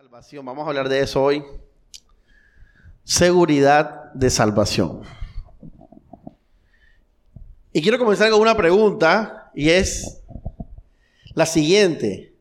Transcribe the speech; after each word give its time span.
Salvación, 0.00 0.46
vamos 0.46 0.64
a 0.64 0.68
hablar 0.68 0.88
de 0.88 1.00
eso 1.00 1.22
hoy. 1.22 1.44
Seguridad 3.04 4.10
de 4.14 4.30
salvación. 4.30 5.02
Y 7.70 7.82
quiero 7.82 7.98
comenzar 7.98 8.30
con 8.30 8.40
una 8.40 8.56
pregunta 8.56 9.50
y 9.54 9.68
es 9.68 10.22
la 11.34 11.44
siguiente. 11.44 12.32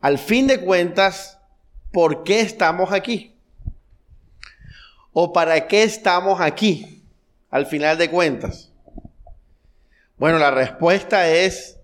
Al 0.00 0.16
fin 0.16 0.46
de 0.46 0.58
cuentas, 0.58 1.38
¿por 1.92 2.24
qué 2.24 2.40
estamos 2.40 2.92
aquí? 2.92 3.36
¿O 5.12 5.34
para 5.34 5.68
qué 5.68 5.82
estamos 5.82 6.40
aquí? 6.40 7.04
Al 7.50 7.66
final 7.66 7.98
de 7.98 8.10
cuentas. 8.10 8.72
Bueno, 10.16 10.38
la 10.38 10.50
respuesta 10.50 11.28
es, 11.28 11.78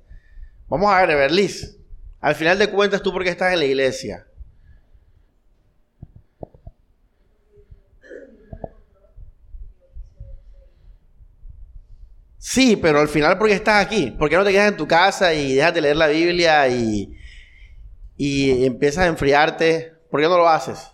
vamos 0.71 0.91
a 0.91 1.05
ver, 1.05 1.19
Berliz. 1.19 1.82
Al 2.23 2.37
final 2.37 2.57
de 2.59 2.71
cuentas, 2.71 3.03
¿tú 3.03 3.13
por 3.13 3.25
qué 3.25 3.31
estás 3.31 3.53
en 3.53 3.59
la 3.59 3.65
iglesia? 3.67 4.27
Sí, 12.39 12.77
pero 12.77 13.01
al 13.01 13.09
final, 13.09 13.39
¿por 13.39 13.49
qué 13.49 13.55
estás 13.55 13.85
aquí? 13.85 14.13
¿Por 14.13 14.29
qué 14.29 14.37
no 14.37 14.45
te 14.45 14.53
quedas 14.53 14.69
en 14.69 14.77
tu 14.77 14.87
casa 14.87 15.35
y 15.35 15.55
dejas 15.55 15.75
de 15.75 15.81
leer 15.81 15.97
la 15.97 16.07
Biblia 16.07 16.69
y, 16.69 17.13
y 18.17 18.67
empiezas 18.67 19.05
a 19.05 19.09
enfriarte? 19.09 19.93
¿Por 20.11 20.21
qué 20.21 20.29
no 20.29 20.37
lo 20.39 20.49
haces? 20.49 20.93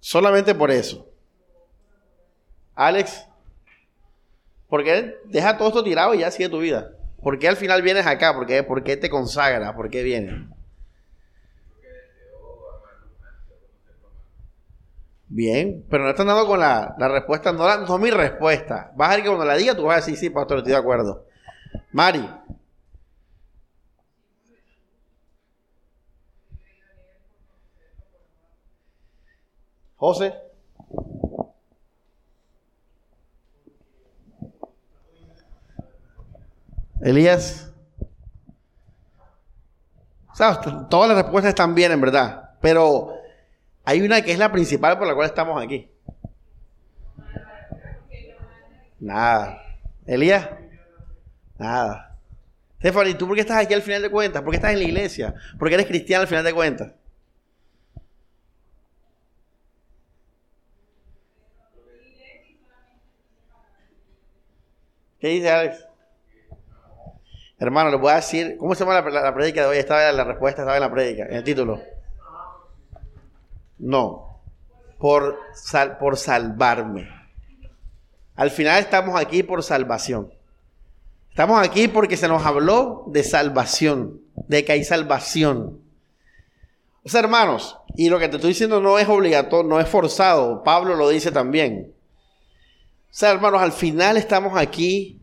Solamente 0.00 0.54
por 0.54 0.70
eso. 0.70 1.08
Alex. 2.74 3.26
¿Por 4.76 4.84
qué 4.84 5.16
deja 5.24 5.56
todo 5.56 5.68
esto 5.68 5.82
tirado 5.82 6.12
y 6.12 6.18
ya 6.18 6.30
sigue 6.30 6.50
tu 6.50 6.58
vida? 6.58 6.90
¿Por 7.22 7.38
qué 7.38 7.48
al 7.48 7.56
final 7.56 7.80
vienes 7.80 8.06
acá? 8.06 8.34
¿Por 8.34 8.44
qué, 8.44 8.62
¿Por 8.62 8.84
qué 8.84 8.98
te 8.98 9.08
consagra? 9.08 9.74
¿Por 9.74 9.88
qué 9.88 10.02
vienes? 10.02 10.34
Bien, 15.28 15.82
pero 15.88 16.04
no 16.04 16.10
están 16.10 16.26
dando 16.26 16.46
con 16.46 16.60
la, 16.60 16.94
respuesta, 17.08 17.52
no, 17.52 17.66
la, 17.66 17.78
no 17.78 17.96
mi 17.96 18.10
respuesta. 18.10 18.92
Vas 18.96 19.08
a 19.08 19.14
ver 19.14 19.22
que 19.22 19.28
cuando 19.28 19.46
la 19.46 19.56
diga 19.56 19.74
tú 19.74 19.84
vas 19.84 19.94
a 19.94 20.00
decir, 20.00 20.18
sí, 20.18 20.28
pastor, 20.28 20.58
estoy 20.58 20.72
de 20.72 20.78
acuerdo. 20.78 21.24
Mari. 21.92 22.28
José. 29.96 30.34
Elías. 37.02 37.72
todas 40.90 41.08
las 41.08 41.16
respuestas 41.16 41.50
están 41.50 41.74
bien, 41.74 41.92
en 41.92 42.00
verdad. 42.00 42.50
Pero 42.60 43.12
hay 43.84 44.02
una 44.02 44.22
que 44.22 44.32
es 44.32 44.38
la 44.38 44.50
principal 44.50 44.98
por 44.98 45.06
la 45.06 45.14
cual 45.14 45.26
estamos 45.26 45.62
aquí. 45.62 45.90
Nada. 48.98 49.62
Elías. 50.06 50.48
Nada. 51.58 52.18
Stephanie, 52.78 53.14
¿tú 53.14 53.26
por 53.26 53.34
qué 53.34 53.40
estás 53.40 53.58
aquí 53.58 53.74
al 53.74 53.82
final 53.82 54.02
de 54.02 54.10
cuentas? 54.10 54.42
¿Por 54.42 54.50
qué 54.50 54.56
estás 54.56 54.72
en 54.72 54.78
la 54.78 54.84
iglesia? 54.84 55.34
¿Por 55.58 55.68
qué 55.68 55.74
eres 55.74 55.86
cristiano 55.86 56.22
al 56.22 56.28
final 56.28 56.44
de 56.44 56.54
cuentas? 56.54 56.92
¿Qué 65.18 65.28
dice 65.28 65.50
Alex? 65.50 65.86
Hermano, 67.58 67.90
le 67.90 67.96
voy 67.96 68.12
a 68.12 68.16
decir, 68.16 68.56
¿cómo 68.58 68.74
se 68.74 68.84
llama 68.84 69.00
la, 69.00 69.10
la, 69.10 69.32
de 69.32 69.66
hoy? 69.66 69.78
Estaba 69.78 70.10
en 70.10 70.16
la 70.16 70.24
respuesta, 70.24 70.62
estaba 70.62 70.76
en 70.76 70.82
la 70.82 70.90
predica, 70.90 71.24
en 71.24 71.36
el 71.36 71.44
título. 71.44 71.80
No, 73.78 74.40
por, 74.98 75.38
por 75.98 76.16
salvarme. 76.18 77.08
Al 78.34 78.50
final 78.50 78.80
estamos 78.80 79.18
aquí 79.18 79.42
por 79.42 79.62
salvación. 79.62 80.30
Estamos 81.30 81.66
aquí 81.66 81.88
porque 81.88 82.16
se 82.16 82.28
nos 82.28 82.44
habló 82.44 83.04
de 83.08 83.22
salvación, 83.22 84.20
de 84.48 84.64
que 84.64 84.72
hay 84.72 84.84
salvación. 84.84 85.80
O 87.04 87.08
sea, 87.08 87.20
hermanos, 87.20 87.78
y 87.94 88.10
lo 88.10 88.18
que 88.18 88.28
te 88.28 88.36
estoy 88.36 88.48
diciendo 88.48 88.80
no 88.80 88.98
es 88.98 89.08
obligatorio, 89.08 89.68
no 89.68 89.80
es 89.80 89.88
forzado. 89.88 90.62
Pablo 90.62 90.94
lo 90.94 91.08
dice 91.08 91.30
también. 91.30 91.92
O 93.10 93.18
sea, 93.18 93.30
hermanos, 93.30 93.62
al 93.62 93.72
final 93.72 94.16
estamos 94.16 94.58
aquí 94.58 95.20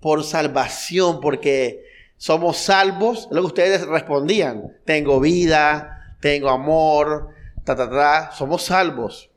por 0.00 0.24
salvación, 0.24 1.20
porque 1.20 1.84
somos 2.16 2.56
salvos. 2.56 3.28
Que 3.30 3.38
ustedes 3.38 3.86
respondían, 3.86 4.76
tengo 4.84 5.20
vida, 5.20 6.16
tengo 6.20 6.50
amor, 6.50 7.28
ta, 7.64 7.76
ta, 7.76 7.88
ta, 7.88 8.32
somos 8.32 8.62
salvos. 8.62 9.30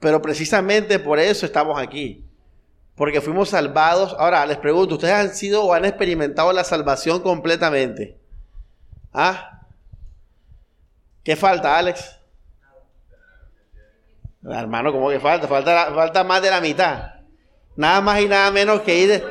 Pero 0.00 0.20
precisamente 0.20 0.98
por 0.98 1.18
eso 1.18 1.46
estamos 1.46 1.80
aquí, 1.80 2.24
porque 2.94 3.20
fuimos 3.20 3.50
salvados. 3.50 4.14
Ahora, 4.18 4.44
les 4.44 4.58
pregunto, 4.58 4.96
¿ustedes 4.96 5.14
han 5.14 5.34
sido 5.34 5.64
o 5.64 5.72
han 5.72 5.84
experimentado 5.84 6.52
la 6.52 6.64
salvación 6.64 7.20
completamente? 7.20 8.18
¿Ah? 9.12 9.62
¿Qué 11.22 11.36
falta, 11.36 11.78
Alex? 11.78 12.18
Hermano, 14.46 14.92
¿cómo 14.92 15.08
que 15.08 15.20
falta? 15.20 15.48
Falta, 15.48 15.94
falta 15.94 16.22
más 16.22 16.42
de 16.42 16.50
la 16.50 16.60
mitad. 16.60 17.13
Nada 17.76 18.00
más 18.00 18.20
y 18.20 18.28
nada 18.28 18.50
menos 18.50 18.82
que 18.82 18.98
ir, 18.98 19.24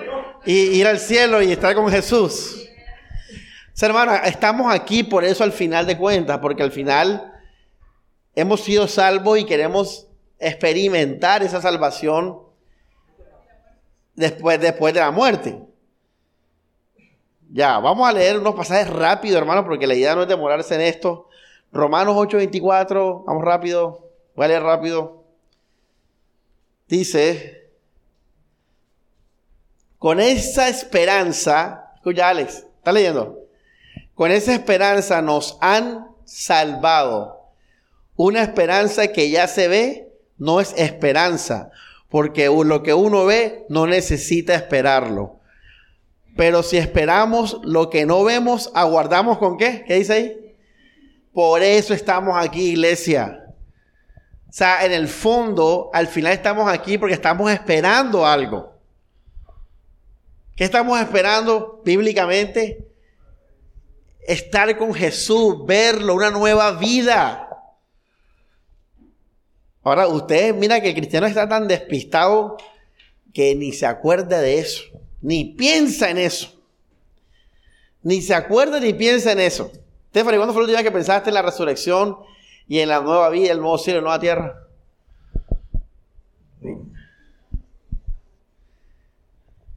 ir 0.45 0.87
al 0.87 0.99
cielo 0.99 1.41
y 1.41 1.51
estar 1.51 1.73
con 1.75 1.89
Jesús. 1.89 2.67
hermano, 3.81 4.13
estamos 4.25 4.73
aquí 4.73 5.03
por 5.03 5.23
eso 5.23 5.43
al 5.43 5.51
final 5.51 5.85
de 5.85 5.97
cuentas, 5.97 6.39
porque 6.39 6.63
al 6.63 6.71
final 6.71 7.33
hemos 8.35 8.61
sido 8.61 8.87
salvos 8.87 9.39
y 9.39 9.45
queremos 9.45 10.07
experimentar 10.39 11.43
esa 11.43 11.61
salvación 11.61 12.39
después, 14.15 14.59
después 14.59 14.93
de 14.93 14.99
la 14.99 15.11
muerte. 15.11 15.57
Ya, 17.51 17.79
vamos 17.79 18.09
a 18.09 18.11
leer 18.11 18.39
unos 18.39 18.55
pasajes 18.55 18.89
rápido, 18.89 19.37
hermano, 19.37 19.63
porque 19.63 19.87
la 19.87 19.93
idea 19.93 20.15
no 20.15 20.23
es 20.23 20.27
demorarse 20.27 20.75
en 20.75 20.81
esto. 20.81 21.29
Romanos 21.71 22.15
8:24, 22.15 23.23
vamos 23.25 23.43
rápido, 23.43 24.09
voy 24.35 24.45
a 24.45 24.47
leer 24.47 24.63
rápido. 24.63 25.23
Dice, 26.87 27.62
con 30.03 30.19
esa 30.19 30.67
esperanza, 30.67 31.93
escucha 31.95 32.27
Alex, 32.27 32.65
¿está 32.75 32.91
leyendo? 32.91 33.39
Con 34.13 34.31
esa 34.31 34.53
esperanza 34.53 35.21
nos 35.21 35.57
han 35.61 36.09
salvado. 36.25 37.53
Una 38.17 38.41
esperanza 38.41 39.07
que 39.07 39.29
ya 39.29 39.47
se 39.47 39.69
ve 39.69 40.11
no 40.37 40.59
es 40.59 40.73
esperanza, 40.75 41.71
porque 42.09 42.47
lo 42.47 42.83
que 42.83 42.93
uno 42.93 43.23
ve 43.23 43.65
no 43.69 43.87
necesita 43.87 44.55
esperarlo. 44.55 45.39
Pero 46.35 46.63
si 46.63 46.75
esperamos 46.75 47.61
lo 47.63 47.89
que 47.89 48.05
no 48.05 48.25
vemos, 48.25 48.71
aguardamos 48.75 49.37
con 49.37 49.55
qué? 49.55 49.85
¿Qué 49.87 49.93
dice 49.95 50.13
ahí? 50.13 50.55
Por 51.31 51.63
eso 51.63 51.93
estamos 51.93 52.35
aquí, 52.37 52.71
iglesia. 52.71 53.45
O 54.49 54.51
sea, 54.51 54.85
en 54.85 54.91
el 54.91 55.07
fondo, 55.07 55.91
al 55.93 56.07
final 56.07 56.33
estamos 56.33 56.69
aquí 56.69 56.97
porque 56.97 57.13
estamos 57.13 57.49
esperando 57.49 58.27
algo. 58.27 58.72
¿Qué 60.55 60.65
estamos 60.65 60.99
esperando 60.99 61.81
bíblicamente? 61.83 62.87
Estar 64.27 64.77
con 64.77 64.93
Jesús, 64.93 65.65
verlo, 65.65 66.13
una 66.13 66.29
nueva 66.29 66.71
vida. 66.73 67.49
Ahora, 69.81 70.07
usted 70.07 70.53
mira 70.53 70.79
que 70.79 70.89
el 70.89 70.95
cristiano 70.95 71.25
está 71.25 71.49
tan 71.49 71.67
despistado 71.67 72.57
que 73.33 73.55
ni 73.55 73.73
se 73.73 73.87
acuerda 73.87 74.39
de 74.39 74.59
eso, 74.59 74.83
ni 75.21 75.45
piensa 75.45 76.09
en 76.09 76.19
eso. 76.19 76.53
Ni 78.03 78.21
se 78.21 78.35
acuerda 78.35 78.79
ni 78.79 78.93
piensa 78.93 79.31
en 79.31 79.39
eso. 79.39 79.71
Stephanie, 80.09 80.37
¿cuándo 80.37 80.53
fue 80.53 80.61
la 80.61 80.65
última 80.65 80.79
vez 80.79 80.87
que 80.87 80.91
pensaste 80.91 81.29
en 81.29 81.33
la 81.33 81.41
resurrección 81.41 82.17
y 82.67 82.79
en 82.79 82.89
la 82.89 83.01
nueva 83.01 83.29
vida, 83.29 83.51
el 83.51 83.59
nuevo 83.59 83.77
cielo 83.79 83.99
y 83.99 84.01
la 84.01 84.05
nueva 84.05 84.19
tierra? 84.19 84.67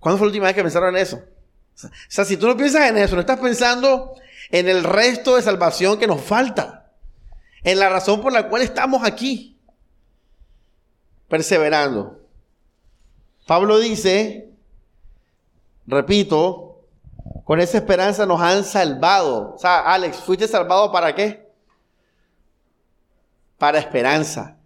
¿Cuándo 0.07 0.19
fue 0.19 0.27
la 0.27 0.31
última 0.31 0.47
vez 0.47 0.55
que 0.55 0.63
pensaron 0.63 0.95
en 0.95 1.03
eso? 1.03 1.17
O 1.17 1.89
sea, 2.07 2.25
si 2.25 2.37
tú 2.37 2.47
no 2.47 2.57
piensas 2.57 2.89
en 2.89 2.97
eso, 2.97 3.17
no 3.17 3.23
estás 3.23 3.41
pensando 3.41 4.15
en 4.53 4.69
el 4.69 4.85
resto 4.85 5.35
de 5.35 5.43
salvación 5.43 5.99
que 5.99 6.07
nos 6.07 6.21
falta, 6.21 6.93
en 7.65 7.81
la 7.81 7.89
razón 7.89 8.23
por 8.23 8.33
la 8.33 8.49
cual 8.49 8.63
estamos 8.63 9.03
aquí, 9.03 9.59
perseverando. 11.27 12.21
Pablo 13.49 13.81
dice, 13.81 14.53
repito, 15.89 16.85
con 17.43 17.59
esa 17.59 17.79
esperanza 17.79 18.27
nos 18.27 18.41
han 18.41 18.63
salvado. 18.63 19.55
O 19.57 19.59
sea, 19.59 19.93
Alex, 19.93 20.19
¿fuiste 20.19 20.47
salvado 20.47 20.93
para 20.93 21.17
qué? 21.17 21.51
Para 23.59 23.81
esperanza. 23.81 24.57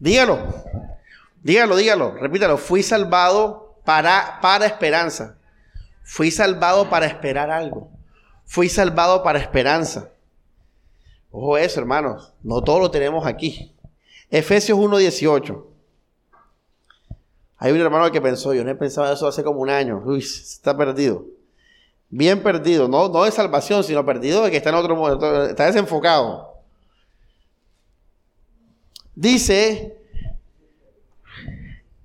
Dígalo, 0.00 0.38
dígalo, 1.42 1.76
dígalo, 1.76 2.14
repítalo, 2.14 2.56
fui 2.56 2.82
salvado 2.82 3.65
para, 3.86 4.38
para 4.42 4.66
esperanza. 4.66 5.38
Fui 6.02 6.30
salvado 6.30 6.90
para 6.90 7.06
esperar 7.06 7.50
algo. 7.50 7.90
Fui 8.44 8.68
salvado 8.68 9.22
para 9.22 9.38
esperanza. 9.38 10.10
Ojo 11.30 11.56
eso, 11.56 11.80
hermanos. 11.80 12.34
No 12.42 12.62
todo 12.62 12.80
lo 12.80 12.90
tenemos 12.90 13.26
aquí. 13.26 13.74
Efesios 14.30 14.78
1.18. 14.78 15.64
Hay 17.58 17.72
un 17.72 17.80
hermano 17.80 18.10
que 18.12 18.20
pensó, 18.20 18.52
yo 18.52 18.62
no 18.64 18.70
he 18.70 18.74
pensado 18.74 19.06
en 19.06 19.14
eso 19.14 19.26
hace 19.26 19.42
como 19.42 19.60
un 19.60 19.70
año. 19.70 20.02
Uy, 20.04 20.18
está 20.18 20.76
perdido. 20.76 21.24
Bien 22.10 22.42
perdido. 22.42 22.88
No, 22.88 23.08
no 23.08 23.24
de 23.24 23.30
salvación, 23.30 23.82
sino 23.82 24.04
perdido 24.04 24.42
de 24.42 24.50
que 24.50 24.58
está 24.58 24.70
en 24.70 24.76
otro 24.76 24.94
modo. 24.96 25.46
Está 25.46 25.66
desenfocado. 25.66 26.54
Dice 29.14 29.96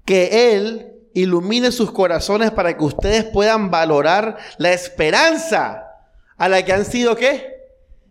que 0.05 0.55
Él 0.55 0.90
ilumine 1.13 1.71
sus 1.71 1.91
corazones 1.91 2.51
para 2.51 2.77
que 2.77 2.83
ustedes 2.83 3.25
puedan 3.25 3.69
valorar 3.69 4.37
la 4.57 4.73
esperanza 4.73 5.87
a 6.37 6.49
la 6.49 6.63
que 6.63 6.73
han 6.73 6.85
sido 6.85 7.15
qué? 7.15 7.55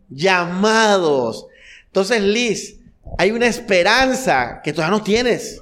Llamados. 0.09 1.47
Entonces, 1.87 2.23
Liz, 2.23 2.77
hay 3.19 3.31
una 3.31 3.47
esperanza 3.47 4.61
que 4.63 4.73
todavía 4.73 4.99
no 4.99 5.03
tienes. 5.03 5.61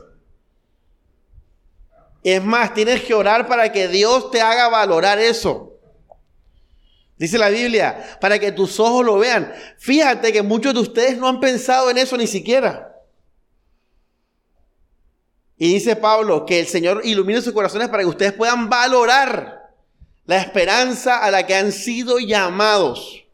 Es 2.22 2.42
más, 2.42 2.74
tienes 2.74 3.02
que 3.02 3.14
orar 3.14 3.46
para 3.46 3.72
que 3.72 3.88
Dios 3.88 4.30
te 4.30 4.40
haga 4.40 4.68
valorar 4.68 5.18
eso. 5.18 5.78
Dice 7.16 7.36
la 7.38 7.48
Biblia, 7.48 8.18
para 8.20 8.38
que 8.38 8.52
tus 8.52 8.78
ojos 8.78 9.04
lo 9.04 9.18
vean. 9.18 9.52
Fíjate 9.78 10.32
que 10.32 10.42
muchos 10.42 10.74
de 10.74 10.80
ustedes 10.80 11.18
no 11.18 11.28
han 11.28 11.40
pensado 11.40 11.90
en 11.90 11.98
eso 11.98 12.16
ni 12.16 12.26
siquiera. 12.26 12.87
Y 15.58 15.74
dice 15.74 15.96
Pablo 15.96 16.46
que 16.46 16.60
el 16.60 16.68
Señor 16.68 17.00
ilumine 17.04 17.42
sus 17.42 17.52
corazones 17.52 17.88
para 17.88 18.04
que 18.04 18.08
ustedes 18.08 18.32
puedan 18.32 18.68
valorar 18.68 19.72
la 20.24 20.36
esperanza 20.38 21.24
a 21.24 21.30
la 21.32 21.46
que 21.46 21.54
han 21.54 21.72
sido 21.72 22.20
llamados. 22.20 23.24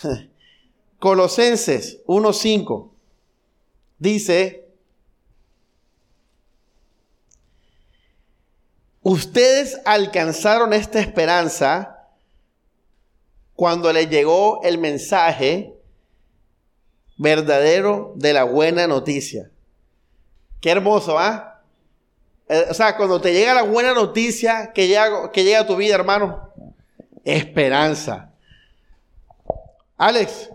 Colosenses 1.00 2.04
1.5 2.06 2.90
dice, 3.98 4.68
ustedes 9.02 9.80
alcanzaron 9.84 10.72
esta 10.72 11.00
esperanza 11.00 12.06
cuando 13.54 13.92
les 13.92 14.08
llegó 14.08 14.62
el 14.62 14.78
mensaje 14.78 15.74
verdadero 17.16 18.12
de 18.14 18.32
la 18.32 18.44
buena 18.44 18.86
noticia. 18.86 19.50
Qué 20.60 20.70
hermoso, 20.70 21.18
¿ah? 21.18 21.62
¿eh? 22.48 22.66
O 22.70 22.74
sea, 22.74 22.96
cuando 22.96 23.20
te 23.20 23.32
llega 23.32 23.54
la 23.54 23.62
buena 23.62 23.94
noticia 23.94 24.72
que 24.72 24.88
llega, 24.88 25.30
que 25.30 25.44
llega 25.44 25.60
a 25.60 25.66
tu 25.66 25.76
vida, 25.76 25.94
hermano, 25.94 26.52
esperanza. 27.24 28.32
Alex, 29.96 30.50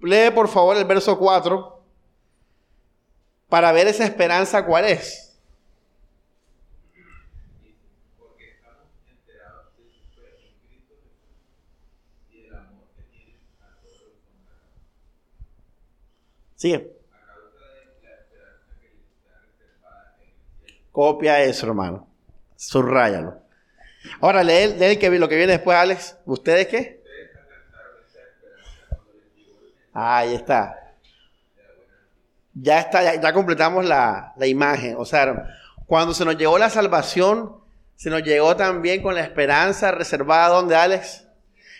lee 0.00 0.30
por 0.34 0.48
favor 0.48 0.76
el 0.76 0.84
verso 0.84 1.18
4 1.18 1.82
para 3.48 3.72
ver 3.72 3.88
esa 3.88 4.04
esperanza 4.04 4.64
cuál 4.64 4.84
es. 4.86 5.26
Sigue. 16.56 16.99
Copia 20.92 21.42
eso, 21.42 21.66
hermano. 21.66 22.06
Subrayalo. 22.56 23.40
Ahora, 24.20 24.42
lee, 24.42 24.74
lee 24.78 24.96
que, 24.96 25.10
lo 25.10 25.28
que 25.28 25.36
viene 25.36 25.52
después, 25.52 25.76
Alex. 25.76 26.16
¿Ustedes 26.24 26.66
qué? 26.68 27.00
Ahí 29.92 30.34
está. 30.34 30.76
Ya 32.54 32.80
está, 32.80 33.14
ya, 33.14 33.32
completamos 33.32 33.84
la, 33.84 34.32
la, 34.36 34.46
imagen. 34.46 34.96
O 34.98 35.04
sea, 35.04 35.46
cuando 35.86 36.14
se 36.14 36.24
nos 36.24 36.36
llegó 36.36 36.58
la 36.58 36.70
salvación, 36.70 37.56
se 37.96 38.10
nos 38.10 38.22
llegó 38.22 38.56
también 38.56 39.02
con 39.02 39.14
la 39.14 39.20
esperanza 39.20 39.90
reservada, 39.92 40.48
¿dónde, 40.48 40.74
Alex? 40.74 41.26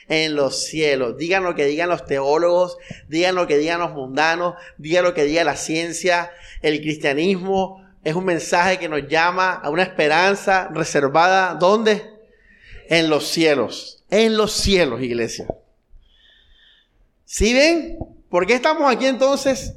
En 0.08 0.36
los 0.36 0.64
cielos. 0.64 1.16
Digan 1.16 1.44
lo 1.44 1.54
que 1.54 1.66
digan 1.66 1.88
los 1.88 2.04
teólogos, 2.04 2.76
digan 3.08 3.34
lo 3.34 3.46
que 3.46 3.58
digan 3.58 3.80
los 3.80 3.92
mundanos, 3.92 4.54
digan 4.76 5.04
lo 5.04 5.14
que 5.14 5.24
diga 5.24 5.44
la 5.44 5.56
ciencia, 5.56 6.30
el 6.62 6.80
cristianismo, 6.80 7.84
es 8.02 8.14
un 8.14 8.24
mensaje 8.24 8.78
que 8.78 8.88
nos 8.88 9.06
llama 9.08 9.52
a 9.52 9.70
una 9.70 9.82
esperanza 9.82 10.68
reservada, 10.72 11.54
¿dónde? 11.54 12.02
En 12.88 13.10
los 13.10 13.28
cielos. 13.28 14.02
En 14.10 14.36
los 14.36 14.52
cielos, 14.52 15.02
iglesia. 15.02 15.46
¿Sí 17.24 17.52
ven? 17.52 17.98
¿Por 18.28 18.46
qué 18.46 18.54
estamos 18.54 18.90
aquí 18.90 19.06
entonces? 19.06 19.74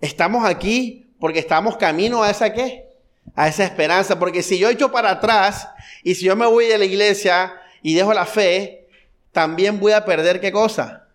Estamos 0.00 0.44
aquí 0.44 1.06
porque 1.18 1.38
estamos 1.38 1.76
camino 1.76 2.22
a 2.22 2.30
esa 2.30 2.52
qué? 2.52 2.90
A 3.34 3.48
esa 3.48 3.64
esperanza. 3.64 4.18
Porque 4.18 4.42
si 4.42 4.58
yo 4.58 4.68
echo 4.68 4.92
para 4.92 5.10
atrás 5.10 5.68
y 6.02 6.14
si 6.14 6.26
yo 6.26 6.36
me 6.36 6.46
voy 6.46 6.66
de 6.66 6.78
la 6.78 6.84
iglesia 6.84 7.54
y 7.82 7.94
dejo 7.94 8.12
la 8.12 8.26
fe, 8.26 8.86
también 9.32 9.80
voy 9.80 9.92
a 9.92 10.04
perder 10.04 10.40
qué 10.40 10.52
cosa? 10.52 11.08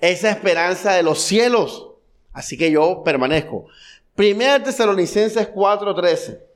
Esa 0.00 0.30
esperanza 0.30 0.92
de 0.92 1.04
los 1.04 1.22
cielos. 1.22 1.88
Así 2.32 2.58
que 2.58 2.70
yo 2.70 3.02
permanezco. 3.04 3.66
Primera 4.14 4.62
Tesalonicenses 4.62 5.48
4:13. 5.48 6.52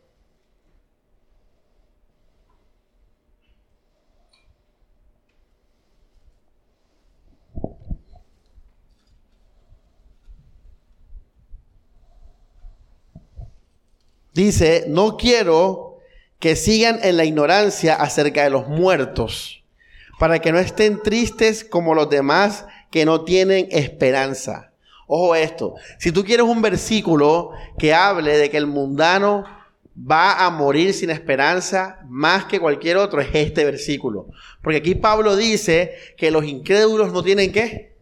Dice, 14.37 14.85
no 14.87 15.17
quiero 15.17 15.99
que 16.39 16.57
sigan 16.57 16.99
en 17.03 17.17
la 17.17 17.25
ignorancia 17.25 17.95
acerca 17.95 18.45
de 18.45 18.51
los 18.51 18.69
muertos, 18.69 19.65
para 20.19 20.41
que 20.41 20.53
no 20.53 20.59
estén 20.59 21.03
tristes 21.03 21.65
como 21.65 21.95
los 21.95 22.11
demás 22.11 22.67
que 22.91 23.07
no 23.07 23.25
tienen 23.25 23.67
esperanza. 23.71 24.75
Ojo 25.07 25.35
esto, 25.35 25.75
si 25.99 26.11
tú 26.11 26.25
quieres 26.25 26.47
un 26.47 26.61
versículo 26.61 27.53
que 27.79 27.95
hable 27.95 28.37
de 28.39 28.51
que 28.51 28.57
el 28.57 28.67
mundano 28.67 29.45
va 29.97 30.45
a 30.45 30.51
morir 30.51 30.93
sin 30.93 31.11
esperanza 31.11 32.01
más 32.09 32.45
que 32.47 32.61
cualquier 32.61 32.97
otro, 32.97 33.21
es 33.21 33.29
este 33.33 33.65
versículo. 33.65 34.29
Porque 34.63 34.79
aquí 34.79 34.95
Pablo 34.95 35.37
dice 35.37 35.95
que 36.17 36.31
los 36.31 36.45
incrédulos 36.45 37.13
no 37.13 37.23
tienen 37.23 37.53
qué? 37.53 37.97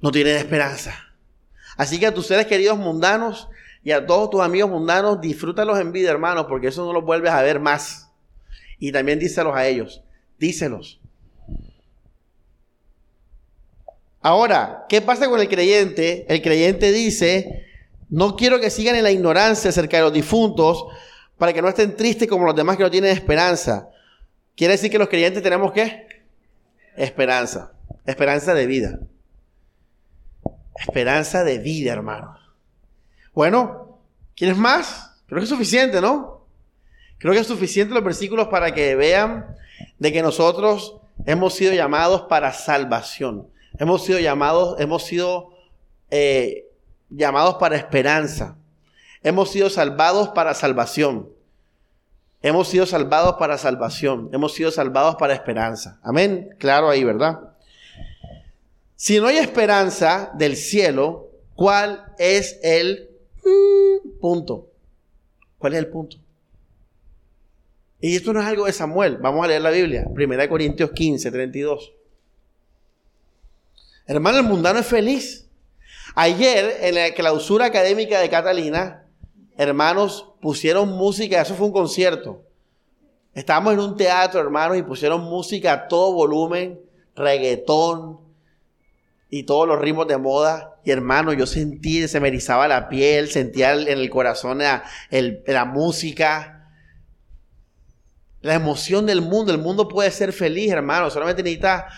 No 0.00 0.10
tienen 0.10 0.36
esperanza. 0.36 0.94
Así 1.76 2.00
que 2.00 2.06
a 2.06 2.14
tus 2.14 2.26
seres 2.26 2.46
queridos 2.46 2.78
mundanos 2.78 3.48
y 3.82 3.92
a 3.92 4.06
todos 4.06 4.30
tus 4.30 4.40
amigos 4.40 4.70
mundanos, 4.70 5.20
disfrútalos 5.20 5.78
en 5.78 5.92
vida, 5.92 6.10
hermanos, 6.10 6.46
porque 6.48 6.68
eso 6.68 6.84
no 6.86 6.92
los 6.92 7.04
vuelves 7.04 7.32
a 7.32 7.42
ver 7.42 7.60
más. 7.60 8.10
Y 8.78 8.92
también 8.92 9.18
díselos 9.18 9.54
a 9.54 9.66
ellos, 9.66 10.02
díselos. 10.38 11.00
Ahora, 14.24 14.86
¿qué 14.88 15.02
pasa 15.02 15.28
con 15.28 15.38
el 15.38 15.50
creyente? 15.50 16.24
El 16.30 16.40
creyente 16.40 16.92
dice, 16.92 17.66
no 18.08 18.36
quiero 18.36 18.58
que 18.58 18.70
sigan 18.70 18.96
en 18.96 19.02
la 19.02 19.10
ignorancia 19.10 19.68
acerca 19.68 19.98
de 19.98 20.04
los 20.04 20.14
difuntos 20.14 20.86
para 21.36 21.52
que 21.52 21.60
no 21.60 21.68
estén 21.68 21.94
tristes 21.94 22.26
como 22.26 22.46
los 22.46 22.56
demás 22.56 22.78
que 22.78 22.84
no 22.84 22.90
tienen 22.90 23.10
esperanza. 23.10 23.90
Quiere 24.56 24.72
decir 24.72 24.90
que 24.90 24.98
los 24.98 25.10
creyentes 25.10 25.42
tenemos 25.42 25.72
qué? 25.72 26.24
Esperanza. 26.96 27.72
Esperanza 28.06 28.54
de 28.54 28.64
vida. 28.64 28.98
Esperanza 30.78 31.44
de 31.44 31.58
vida, 31.58 31.92
hermano. 31.92 32.38
Bueno, 33.34 33.98
¿quieres 34.34 34.56
más? 34.56 35.20
Creo 35.26 35.40
que 35.40 35.44
es 35.44 35.50
suficiente, 35.50 36.00
¿no? 36.00 36.46
Creo 37.18 37.34
que 37.34 37.40
es 37.40 37.46
suficiente 37.46 37.92
los 37.92 38.02
versículos 38.02 38.48
para 38.48 38.72
que 38.72 38.94
vean 38.94 39.54
de 39.98 40.12
que 40.14 40.22
nosotros 40.22 40.96
hemos 41.26 41.52
sido 41.52 41.74
llamados 41.74 42.22
para 42.22 42.54
salvación. 42.54 43.52
Hemos 43.78 44.04
sido 44.04 44.18
llamados, 44.18 44.80
hemos 44.80 45.04
sido 45.04 45.50
eh, 46.10 46.70
llamados 47.10 47.56
para 47.56 47.76
esperanza. 47.76 48.56
Hemos 49.22 49.50
sido 49.50 49.70
salvados 49.70 50.28
para 50.28 50.54
salvación. 50.54 51.28
Hemos 52.42 52.68
sido 52.68 52.86
salvados 52.86 53.36
para 53.36 53.58
salvación. 53.58 54.28
Hemos 54.32 54.54
sido 54.54 54.70
salvados 54.70 55.16
para 55.16 55.34
esperanza. 55.34 55.98
Amén. 56.02 56.54
Claro 56.58 56.90
ahí, 56.90 57.02
¿verdad? 57.02 57.40
Si 58.96 59.18
no 59.18 59.26
hay 59.26 59.38
esperanza 59.38 60.30
del 60.34 60.56
cielo, 60.56 61.30
¿cuál 61.54 62.04
es 62.18 62.60
el 62.62 63.10
punto? 64.20 64.70
¿Cuál 65.58 65.72
es 65.72 65.78
el 65.78 65.88
punto? 65.88 66.18
Y 68.00 68.16
esto 68.16 68.34
no 68.34 68.40
es 68.40 68.46
algo 68.46 68.66
de 68.66 68.72
Samuel. 68.72 69.16
Vamos 69.16 69.42
a 69.44 69.48
leer 69.48 69.62
la 69.62 69.70
Biblia. 69.70 70.06
1 70.06 70.48
Corintios 70.48 70.90
15, 70.92 71.30
32. 71.30 71.92
Hermano, 74.06 74.38
el 74.38 74.44
mundano 74.44 74.78
es 74.80 74.86
feliz. 74.86 75.48
Ayer, 76.14 76.78
en 76.82 76.94
la 76.94 77.14
clausura 77.14 77.66
académica 77.66 78.20
de 78.20 78.28
Catalina, 78.28 79.06
hermanos, 79.56 80.28
pusieron 80.40 80.90
música, 80.90 81.40
eso 81.40 81.54
fue 81.54 81.66
un 81.66 81.72
concierto. 81.72 82.42
Estábamos 83.34 83.74
en 83.74 83.80
un 83.80 83.96
teatro, 83.96 84.40
hermanos, 84.40 84.76
y 84.76 84.82
pusieron 84.82 85.22
música 85.22 85.72
a 85.72 85.88
todo 85.88 86.12
volumen, 86.12 86.80
reggaetón 87.16 88.20
y 89.28 89.42
todos 89.42 89.66
los 89.66 89.80
ritmos 89.80 90.06
de 90.06 90.18
moda. 90.18 90.76
Y 90.84 90.92
hermano, 90.92 91.32
yo 91.32 91.46
sentí, 91.46 92.06
se 92.06 92.20
me 92.20 92.28
erizaba 92.28 92.68
la 92.68 92.88
piel, 92.88 93.28
sentía 93.28 93.72
en 93.72 93.88
el 93.88 94.08
corazón 94.08 94.58
la, 94.58 94.84
música, 95.64 96.70
la 98.40 98.54
emoción 98.54 99.06
del 99.06 99.20
mundo. 99.20 99.50
El 99.50 99.58
mundo 99.58 99.88
puede 99.88 100.12
ser 100.12 100.32
feliz, 100.32 100.70
hermano. 100.70 101.10
Solamente 101.10 101.42
necesita 101.42 101.88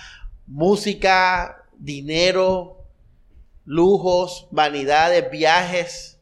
música, 0.47 1.66
dinero, 1.79 2.85
lujos, 3.65 4.49
vanidades, 4.51 5.31
viajes. 5.31 6.19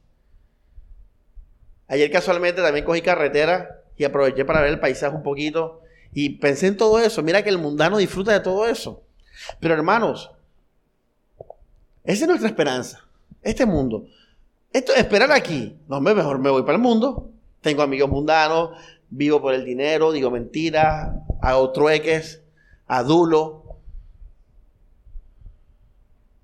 Ayer 1.89 2.11
casualmente 2.11 2.63
también 2.63 2.85
cogí 2.85 3.03
carretera 3.03 3.83
y 3.97 4.05
aproveché 4.05 4.45
para 4.45 4.61
ver 4.61 4.71
el 4.71 4.81
paisaje 4.81 5.15
un 5.15 5.23
poquito 5.23 5.81
y 6.13 6.39
pensé 6.39 6.69
en 6.69 6.77
todo 6.77 6.99
eso. 6.99 7.23
Mira 7.23 7.43
que 7.43 7.51
el 7.51 7.59
mundano 7.59 7.99
disfruta 7.99 8.33
de 8.33 8.41
todo 8.41 8.67
eso. 8.67 9.03
Pero 9.61 9.75
hermanos, 9.75 10.31
esa 12.05 12.25
es 12.25 12.29
nuestra 12.29 12.49
esperanza. 12.49 13.05
Este 13.43 13.67
mundo. 13.67 14.07
Esto, 14.73 14.95
esperar 14.95 15.31
aquí. 15.33 15.77
No, 15.89 16.01
mejor 16.01 16.39
me 16.39 16.51
voy 16.51 16.63
para 16.63 16.75
el 16.75 16.83
mundo. 16.83 17.31
Tengo 17.61 17.83
amigos 17.83 18.11
mundanos, 18.11 18.71
vivo 19.09 19.41
por 19.41 19.55
el 19.55 19.65
dinero, 19.65 20.13
digo 20.13 20.31
mentiras, 20.31 21.15
hago 21.41 21.73
trueques, 21.73 22.43
adulo. 22.87 23.64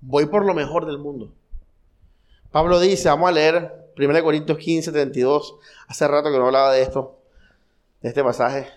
Voy 0.01 0.25
por 0.25 0.45
lo 0.45 0.53
mejor 0.53 0.85
del 0.85 0.97
mundo. 0.97 1.31
Pablo 2.51 2.79
dice, 2.79 3.07
vamos 3.07 3.29
a 3.29 3.33
leer 3.33 3.71
1 3.97 4.23
Corintios 4.23 4.57
15, 4.57 4.91
32. 4.91 5.55
Hace 5.87 6.07
rato 6.07 6.31
que 6.31 6.37
no 6.37 6.47
hablaba 6.47 6.73
de 6.73 6.81
esto 6.81 7.19
de 8.01 8.09
este 8.09 8.23
pasaje. 8.23 8.67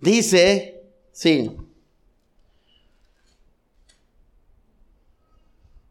Dice, 0.00 0.82
sí, 1.12 1.56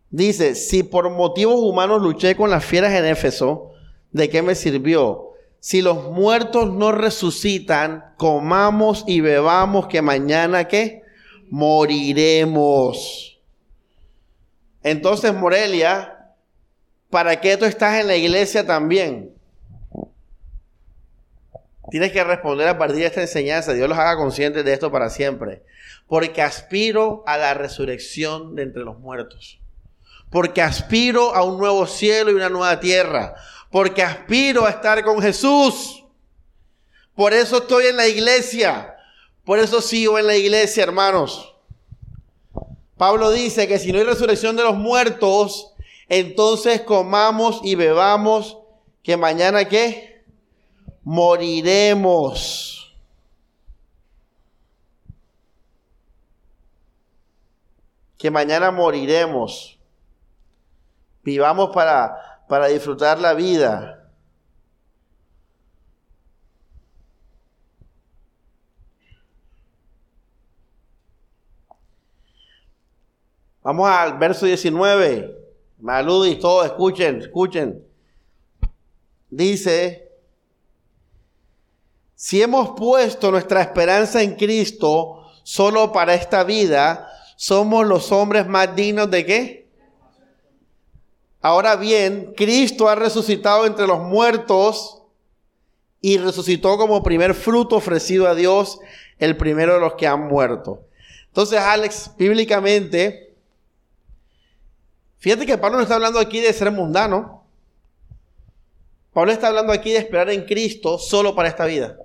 dice, 0.09 0.55
si 0.55 0.83
por 0.83 1.09
motivos 1.09 1.59
humanos 1.59 2.01
luché 2.01 2.35
con 2.35 2.49
las 2.49 2.63
fieras 2.63 2.93
en 2.93 3.05
Éfeso, 3.05 3.71
¿de 4.11 4.29
qué 4.29 4.41
me 4.41 4.55
sirvió? 4.55 5.31
Si 5.59 5.81
los 5.81 6.11
muertos 6.11 6.71
no 6.71 6.91
resucitan, 6.91 8.13
comamos 8.17 9.03
y 9.07 9.21
bebamos 9.21 9.87
que 9.87 10.01
mañana 10.01 10.67
qué? 10.67 11.04
Moriremos. 11.49 13.39
Entonces, 14.83 15.33
Morelia, 15.33 16.31
¿para 17.09 17.41
qué 17.41 17.57
tú 17.57 17.65
estás 17.65 17.99
en 17.99 18.07
la 18.07 18.15
iglesia 18.15 18.65
también? 18.65 19.35
Tienes 21.89 22.11
que 22.11 22.23
responder 22.23 22.67
a 22.67 22.77
partir 22.77 22.97
de 22.97 23.05
esta 23.05 23.21
enseñanza. 23.21 23.73
Dios 23.73 23.87
los 23.87 23.97
haga 23.97 24.17
conscientes 24.17 24.65
de 24.65 24.73
esto 24.73 24.91
para 24.91 25.09
siempre. 25.09 25.63
Porque 26.07 26.41
aspiro 26.41 27.23
a 27.27 27.37
la 27.37 27.53
resurrección 27.53 28.55
de 28.55 28.63
entre 28.63 28.83
los 28.83 28.99
muertos. 28.99 29.59
Porque 30.29 30.61
aspiro 30.61 31.35
a 31.35 31.43
un 31.43 31.57
nuevo 31.57 31.85
cielo 31.85 32.31
y 32.31 32.35
una 32.35 32.49
nueva 32.49 32.79
tierra. 32.79 33.35
Porque 33.71 34.03
aspiro 34.03 34.65
a 34.65 34.71
estar 34.71 35.03
con 35.03 35.21
Jesús. 35.21 36.05
Por 37.15 37.33
eso 37.33 37.57
estoy 37.57 37.85
en 37.87 37.97
la 37.97 38.07
iglesia. 38.07 38.94
Por 39.45 39.59
eso 39.59 39.81
sigo 39.81 40.17
en 40.19 40.27
la 40.27 40.35
iglesia, 40.35 40.83
hermanos. 40.83 41.53
Pablo 42.97 43.31
dice 43.31 43.67
que 43.67 43.79
si 43.79 43.91
no 43.91 43.99
hay 43.99 44.05
resurrección 44.05 44.55
de 44.55 44.63
los 44.63 44.75
muertos, 44.75 45.73
entonces 46.09 46.81
comamos 46.81 47.61
y 47.63 47.75
bebamos 47.75 48.57
que 49.03 49.17
mañana 49.17 49.65
qué? 49.65 50.15
moriremos. 51.05 52.93
Que 58.17 58.29
mañana 58.29 58.71
moriremos. 58.71 59.79
Vivamos 61.23 61.69
para, 61.73 62.43
para 62.49 62.67
disfrutar 62.67 63.19
la 63.19 63.33
vida. 63.33 63.94
Vamos 73.65 73.89
al 73.89 74.19
verso 74.19 74.45
19. 74.45 75.35
Maludis, 75.79 76.37
todos 76.37 76.67
escuchen, 76.67 77.21
escuchen. 77.21 77.83
Dice, 79.31 80.11
si 82.13 82.43
hemos 82.43 82.77
puesto 82.77 83.31
nuestra 83.31 83.63
esperanza 83.63 84.21
en 84.21 84.35
Cristo 84.35 85.25
solo 85.41 85.91
para 85.91 86.13
esta 86.13 86.43
vida, 86.43 87.09
somos 87.37 87.87
los 87.87 88.11
hombres 88.11 88.45
más 88.45 88.75
dignos 88.75 89.09
de 89.09 89.25
qué? 89.25 89.67
Ahora 91.41 91.75
bien, 91.75 92.35
Cristo 92.37 92.87
ha 92.87 92.93
resucitado 92.93 93.65
entre 93.65 93.87
los 93.87 93.99
muertos 93.99 95.01
y 96.01 96.19
resucitó 96.19 96.77
como 96.77 97.01
primer 97.01 97.33
fruto 97.33 97.77
ofrecido 97.77 98.27
a 98.27 98.35
Dios, 98.35 98.77
el 99.17 99.35
primero 99.35 99.73
de 99.73 99.79
los 99.79 99.95
que 99.95 100.05
han 100.05 100.27
muerto. 100.27 100.81
Entonces, 101.29 101.57
Alex, 101.57 102.11
bíblicamente, 102.15 103.24
fíjate 105.25 105.47
que 105.47 105.57
Pablo 105.57 105.77
no 105.77 105.81
está 105.81 105.95
hablando 105.95 106.19
aquí 106.19 106.39
de 106.39 106.53
ser 106.53 106.69
mundano. 106.69 107.47
Pablo 109.11 109.31
está 109.31 109.47
hablando 109.47 109.73
aquí 109.73 109.91
de 109.91 109.97
esperar 109.97 110.29
en 110.29 110.45
Cristo 110.45 110.99
solo 110.99 111.33
para 111.33 111.49
esta 111.49 111.65
vida. 111.65 111.97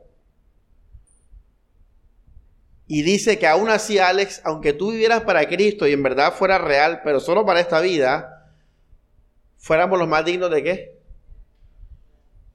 Y 2.86 3.02
dice 3.02 3.38
que 3.38 3.46
aún 3.46 3.68
así, 3.68 3.98
Alex, 3.98 4.40
aunque 4.42 4.72
tú 4.72 4.92
vivieras 4.92 5.20
para 5.24 5.46
Cristo 5.46 5.86
y 5.86 5.92
en 5.92 6.02
verdad 6.02 6.32
fuera 6.32 6.56
real, 6.56 7.02
pero 7.04 7.20
solo 7.20 7.44
para 7.44 7.60
esta 7.60 7.82
vida, 7.82 8.54
fuéramos 9.58 9.98
los 9.98 10.08
más 10.08 10.24
dignos 10.24 10.50
de 10.50 10.62
qué? 10.62 10.98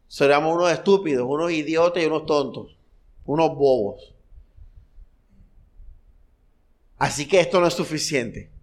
Seríamos 0.07 0.55
unos 0.55 0.71
estúpidos, 0.71 1.27
unos 1.29 1.51
idiotas 1.51 2.01
y 2.01 2.07
unos 2.07 2.25
tontos, 2.25 2.75
unos 3.23 3.49
bobos. 3.49 4.15
Así 6.97 7.27
que 7.27 7.39
esto 7.39 7.61
no 7.61 7.67
es 7.67 7.75
suficiente. 7.75 8.54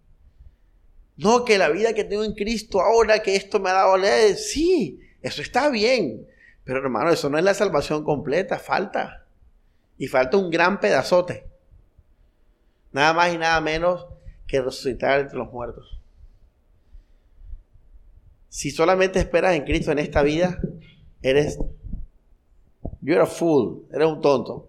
No, 1.17 1.45
que 1.45 1.59
la 1.59 1.69
vida 1.69 1.93
que 1.93 2.05
tengo 2.05 2.25
en 2.25 2.35
Cristo 2.35 2.81
ahora, 2.81 3.23
que 3.23 3.37
esto 3.37 3.61
me 3.61 3.71
ha 3.71 3.75
dado 3.75 3.97
ley, 3.97 4.35
sí, 4.35 5.01
eso 5.21 5.43
está 5.43 5.69
bien. 5.69 6.27
Pero 6.65 6.79
hermano, 6.79 7.11
eso 7.11 7.29
no 7.29 7.39
es 7.39 7.45
la 7.45 7.55
salvación 7.55 8.05
completa, 8.05 8.59
falta. 8.59 9.27
Y 9.99 10.07
falta 10.07 10.37
un 10.37 10.51
gran 10.51 10.81
pedazote. 10.81 11.47
Nada 12.93 13.13
más 13.13 13.35
y 13.35 13.39
nada 13.39 13.61
menos 13.61 14.07
que 14.47 14.61
resucitar 14.61 15.21
entre 15.21 15.39
los 15.39 15.53
muertos. 15.53 15.99
Si 18.49 18.71
solamente 18.71 19.19
esperas 19.19 19.55
en 19.55 19.65
Cristo 19.65 19.93
en 19.93 19.99
esta 19.99 20.23
vida, 20.23 20.61
eres. 21.23 21.59
You're 23.01 23.23
a 23.23 23.27
fool, 23.27 23.87
eres 23.93 24.09
un 24.09 24.21
tonto. 24.21 24.69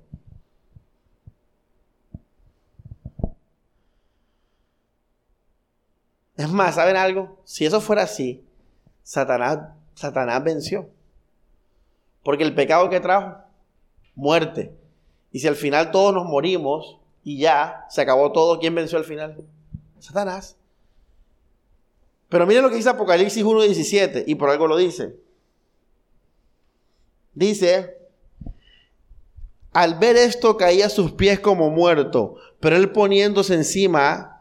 Es 6.37 6.49
más, 6.49 6.75
¿saben 6.75 6.95
algo? 6.95 7.39
Si 7.45 7.65
eso 7.65 7.79
fuera 7.79 8.03
así, 8.03 8.43
Satanás, 9.03 9.59
Satanás 9.95 10.43
venció. 10.43 10.89
Porque 12.23 12.43
el 12.43 12.55
pecado 12.55 12.89
que 12.89 12.99
trajo, 12.99 13.37
muerte. 14.15 14.73
Y 15.31 15.39
si 15.39 15.47
al 15.47 15.55
final 15.55 15.91
todos 15.91 16.13
nos 16.13 16.25
morimos, 16.25 16.99
y 17.23 17.37
ya 17.37 17.85
se 17.89 18.01
acabó 18.01 18.31
todo. 18.31 18.59
¿Quién 18.59 18.75
venció 18.75 18.97
al 18.97 19.05
final? 19.05 19.37
Satanás. 19.99 20.57
Pero 22.29 22.45
miren 22.45 22.63
lo 22.63 22.69
que 22.69 22.75
dice 22.75 22.89
Apocalipsis 22.89 23.43
1.17 23.43 24.23
y 24.27 24.35
por 24.35 24.49
algo 24.49 24.67
lo 24.67 24.77
dice. 24.77 25.15
Dice, 27.33 27.97
al 29.71 29.95
ver 29.97 30.17
esto 30.17 30.57
caía 30.57 30.87
a 30.87 30.89
sus 30.89 31.13
pies 31.13 31.39
como 31.39 31.69
muerto, 31.69 32.35
pero 32.59 32.75
él 32.75 32.91
poniéndose 32.91 33.55
encima, 33.55 34.32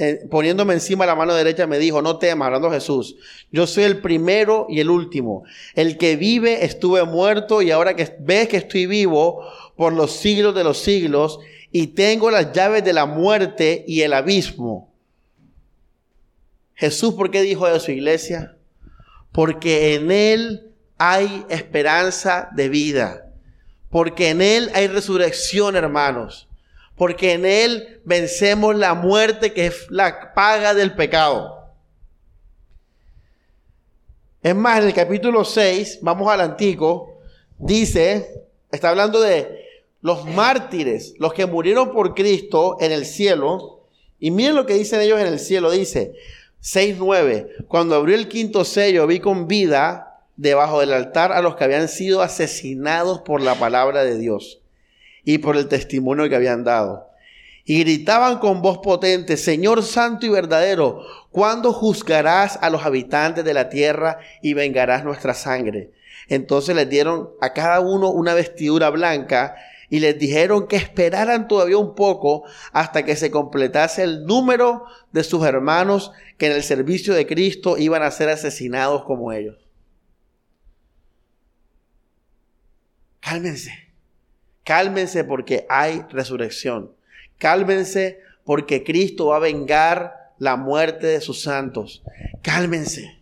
eh, 0.00 0.26
poniéndome 0.30 0.74
encima 0.74 1.06
la 1.06 1.16
mano 1.16 1.34
derecha 1.34 1.66
me 1.66 1.80
dijo, 1.80 2.00
no 2.02 2.18
temas, 2.18 2.46
hablando 2.46 2.70
Jesús, 2.70 3.16
yo 3.50 3.66
soy 3.66 3.82
el 3.82 4.00
primero 4.00 4.66
y 4.68 4.78
el 4.78 4.90
último. 4.90 5.42
El 5.74 5.98
que 5.98 6.14
vive 6.14 6.64
estuve 6.64 7.02
muerto 7.02 7.62
y 7.62 7.72
ahora 7.72 7.96
que 7.96 8.16
ves 8.20 8.46
que 8.46 8.58
estoy 8.58 8.86
vivo 8.86 9.42
por 9.74 9.92
los 9.92 10.12
siglos 10.12 10.54
de 10.54 10.62
los 10.62 10.78
siglos 10.78 11.40
y 11.72 11.88
tengo 11.88 12.30
las 12.30 12.52
llaves 12.52 12.84
de 12.84 12.92
la 12.92 13.06
muerte 13.06 13.84
y 13.88 14.02
el 14.02 14.12
abismo. 14.12 14.94
Jesús, 16.74 17.14
¿por 17.14 17.32
qué 17.32 17.42
dijo 17.42 17.66
de 17.66 17.80
su 17.80 17.90
iglesia? 17.90 18.56
Porque 19.32 19.94
en 19.94 20.12
Él 20.12 20.70
hay 20.96 21.44
esperanza 21.48 22.50
de 22.54 22.68
vida. 22.68 23.32
Porque 23.90 24.30
en 24.30 24.42
Él 24.42 24.70
hay 24.74 24.86
resurrección, 24.86 25.74
hermanos. 25.74 26.47
Porque 26.98 27.32
en 27.32 27.46
Él 27.46 28.00
vencemos 28.04 28.74
la 28.74 28.94
muerte 28.94 29.52
que 29.52 29.66
es 29.66 29.86
la 29.88 30.34
paga 30.34 30.74
del 30.74 30.94
pecado. 30.94 31.56
Es 34.42 34.54
más, 34.54 34.80
en 34.80 34.88
el 34.88 34.94
capítulo 34.94 35.44
6, 35.44 36.00
vamos 36.02 36.30
al 36.30 36.40
antiguo, 36.40 37.20
dice 37.56 38.44
está 38.70 38.90
hablando 38.90 39.20
de 39.20 39.64
los 40.00 40.26
mártires, 40.26 41.14
los 41.18 41.32
que 41.32 41.46
murieron 41.46 41.92
por 41.92 42.14
Cristo 42.14 42.76
en 42.80 42.92
el 42.92 43.06
cielo. 43.06 43.86
Y 44.18 44.30
miren 44.30 44.56
lo 44.56 44.66
que 44.66 44.74
dicen 44.74 45.00
ellos 45.00 45.20
en 45.20 45.28
el 45.28 45.38
cielo. 45.38 45.70
Dice 45.70 46.12
6.9. 46.62 47.66
Cuando 47.68 47.94
abrió 47.94 48.16
el 48.16 48.28
quinto 48.28 48.64
sello 48.64 49.06
vi 49.06 49.20
con 49.20 49.48
vida 49.48 50.24
debajo 50.36 50.80
del 50.80 50.92
altar 50.92 51.32
a 51.32 51.40
los 51.40 51.56
que 51.56 51.64
habían 51.64 51.88
sido 51.88 52.22
asesinados 52.22 53.22
por 53.22 53.40
la 53.40 53.54
palabra 53.54 54.04
de 54.04 54.18
Dios 54.18 54.60
y 55.28 55.36
por 55.36 55.58
el 55.58 55.68
testimonio 55.68 56.26
que 56.26 56.36
habían 56.36 56.64
dado. 56.64 57.10
Y 57.66 57.80
gritaban 57.80 58.38
con 58.38 58.62
voz 58.62 58.78
potente, 58.78 59.36
Señor 59.36 59.82
santo 59.82 60.24
y 60.24 60.30
verdadero, 60.30 61.04
¿cuándo 61.30 61.74
juzgarás 61.74 62.58
a 62.62 62.70
los 62.70 62.86
habitantes 62.86 63.44
de 63.44 63.52
la 63.52 63.68
tierra 63.68 64.20
y 64.40 64.54
vengarás 64.54 65.04
nuestra 65.04 65.34
sangre? 65.34 65.92
Entonces 66.28 66.74
les 66.74 66.88
dieron 66.88 67.28
a 67.42 67.52
cada 67.52 67.80
uno 67.80 68.10
una 68.10 68.32
vestidura 68.32 68.88
blanca 68.88 69.54
y 69.90 70.00
les 70.00 70.18
dijeron 70.18 70.66
que 70.66 70.76
esperaran 70.76 71.46
todavía 71.46 71.76
un 71.76 71.94
poco 71.94 72.44
hasta 72.72 73.04
que 73.04 73.14
se 73.14 73.30
completase 73.30 74.04
el 74.04 74.24
número 74.24 74.84
de 75.12 75.24
sus 75.24 75.44
hermanos 75.44 76.10
que 76.38 76.46
en 76.46 76.52
el 76.52 76.62
servicio 76.62 77.12
de 77.12 77.26
Cristo 77.26 77.76
iban 77.76 78.02
a 78.02 78.10
ser 78.10 78.30
asesinados 78.30 79.04
como 79.04 79.30
ellos. 79.30 79.58
Cálmense, 83.20 83.87
cálmense 84.68 85.24
porque 85.24 85.64
hay 85.70 86.04
resurrección. 86.10 86.92
Cálmense 87.38 88.20
porque 88.44 88.84
Cristo 88.84 89.28
va 89.28 89.36
a 89.36 89.38
vengar 89.40 90.34
la 90.38 90.56
muerte 90.56 91.06
de 91.06 91.22
sus 91.22 91.40
santos. 91.40 92.02
Cálmense. 92.42 93.18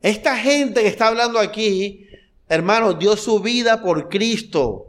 Esta 0.00 0.38
gente 0.38 0.80
que 0.80 0.88
está 0.88 1.08
hablando 1.08 1.38
aquí, 1.38 2.08
hermanos, 2.48 2.98
dio 2.98 3.18
su 3.18 3.40
vida 3.40 3.82
por 3.82 4.08
Cristo. 4.08 4.86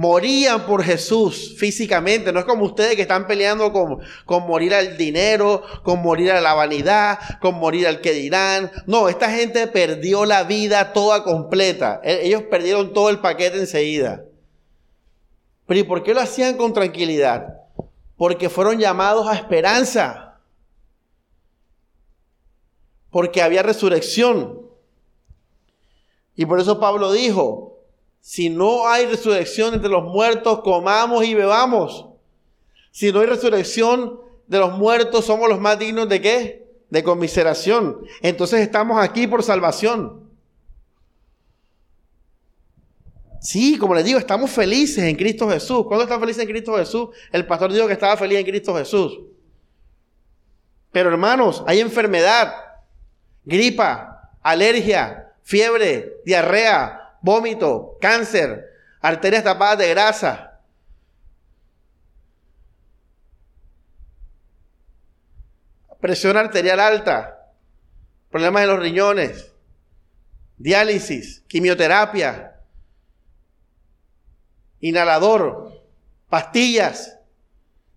Morían 0.00 0.64
por 0.64 0.82
Jesús 0.82 1.56
físicamente. 1.58 2.32
No 2.32 2.38
es 2.38 2.46
como 2.46 2.64
ustedes 2.64 2.96
que 2.96 3.02
están 3.02 3.26
peleando 3.26 3.70
con, 3.70 3.98
con 4.24 4.46
morir 4.46 4.72
al 4.72 4.96
dinero, 4.96 5.62
con 5.82 6.00
morir 6.00 6.32
a 6.32 6.40
la 6.40 6.54
vanidad, 6.54 7.18
con 7.42 7.56
morir 7.56 7.86
al 7.86 8.00
que 8.00 8.14
dirán. 8.14 8.72
No, 8.86 9.10
esta 9.10 9.30
gente 9.30 9.66
perdió 9.66 10.24
la 10.24 10.44
vida 10.44 10.94
toda 10.94 11.22
completa. 11.22 12.00
E, 12.02 12.26
ellos 12.26 12.44
perdieron 12.44 12.94
todo 12.94 13.10
el 13.10 13.18
paquete 13.18 13.58
enseguida. 13.58 14.24
Pero 15.66 15.80
¿y 15.80 15.82
por 15.82 16.02
qué 16.02 16.14
lo 16.14 16.22
hacían 16.22 16.56
con 16.56 16.72
tranquilidad? 16.72 17.58
Porque 18.16 18.48
fueron 18.48 18.78
llamados 18.78 19.28
a 19.28 19.34
esperanza 19.34 20.38
porque 23.10 23.42
había 23.42 23.62
resurrección. 23.62 24.62
Y 26.36 26.46
por 26.46 26.58
eso 26.58 26.80
Pablo 26.80 27.12
dijo, 27.12 27.79
si 28.20 28.50
no 28.50 28.86
hay 28.86 29.06
resurrección 29.06 29.74
entre 29.74 29.90
los 29.90 30.04
muertos, 30.04 30.60
comamos 30.60 31.24
y 31.24 31.34
bebamos. 31.34 32.06
Si 32.90 33.12
no 33.12 33.20
hay 33.20 33.26
resurrección 33.26 34.20
de 34.46 34.58
los 34.58 34.76
muertos, 34.76 35.24
somos 35.24 35.48
los 35.48 35.60
más 35.60 35.78
dignos 35.78 36.08
de 36.08 36.20
qué? 36.20 36.66
De 36.90 37.02
conmiseración. 37.02 37.98
Entonces 38.20 38.60
estamos 38.60 39.02
aquí 39.02 39.26
por 39.26 39.42
salvación. 39.42 40.28
Sí, 43.40 43.78
como 43.78 43.94
les 43.94 44.04
digo, 44.04 44.18
estamos 44.18 44.50
felices 44.50 45.02
en 45.02 45.16
Cristo 45.16 45.48
Jesús. 45.48 45.86
¿Cuándo 45.86 46.04
están 46.04 46.20
felices 46.20 46.42
en 46.42 46.48
Cristo 46.50 46.76
Jesús? 46.76 47.08
El 47.32 47.46
pastor 47.46 47.72
dijo 47.72 47.86
que 47.86 47.94
estaba 47.94 48.16
feliz 48.16 48.38
en 48.38 48.44
Cristo 48.44 48.76
Jesús. 48.76 49.18
Pero 50.92 51.08
hermanos, 51.08 51.64
hay 51.66 51.80
enfermedad, 51.80 52.52
gripa, 53.44 54.30
alergia, 54.42 55.32
fiebre, 55.42 56.16
diarrea, 56.26 56.99
vómito, 57.22 57.96
cáncer, 58.00 58.64
arterias 59.00 59.44
tapadas 59.44 59.78
de 59.78 59.90
grasa. 59.90 60.60
Presión 66.00 66.36
arterial 66.36 66.80
alta, 66.80 67.52
problemas 68.30 68.62
de 68.62 68.68
los 68.68 68.80
riñones, 68.80 69.52
diálisis, 70.56 71.42
quimioterapia, 71.46 72.58
inhalador, 74.80 75.78
pastillas. 76.30 77.18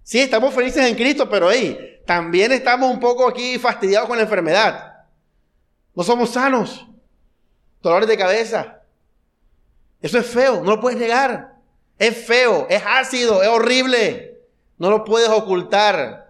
Sí, 0.04 0.20
estamos 0.20 0.54
felices 0.54 0.86
en 0.86 0.96
Cristo, 0.96 1.30
pero 1.30 1.48
ahí 1.48 2.02
también 2.06 2.52
estamos 2.52 2.92
un 2.92 3.00
poco 3.00 3.28
aquí 3.28 3.58
fastidiados 3.58 4.10
con 4.10 4.18
la 4.18 4.24
enfermedad. 4.24 5.06
No 5.96 6.04
somos 6.04 6.32
sanos. 6.32 6.86
Dolores 7.82 8.10
de 8.10 8.18
cabeza. 8.18 8.83
Eso 10.04 10.20
es 10.20 10.28
feo, 10.28 10.62
no 10.62 10.76
lo 10.76 10.82
puedes 10.82 11.00
negar. 11.00 11.56
Es 11.98 12.26
feo, 12.28 12.68
es 12.70 12.84
ácido, 12.86 13.42
es 13.42 13.48
horrible. 13.48 14.38
No 14.78 14.90
lo 14.90 15.06
puedes 15.06 15.30
ocultar. 15.30 16.30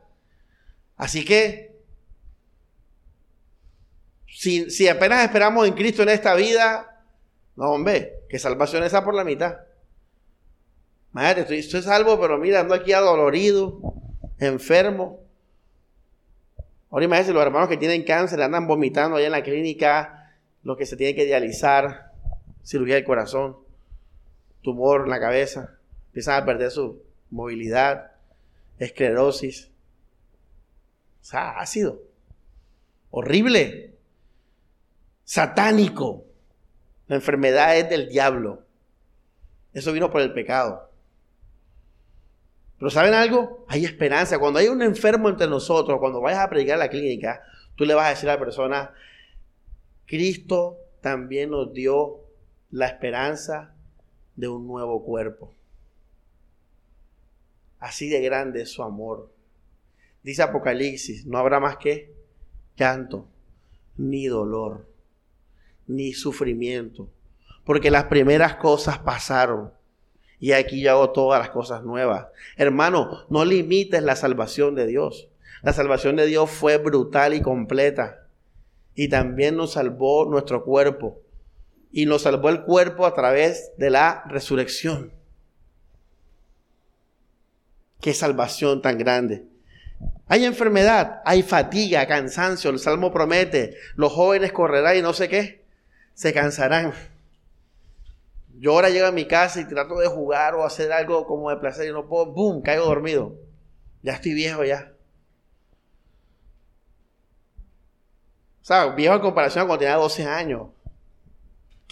Así 0.95 1.25
que, 1.25 1.75
si, 4.27 4.69
si 4.69 4.87
apenas 4.87 5.23
esperamos 5.23 5.67
en 5.67 5.73
Cristo 5.73 6.03
en 6.03 6.09
esta 6.09 6.35
vida, 6.35 7.03
no, 7.55 7.71
hombre, 7.71 8.19
que 8.29 8.37
salvación 8.37 8.83
esa 8.83 9.03
por 9.03 9.15
la 9.15 9.23
mitad. 9.23 9.57
Madre, 11.11 11.41
estoy, 11.57 11.81
salvo, 11.81 12.19
pero 12.21 12.37
mira, 12.37 12.59
ando 12.59 12.75
aquí 12.75 12.93
adolorido, 12.93 13.79
enfermo. 14.37 15.19
Ahora 16.91 17.05
imagínense 17.05 17.33
los 17.33 17.41
hermanos 17.41 17.69
que 17.69 17.77
tienen 17.77 18.03
cáncer, 18.03 18.39
andan 18.39 18.67
vomitando 18.67 19.17
allá 19.17 19.25
en 19.25 19.31
la 19.31 19.41
clínica, 19.41 20.31
los 20.61 20.77
que 20.77 20.85
se 20.85 20.95
tienen 20.95 21.15
que 21.15 21.25
dializar, 21.25 22.11
cirugía 22.63 22.95
del 22.95 23.03
corazón, 23.03 23.62
tumor 24.63 25.01
en 25.03 25.11
la 25.11 25.19
cabeza, 25.19 25.77
empiezan 26.07 26.41
a 26.41 26.45
perder 26.45 26.71
su 26.71 27.03
movilidad, 27.29 28.11
esclerosis. 28.79 29.69
O 31.21 31.25
sea, 31.25 31.59
ácido, 31.59 32.01
horrible, 33.11 33.93
satánico. 35.23 36.25
La 37.07 37.15
enfermedad 37.15 37.77
es 37.77 37.89
del 37.89 38.09
diablo. 38.09 38.65
Eso 39.73 39.91
vino 39.91 40.09
por 40.09 40.21
el 40.21 40.33
pecado. 40.33 40.89
Pero 42.77 42.89
¿saben 42.89 43.13
algo? 43.13 43.65
Hay 43.69 43.85
esperanza. 43.85 44.39
Cuando 44.39 44.59
hay 44.59 44.67
un 44.67 44.81
enfermo 44.81 45.29
entre 45.29 45.47
nosotros, 45.47 45.99
cuando 45.99 46.21
vayas 46.21 46.39
a 46.39 46.49
predicar 46.49 46.75
a 46.75 46.79
la 46.79 46.89
clínica, 46.89 47.41
tú 47.75 47.85
le 47.85 47.93
vas 47.93 48.07
a 48.07 48.09
decir 48.09 48.29
a 48.29 48.33
la 48.33 48.39
persona, 48.39 48.93
Cristo 50.05 50.77
también 51.01 51.51
nos 51.51 51.73
dio 51.73 52.19
la 52.71 52.87
esperanza 52.87 53.73
de 54.35 54.47
un 54.47 54.67
nuevo 54.67 55.03
cuerpo. 55.03 55.53
Así 57.79 58.09
de 58.09 58.21
grande 58.21 58.61
es 58.61 58.69
su 58.69 58.83
amor. 58.83 59.31
Dice 60.23 60.41
Apocalipsis, 60.41 61.25
no 61.25 61.37
habrá 61.37 61.59
más 61.59 61.77
que 61.77 62.13
llanto, 62.77 63.27
ni 63.97 64.27
dolor, 64.27 64.87
ni 65.85 66.13
sufrimiento, 66.13 67.09
porque 67.65 67.91
las 67.91 68.05
primeras 68.05 68.55
cosas 68.55 68.99
pasaron 68.99 69.71
y 70.43 70.51
aquí 70.51 70.81
yo 70.81 70.91
hago 70.91 71.11
todas 71.11 71.39
las 71.39 71.51
cosas 71.51 71.85
nuevas. 71.85 72.27
Hermano, 72.57 73.25
no 73.29 73.45
limites 73.45 74.03
la 74.03 74.17
salvación 74.17 74.75
de 74.75 74.85
Dios. 74.87 75.29
La 75.61 75.71
salvación 75.71 76.17
de 76.17 76.25
Dios 76.25 76.49
fue 76.49 76.75
brutal 76.75 77.33
y 77.33 77.41
completa. 77.41 78.27
Y 78.93 79.07
también 79.07 79.55
nos 79.55 79.71
salvó 79.71 80.25
nuestro 80.25 80.65
cuerpo. 80.65 81.21
Y 81.93 82.05
nos 82.05 82.23
salvó 82.23 82.49
el 82.49 82.63
cuerpo 82.63 83.05
a 83.05 83.13
través 83.13 83.71
de 83.77 83.89
la 83.89 84.25
resurrección. 84.27 85.13
Qué 88.01 88.13
salvación 88.13 88.81
tan 88.81 88.97
grande. 88.97 89.45
Hay 90.27 90.43
enfermedad, 90.43 91.21
hay 91.23 91.43
fatiga, 91.43 92.05
cansancio. 92.07 92.69
El 92.69 92.79
Salmo 92.79 93.13
promete, 93.13 93.77
los 93.95 94.11
jóvenes 94.11 94.51
correrán 94.51 94.97
y 94.97 95.01
no 95.01 95.13
sé 95.13 95.29
qué, 95.29 95.63
se 96.13 96.33
cansarán. 96.33 96.93
Yo 98.59 98.71
ahora 98.71 98.89
llego 98.89 99.07
a 99.07 99.11
mi 99.11 99.25
casa 99.25 99.61
y 99.61 99.65
trato 99.65 99.97
de 99.99 100.07
jugar 100.07 100.55
o 100.55 100.65
hacer 100.65 100.91
algo 100.91 101.25
como 101.25 101.49
de 101.49 101.57
placer 101.57 101.87
y 101.87 101.91
no 101.91 102.07
puedo, 102.07 102.25
¡boom! 102.27 102.61
Caigo 102.61 102.85
dormido. 102.85 103.35
Ya 104.01 104.13
estoy 104.13 104.33
viejo 104.33 104.63
ya. 104.63 104.93
O 108.61 108.65
sea, 108.65 108.87
viejo 108.87 109.15
en 109.15 109.21
comparación 109.21 109.63
a 109.63 109.67
cuando 109.67 109.79
tenía 109.79 109.95
12 109.95 110.25
años, 110.25 110.69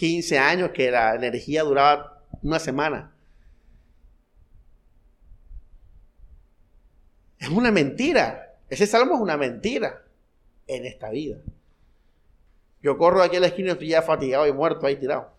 15 0.02 0.36
años, 0.36 0.70
que 0.72 0.90
la 0.90 1.14
energía 1.14 1.62
duraba 1.62 2.24
una 2.42 2.58
semana. 2.58 3.12
Es 7.38 7.48
una 7.48 7.70
mentira. 7.70 8.56
Ese 8.68 8.88
salmo 8.88 9.14
es 9.14 9.20
una 9.20 9.36
mentira 9.36 10.02
en 10.66 10.86
esta 10.86 11.08
vida. 11.10 11.36
Yo 12.82 12.98
corro 12.98 13.22
aquí 13.22 13.36
a 13.36 13.40
la 13.40 13.46
esquina 13.46 13.68
y 13.68 13.72
estoy 13.74 13.88
ya 13.90 14.02
fatigado 14.02 14.44
y 14.48 14.52
muerto 14.52 14.88
ahí 14.88 14.96
tirado. 14.96 15.30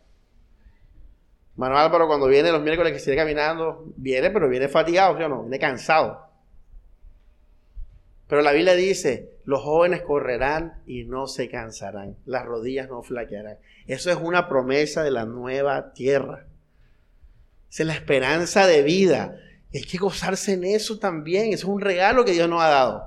Manuel 1.57 1.81
Álvaro 1.81 2.07
cuando 2.07 2.27
viene 2.27 2.49
los 2.49 2.61
miércoles 2.61 2.93
que 2.93 2.99
sigue 2.99 3.17
caminando, 3.17 3.91
viene, 3.97 4.31
pero 4.31 4.47
viene 4.47 4.69
fatigado, 4.69 5.17
¿sí 5.17 5.23
o 5.23 5.27
no? 5.27 5.41
Viene 5.41 5.59
cansado. 5.59 6.25
Pero 8.29 8.41
la 8.41 8.53
Biblia 8.53 8.75
dice 8.75 9.32
Los 9.45 9.61
jóvenes 9.61 10.01
correrán 10.01 10.81
y 10.85 11.03
no 11.03 11.27
se 11.27 11.49
cansarán. 11.49 12.17
Las 12.25 12.45
rodillas 12.45 12.89
no 12.89 13.03
flaquearán. 13.03 13.57
Eso 13.87 14.09
es 14.09 14.17
una 14.17 14.47
promesa 14.47 15.03
de 15.03 15.11
la 15.11 15.25
nueva 15.25 15.93
tierra. 15.93 16.47
es 17.69 17.79
la 17.79 17.93
esperanza 17.93 18.67
de 18.67 18.83
vida. 18.83 19.37
Y 19.71 19.79
hay 19.79 19.83
que 19.83 19.97
gozarse 19.97 20.53
en 20.53 20.63
eso 20.63 20.99
también. 20.99 21.47
Eso 21.47 21.67
es 21.67 21.73
un 21.73 21.81
regalo 21.81 22.23
que 22.23 22.31
Dios 22.31 22.47
nos 22.47 22.61
ha 22.61 22.69
dado. 22.69 23.03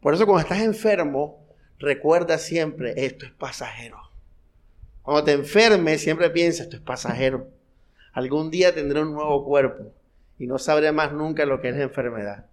Por 0.00 0.14
eso 0.14 0.26
cuando 0.26 0.42
estás 0.42 0.60
enfermo, 0.60 1.44
recuerda 1.78 2.38
siempre, 2.38 2.92
esto 3.04 3.26
es 3.26 3.32
pasajero. 3.32 3.98
Cuando 5.02 5.24
te 5.24 5.32
enfermes, 5.32 6.02
siempre 6.02 6.30
piensa, 6.30 6.62
esto 6.62 6.76
es 6.76 6.82
pasajero. 6.82 7.48
Algún 8.12 8.50
día 8.50 8.74
tendré 8.74 9.00
un 9.02 9.12
nuevo 9.12 9.44
cuerpo 9.44 9.92
y 10.38 10.46
no 10.46 10.58
sabré 10.58 10.92
más 10.92 11.12
nunca 11.12 11.44
lo 11.46 11.60
que 11.60 11.70
es 11.70 11.76
la 11.76 11.82
enfermedad. 11.82 12.46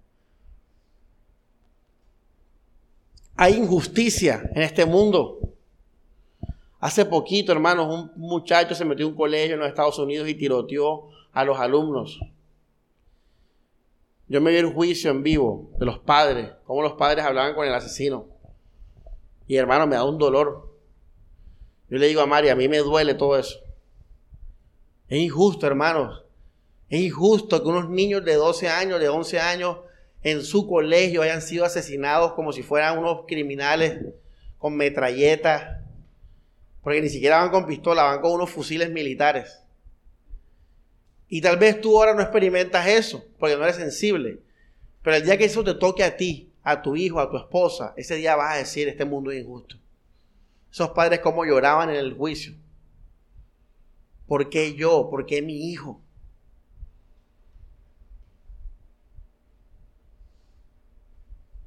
Hay 3.43 3.55
injusticia 3.55 4.51
en 4.53 4.61
este 4.61 4.85
mundo. 4.85 5.39
Hace 6.79 7.05
poquito, 7.05 7.51
hermanos, 7.51 7.87
un 7.87 8.11
muchacho 8.15 8.75
se 8.75 8.85
metió 8.85 9.07
en 9.07 9.13
un 9.13 9.17
colegio 9.17 9.55
en 9.55 9.61
los 9.61 9.67
Estados 9.67 9.97
Unidos 9.97 10.29
y 10.29 10.35
tiroteó 10.35 11.09
a 11.31 11.43
los 11.43 11.57
alumnos. 11.57 12.19
Yo 14.27 14.41
me 14.41 14.51
vi 14.51 14.57
el 14.57 14.71
juicio 14.71 15.09
en 15.09 15.23
vivo 15.23 15.71
de 15.79 15.87
los 15.87 15.97
padres, 15.97 16.51
cómo 16.67 16.83
los 16.83 16.93
padres 16.93 17.25
hablaban 17.25 17.55
con 17.55 17.65
el 17.65 17.73
asesino. 17.73 18.27
Y 19.47 19.55
hermano, 19.55 19.87
me 19.87 19.95
da 19.95 20.03
un 20.03 20.19
dolor. 20.19 20.77
Yo 21.89 21.97
le 21.97 22.05
digo 22.05 22.21
a 22.21 22.27
María, 22.27 22.51
a 22.51 22.55
mí 22.55 22.67
me 22.67 22.77
duele 22.77 23.15
todo 23.15 23.39
eso. 23.39 23.57
Es 25.07 25.19
injusto, 25.19 25.65
hermanos. 25.65 26.25
Es 26.89 27.01
injusto 27.01 27.63
que 27.63 27.69
unos 27.69 27.89
niños 27.89 28.23
de 28.23 28.35
12 28.35 28.69
años, 28.69 28.99
de 28.99 29.09
11 29.09 29.39
años, 29.39 29.77
en 30.23 30.43
su 30.43 30.67
colegio 30.67 31.21
hayan 31.21 31.41
sido 31.41 31.65
asesinados 31.65 32.33
como 32.33 32.53
si 32.53 32.63
fueran 32.63 32.99
unos 32.99 33.25
criminales 33.27 33.99
con 34.57 34.75
metralletas. 34.75 35.79
Porque 36.83 37.01
ni 37.01 37.09
siquiera 37.09 37.39
van 37.39 37.49
con 37.49 37.65
pistola, 37.65 38.03
van 38.03 38.21
con 38.21 38.31
unos 38.31 38.49
fusiles 38.49 38.89
militares. 38.89 39.63
Y 41.27 41.41
tal 41.41 41.57
vez 41.57 41.79
tú 41.79 41.97
ahora 41.97 42.13
no 42.13 42.21
experimentas 42.21 42.87
eso, 42.87 43.23
porque 43.39 43.55
no 43.55 43.63
eres 43.63 43.77
sensible. 43.77 44.39
Pero 45.01 45.15
el 45.15 45.23
día 45.23 45.37
que 45.37 45.45
eso 45.45 45.63
te 45.63 45.73
toque 45.75 46.03
a 46.03 46.17
ti, 46.17 46.51
a 46.63 46.81
tu 46.81 46.95
hijo, 46.95 47.19
a 47.19 47.29
tu 47.29 47.37
esposa, 47.37 47.93
ese 47.97 48.15
día 48.15 48.35
vas 48.35 48.55
a 48.55 48.57
decir, 48.57 48.87
este 48.87 49.05
mundo 49.05 49.31
es 49.31 49.41
injusto. 49.41 49.77
Esos 50.71 50.89
padres 50.89 51.19
como 51.19 51.45
lloraban 51.45 51.89
en 51.89 51.95
el 51.95 52.13
juicio. 52.13 52.53
¿Por 54.27 54.49
qué 54.49 54.75
yo? 54.75 55.09
¿Por 55.09 55.25
qué 55.25 55.41
mi 55.41 55.71
hijo? 55.71 56.01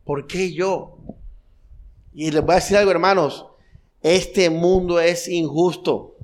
¿Por 0.04 0.26
qué 0.26 0.52
yo? 0.52 0.98
Y 2.12 2.30
les 2.30 2.42
voy 2.42 2.52
a 2.52 2.56
decir 2.56 2.76
algo, 2.76 2.90
hermanos. 2.90 3.46
Este 4.00 4.50
mundo 4.50 5.00
es 5.00 5.28
injusto. 5.28 6.16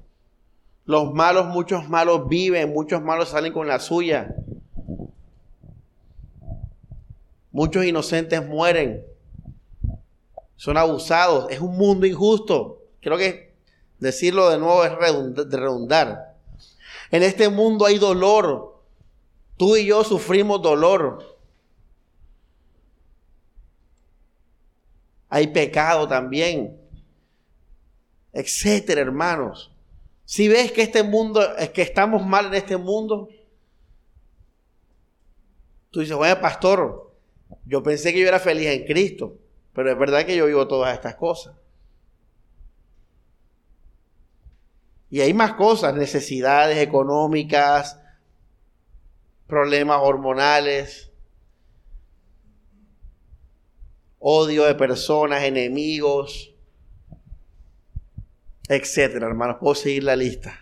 Los 0.84 1.12
malos, 1.12 1.46
muchos 1.46 1.88
malos 1.88 2.28
viven, 2.28 2.72
muchos 2.72 3.00
malos 3.00 3.30
salen 3.30 3.52
con 3.52 3.66
la 3.66 3.78
suya. 3.78 4.34
Muchos 7.52 7.84
inocentes 7.84 8.46
mueren. 8.46 9.04
Son 10.56 10.76
abusados. 10.76 11.50
Es 11.50 11.60
un 11.60 11.76
mundo 11.76 12.06
injusto. 12.06 12.82
Creo 13.00 13.16
que 13.16 13.54
decirlo 13.98 14.50
de 14.50 14.58
nuevo 14.58 14.84
es 14.84 14.92
redundar. 14.92 16.36
En 17.10 17.22
este 17.22 17.48
mundo 17.48 17.86
hay 17.86 17.98
dolor. 17.98 18.82
Tú 19.56 19.76
y 19.76 19.86
yo 19.86 20.04
sufrimos 20.04 20.60
dolor. 20.62 21.29
Hay 25.30 25.46
pecado 25.46 26.06
también. 26.06 26.76
Etcétera, 28.32 29.00
hermanos. 29.00 29.72
Si 30.24 30.48
ves 30.48 30.70
que 30.72 30.82
este 30.82 31.02
mundo, 31.02 31.56
es 31.56 31.70
que 31.70 31.82
estamos 31.82 32.24
mal 32.26 32.46
en 32.46 32.54
este 32.54 32.76
mundo, 32.76 33.28
tú 35.90 36.00
dices, 36.00 36.16
bueno, 36.16 36.40
pastor, 36.40 37.16
yo 37.64 37.82
pensé 37.82 38.12
que 38.12 38.20
yo 38.20 38.28
era 38.28 38.38
feliz 38.38 38.66
en 38.66 38.84
Cristo, 38.84 39.38
pero 39.72 39.90
es 39.90 39.98
verdad 39.98 40.26
que 40.26 40.36
yo 40.36 40.46
vivo 40.46 40.68
todas 40.68 40.94
estas 40.94 41.14
cosas. 41.16 41.54
Y 45.10 45.20
hay 45.20 45.34
más 45.34 45.54
cosas, 45.54 45.94
necesidades 45.94 46.78
económicas, 46.78 48.00
problemas 49.48 49.98
hormonales, 50.00 51.09
odio 54.20 54.64
de 54.64 54.76
personas, 54.76 55.42
enemigos, 55.42 56.54
etcétera, 58.68 59.26
hermanos. 59.26 59.56
Puedo 59.58 59.74
seguir 59.74 60.04
la 60.04 60.14
lista. 60.14 60.56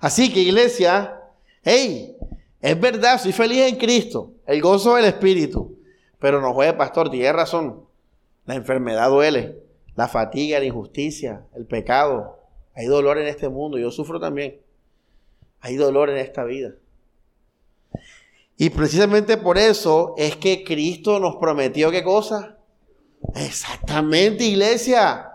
Así 0.00 0.32
que, 0.32 0.40
iglesia, 0.40 1.20
hey, 1.62 2.16
es 2.62 2.80
verdad, 2.80 3.20
soy 3.20 3.32
feliz 3.32 3.68
en 3.68 3.76
Cristo, 3.76 4.32
el 4.46 4.62
gozo 4.62 4.94
del 4.94 5.04
Espíritu, 5.04 5.78
pero 6.18 6.40
no 6.40 6.54
juegue, 6.54 6.72
pastor, 6.72 7.10
tiene 7.10 7.30
razón. 7.32 7.84
La 8.46 8.54
enfermedad 8.54 9.10
duele, 9.10 9.58
la 9.94 10.08
fatiga, 10.08 10.58
la 10.58 10.64
injusticia, 10.64 11.44
el 11.54 11.66
pecado, 11.66 12.40
hay 12.74 12.86
dolor 12.86 13.18
en 13.18 13.26
este 13.26 13.48
mundo, 13.50 13.78
yo 13.78 13.90
sufro 13.90 14.18
también. 14.18 14.58
Hay 15.60 15.76
dolor 15.76 16.08
en 16.08 16.16
esta 16.16 16.44
vida. 16.44 16.72
Y 18.60 18.68
precisamente 18.68 19.38
por 19.38 19.56
eso 19.56 20.12
es 20.18 20.36
que 20.36 20.64
Cristo 20.64 21.18
nos 21.18 21.36
prometió 21.36 21.90
qué 21.90 22.04
cosa. 22.04 22.58
Exactamente, 23.34 24.44
iglesia. 24.44 25.30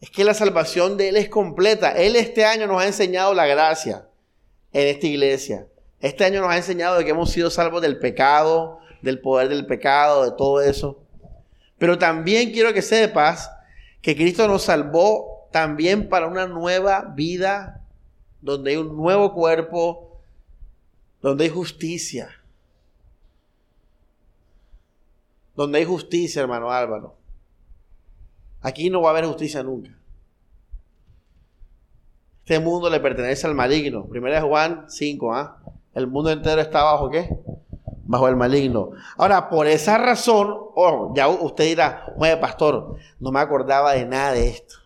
Es 0.00 0.10
que 0.10 0.24
la 0.24 0.34
salvación 0.34 0.96
de 0.96 1.10
Él 1.10 1.16
es 1.16 1.28
completa. 1.28 1.92
Él 1.92 2.16
este 2.16 2.44
año 2.44 2.66
nos 2.66 2.82
ha 2.82 2.88
enseñado 2.88 3.34
la 3.34 3.46
gracia 3.46 4.08
en 4.72 4.88
esta 4.88 5.06
iglesia. 5.06 5.68
Este 6.00 6.24
año 6.24 6.40
nos 6.40 6.50
ha 6.50 6.56
enseñado 6.56 6.98
de 6.98 7.04
que 7.04 7.12
hemos 7.12 7.30
sido 7.30 7.50
salvos 7.50 7.80
del 7.80 8.00
pecado, 8.00 8.80
del 9.00 9.20
poder 9.20 9.48
del 9.48 9.66
pecado, 9.66 10.24
de 10.24 10.32
todo 10.32 10.60
eso. 10.60 11.04
Pero 11.78 11.98
también 11.98 12.50
quiero 12.50 12.74
que 12.74 12.82
sepas 12.82 13.48
que 14.00 14.16
Cristo 14.16 14.48
nos 14.48 14.64
salvó 14.64 15.48
también 15.52 16.08
para 16.08 16.26
una 16.26 16.48
nueva 16.48 17.12
vida, 17.14 17.86
donde 18.40 18.72
hay 18.72 18.76
un 18.78 18.96
nuevo 18.96 19.32
cuerpo, 19.32 20.11
donde 21.22 21.44
hay 21.44 21.50
justicia. 21.50 22.30
Donde 25.54 25.78
hay 25.78 25.84
justicia, 25.84 26.42
hermano 26.42 26.70
Álvaro. 26.70 27.14
Aquí 28.60 28.90
no 28.90 29.00
va 29.00 29.10
a 29.10 29.12
haber 29.12 29.26
justicia 29.26 29.62
nunca. 29.62 29.90
Este 32.40 32.58
mundo 32.58 32.90
le 32.90 32.98
pertenece 33.00 33.46
al 33.46 33.54
maligno. 33.54 34.04
Primera 34.06 34.36
de 34.36 34.48
Juan 34.48 34.86
5, 34.88 35.34
¿ah? 35.34 35.62
El 35.94 36.08
mundo 36.08 36.30
entero 36.30 36.60
está 36.60 36.82
bajo 36.82 37.08
qué? 37.08 37.28
Bajo 38.04 38.28
el 38.28 38.36
maligno. 38.36 38.90
Ahora, 39.16 39.48
por 39.48 39.66
esa 39.66 39.98
razón, 39.98 40.52
oh, 40.74 41.12
ya 41.14 41.28
usted 41.28 41.64
dirá, 41.64 42.12
oye, 42.16 42.36
pastor, 42.36 42.96
no 43.20 43.30
me 43.30 43.40
acordaba 43.40 43.92
de 43.92 44.06
nada 44.06 44.32
de 44.32 44.48
esto. 44.48 44.76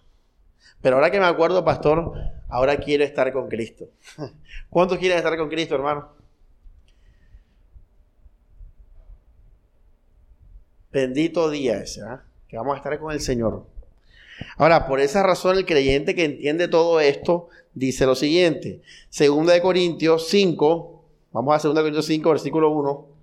Pero 0.83 0.97
ahora 0.97 1.11
que 1.11 1.19
me 1.19 1.27
acuerdo, 1.27 1.65
pastor, 1.65 2.13
ahora 2.49 2.77
quiero 2.77 3.05
estar 3.05 3.33
con 3.33 3.49
Cristo. 3.49 3.87
¿Cuántos 4.71 4.99
quieren 4.99 5.17
estar 5.17 5.37
con 5.39 5.49
Cristo, 5.49 5.75
hermano? 5.75 6.16
Bendito 10.93 11.51
día 11.51 11.79
ese, 11.79 12.03
¿ah? 12.03 12.25
que 12.49 12.57
vamos 12.57 12.75
a 12.75 12.79
estar 12.79 12.99
con 12.99 13.13
el 13.13 13.21
Señor. 13.21 13.67
Ahora, 14.57 14.87
por 14.87 15.01
esa 15.01 15.23
razón, 15.23 15.57
el 15.57 15.67
creyente 15.67 16.15
que 16.15 16.25
entiende 16.25 16.69
todo 16.69 17.01
esto 17.01 17.49
dice 17.75 18.07
lo 18.07 18.15
siguiente: 18.15 18.83
Segunda 19.09 19.53
de 19.53 19.63
Corintios 19.63 20.29
5, 20.29 21.03
vamos 21.33 21.55
a 21.55 21.69
2 21.69 21.75
de 21.75 21.81
Corintios 21.81 22.07
5, 22.07 22.31
versículo 22.31 22.71
1. 22.71 23.16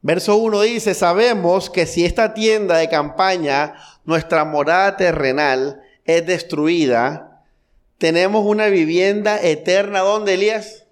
Verso 0.00 0.36
1 0.36 0.60
dice, 0.62 0.94
sabemos 0.94 1.70
que 1.70 1.86
si 1.86 2.04
esta 2.04 2.32
tienda 2.32 2.76
de 2.76 2.88
campaña, 2.88 3.74
nuestra 4.04 4.44
morada 4.44 4.96
terrenal, 4.96 5.82
es 6.04 6.24
destruida, 6.24 7.42
tenemos 7.98 8.46
una 8.46 8.68
vivienda 8.68 9.40
eterna, 9.42 10.00
¿dónde, 10.00 10.34
Elías? 10.34 10.86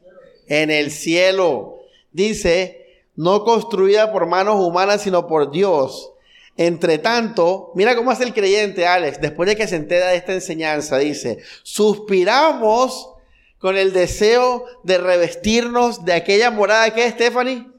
En 0.48 0.70
el 0.70 0.90
cielo. 0.90 1.78
Dice, 2.10 3.04
no 3.14 3.44
construida 3.44 4.12
por 4.12 4.26
manos 4.26 4.56
humanas, 4.56 5.02
sino 5.02 5.28
por 5.28 5.52
Dios. 5.52 6.12
Entre 6.56 6.98
tanto, 6.98 7.70
mira 7.74 7.94
cómo 7.94 8.10
hace 8.10 8.24
el 8.24 8.34
creyente, 8.34 8.86
Alex, 8.86 9.20
después 9.20 9.48
de 9.48 9.56
que 9.56 9.68
se 9.68 9.76
entera 9.76 10.08
de 10.08 10.16
esta 10.16 10.32
enseñanza, 10.32 10.98
dice, 10.98 11.38
suspiramos 11.62 13.10
con 13.58 13.76
el 13.76 13.92
deseo 13.92 14.64
de 14.82 14.98
revestirnos 14.98 16.04
de 16.04 16.14
aquella 16.14 16.50
morada 16.50 16.92
que 16.92 17.06
es, 17.06 17.14
Stephanie 17.14 17.76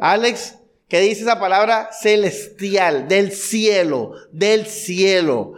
Alex, 0.00 0.55
¿Qué 0.88 1.00
dice 1.00 1.22
esa 1.22 1.40
palabra? 1.40 1.90
Celestial, 1.92 3.08
del 3.08 3.32
cielo, 3.32 4.12
del 4.30 4.66
cielo. 4.66 5.54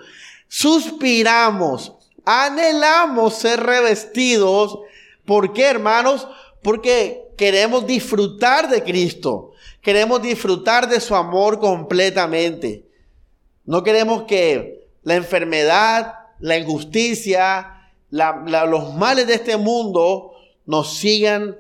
Suspiramos, 0.49 1.93
anhelamos 2.25 3.35
ser 3.35 3.61
revestidos. 3.61 4.79
¿Por 5.27 5.53
qué, 5.53 5.65
hermanos? 5.65 6.27
Porque 6.63 7.29
queremos 7.37 7.87
disfrutar 7.87 8.71
de 8.71 8.83
Cristo. 8.83 9.53
Queremos 9.83 10.23
disfrutar 10.23 10.89
de 10.89 11.01
su 11.01 11.15
amor 11.15 11.61
completamente. 11.61 12.87
No 13.67 13.83
queremos 13.83 14.23
que 14.23 14.89
la 15.03 15.15
enfermedad, 15.15 16.15
la 16.41 16.57
injusticia, 16.57 17.91
los 18.11 18.95
males 18.95 19.27
de 19.27 19.35
este 19.35 19.59
mundo 19.59 20.33
nos 20.65 20.97
sigan 20.97 21.57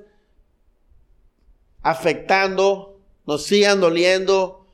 afectando, 1.83 2.98
nos 3.29 3.43
sigan 3.43 3.79
doliendo. 3.79 4.67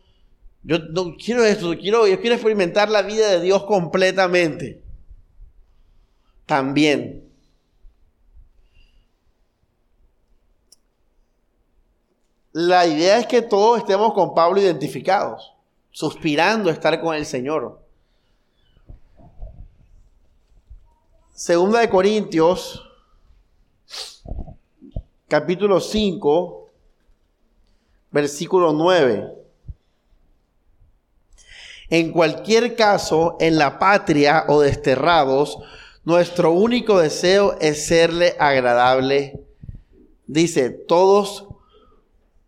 Yo 0.62 0.78
no 0.78 1.16
quiero 1.16 1.44
esto, 1.44 1.76
quiero, 1.76 2.06
yo 2.06 2.20
quiero 2.20 2.36
experimentar 2.36 2.88
la 2.88 3.02
vida 3.02 3.28
de 3.28 3.40
Dios 3.40 3.64
completamente. 3.64 4.80
También. 6.46 7.28
La 12.52 12.86
idea 12.86 13.18
es 13.18 13.26
que 13.26 13.42
todos 13.42 13.78
estemos 13.78 14.14
con 14.14 14.34
Pablo 14.34 14.60
identificados, 14.60 15.52
suspirando 15.90 16.70
estar 16.70 17.00
con 17.00 17.16
el 17.16 17.26
Señor. 17.26 17.82
Segunda 21.32 21.80
de 21.80 21.90
Corintios 21.90 22.88
capítulo 25.26 25.80
5, 25.80 26.63
versículo 28.14 28.72
9. 28.72 29.34
En 31.90 32.12
cualquier 32.12 32.76
caso, 32.76 33.36
en 33.40 33.58
la 33.58 33.80
patria 33.80 34.44
o 34.46 34.60
desterrados, 34.60 35.58
nuestro 36.04 36.52
único 36.52 37.00
deseo 37.00 37.56
es 37.60 37.86
serle 37.86 38.36
agradable. 38.38 39.40
Dice, 40.28 40.70
todos 40.70 41.48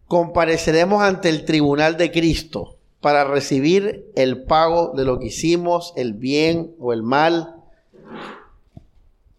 compareceremos 0.06 1.02
ante 1.02 1.30
el 1.30 1.44
tribunal 1.44 1.96
de 1.96 2.12
Cristo 2.12 2.76
para 3.00 3.24
recibir 3.24 4.06
el 4.14 4.44
pago 4.44 4.92
de 4.94 5.04
lo 5.04 5.18
que 5.18 5.26
hicimos, 5.26 5.92
el 5.96 6.12
bien 6.12 6.76
o 6.78 6.92
el 6.92 7.02
mal, 7.02 7.56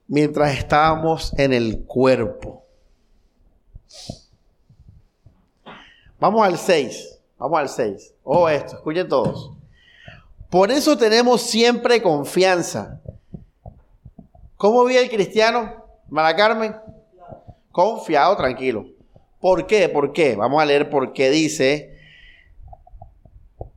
mientras 0.09 0.57
estábamos 0.57 1.33
en 1.37 1.53
el 1.53 1.85
cuerpo. 1.85 2.65
Vamos 6.19 6.45
al 6.45 6.57
6. 6.57 7.19
Vamos 7.37 7.59
al 7.59 7.69
6. 7.69 8.13
Oh, 8.23 8.49
esto, 8.49 8.77
escuchen 8.77 9.07
todos. 9.07 9.51
Por 10.49 10.71
eso 10.71 10.97
tenemos 10.97 11.41
siempre 11.41 12.01
confianza. 12.01 12.99
¿Cómo 14.55 14.83
vive 14.85 15.03
el 15.03 15.09
cristiano? 15.09 15.85
Mara 16.09 16.35
Carmen. 16.35 16.75
Confiado, 17.71 18.35
tranquilo. 18.35 18.87
¿Por 19.39 19.67
qué? 19.67 19.87
¿Por 19.89 20.11
qué? 20.11 20.35
Vamos 20.35 20.61
a 20.61 20.65
leer 20.65 20.89
por 20.89 21.13
qué 21.13 21.29
dice. 21.29 21.99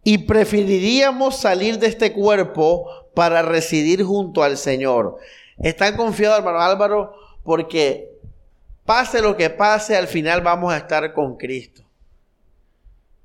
Y 0.03 0.19
preferiríamos 0.19 1.37
salir 1.37 1.79
de 1.79 1.89
este 1.89 2.15
cuerpo 2.15 2.87
para 3.15 3.43
residir 3.43 4.03
junto 4.03 4.43
al 4.43 4.57
Señor. 4.57 5.19
¿Están 5.59 5.95
confiados, 5.95 6.39
hermano 6.39 6.61
Álvaro? 6.61 7.13
Porque 7.45 8.11
pase 8.87 9.21
lo 9.21 9.37
que 9.37 9.51
pase, 9.51 9.95
al 9.95 10.07
final 10.07 10.41
vamos 10.41 10.73
a 10.73 10.79
estar 10.79 11.13
con 11.13 11.37
Cristo 11.37 11.90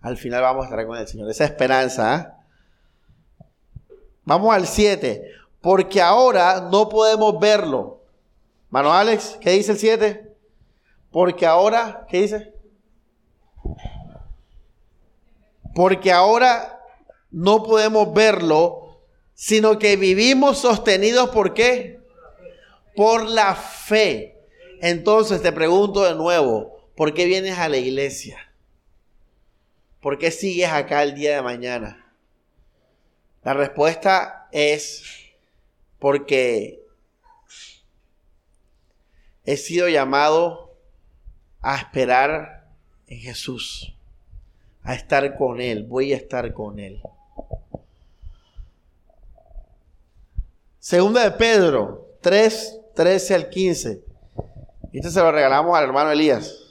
al 0.05 0.17
final 0.17 0.43
vamos 0.43 0.65
a 0.65 0.69
estar 0.69 0.85
con 0.85 0.97
el 0.97 1.07
Señor. 1.07 1.31
Esa 1.31 1.45
esperanza. 1.45 2.15
¿eh? 2.15 3.45
Vamos 4.23 4.53
al 4.53 4.67
7. 4.67 5.31
Porque 5.59 5.99
ahora 5.99 6.69
no 6.71 6.89
podemos 6.89 7.39
verlo. 7.39 8.03
Mano 8.69 8.93
Alex, 8.93 9.39
¿qué 9.41 9.49
dice 9.51 9.71
el 9.71 9.79
7? 9.79 10.31
Porque 11.09 11.47
ahora, 11.47 12.05
¿qué 12.07 12.21
dice? 12.21 12.53
Porque 15.73 16.11
ahora 16.11 16.79
no 17.31 17.63
podemos 17.63 18.13
verlo, 18.13 18.99
sino 19.33 19.79
que 19.79 19.97
vivimos 19.97 20.59
sostenidos 20.59 21.31
por 21.31 21.55
qué? 21.55 21.99
Por 22.95 23.25
la 23.27 23.55
fe. 23.55 24.37
Entonces 24.81 25.41
te 25.41 25.51
pregunto 25.51 26.03
de 26.03 26.13
nuevo, 26.13 26.77
¿por 26.95 27.15
qué 27.15 27.25
vienes 27.25 27.57
a 27.57 27.69
la 27.69 27.77
iglesia? 27.77 28.44
¿Por 30.05 30.19
qué 30.19 30.29
sigues 30.29 30.69
acá 30.69 31.01
el 31.01 31.15
día 31.15 31.37
de 31.37 31.41
mañana? 31.41 32.05
La 33.43 33.55
respuesta 33.55 34.47
es 34.51 35.01
porque 35.97 36.79
he 39.45 39.57
sido 39.57 39.89
llamado 39.89 40.77
a 41.59 41.77
esperar 41.77 42.67
en 43.07 43.17
Jesús, 43.17 43.97
a 44.83 44.93
estar 44.93 45.35
con 45.37 45.59
Él, 45.59 45.85
voy 45.85 46.13
a 46.13 46.17
estar 46.17 46.53
con 46.53 46.77
Él. 46.77 47.01
Segunda 50.77 51.23
de 51.23 51.31
Pedro 51.31 52.15
3, 52.21 52.79
13 52.93 53.33
al 53.33 53.49
15. 53.49 54.03
Este 54.93 55.09
se 55.09 55.19
lo 55.19 55.31
regalamos 55.31 55.75
al 55.75 55.85
hermano 55.85 56.11
Elías. 56.11 56.64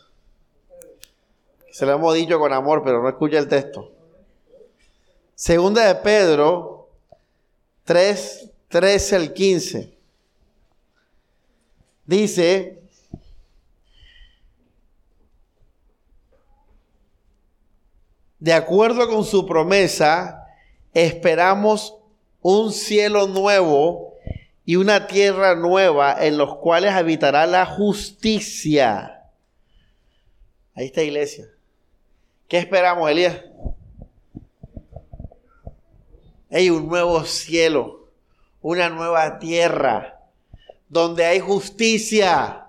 Se 1.74 1.84
lo 1.84 1.94
hemos 1.94 2.14
dicho 2.14 2.38
con 2.38 2.52
amor, 2.52 2.84
pero 2.84 3.02
no 3.02 3.08
escucha 3.08 3.36
el 3.36 3.48
texto. 3.48 3.90
Segunda 5.34 5.84
de 5.88 5.96
Pedro 5.96 6.88
3, 7.82 8.48
13 8.68 9.16
al 9.16 9.32
15. 9.32 9.98
Dice, 12.06 12.80
de 18.38 18.52
acuerdo 18.52 19.08
con 19.08 19.24
su 19.24 19.44
promesa, 19.44 20.46
esperamos 20.92 21.96
un 22.40 22.70
cielo 22.70 23.26
nuevo 23.26 24.14
y 24.64 24.76
una 24.76 25.08
tierra 25.08 25.56
nueva 25.56 26.24
en 26.24 26.38
los 26.38 26.54
cuales 26.58 26.92
habitará 26.92 27.48
la 27.48 27.66
justicia. 27.66 29.24
Ahí 30.76 30.86
está 30.86 31.02
iglesia. 31.02 31.48
¿Qué 32.54 32.60
esperamos, 32.60 33.10
Elías? 33.10 33.40
Hay 36.52 36.70
un 36.70 36.86
nuevo 36.86 37.24
cielo, 37.24 38.12
una 38.62 38.88
nueva 38.90 39.40
tierra, 39.40 40.20
donde 40.88 41.24
hay 41.24 41.40
justicia. 41.40 42.68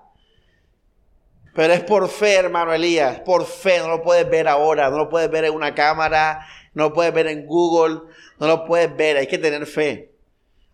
Pero 1.54 1.72
es 1.72 1.84
por 1.84 2.08
fe, 2.08 2.34
hermano 2.34 2.74
Elías, 2.74 3.20
por 3.20 3.46
fe. 3.46 3.78
No 3.78 3.86
lo 3.86 4.02
puedes 4.02 4.28
ver 4.28 4.48
ahora, 4.48 4.90
no 4.90 4.96
lo 4.96 5.08
puedes 5.08 5.30
ver 5.30 5.44
en 5.44 5.54
una 5.54 5.72
cámara, 5.72 6.44
no 6.74 6.88
lo 6.88 6.92
puedes 6.92 7.14
ver 7.14 7.28
en 7.28 7.46
Google, 7.46 8.00
no 8.40 8.48
lo 8.48 8.64
puedes 8.64 8.96
ver. 8.96 9.18
Hay 9.18 9.28
que 9.28 9.38
tener 9.38 9.66
fe. 9.66 10.10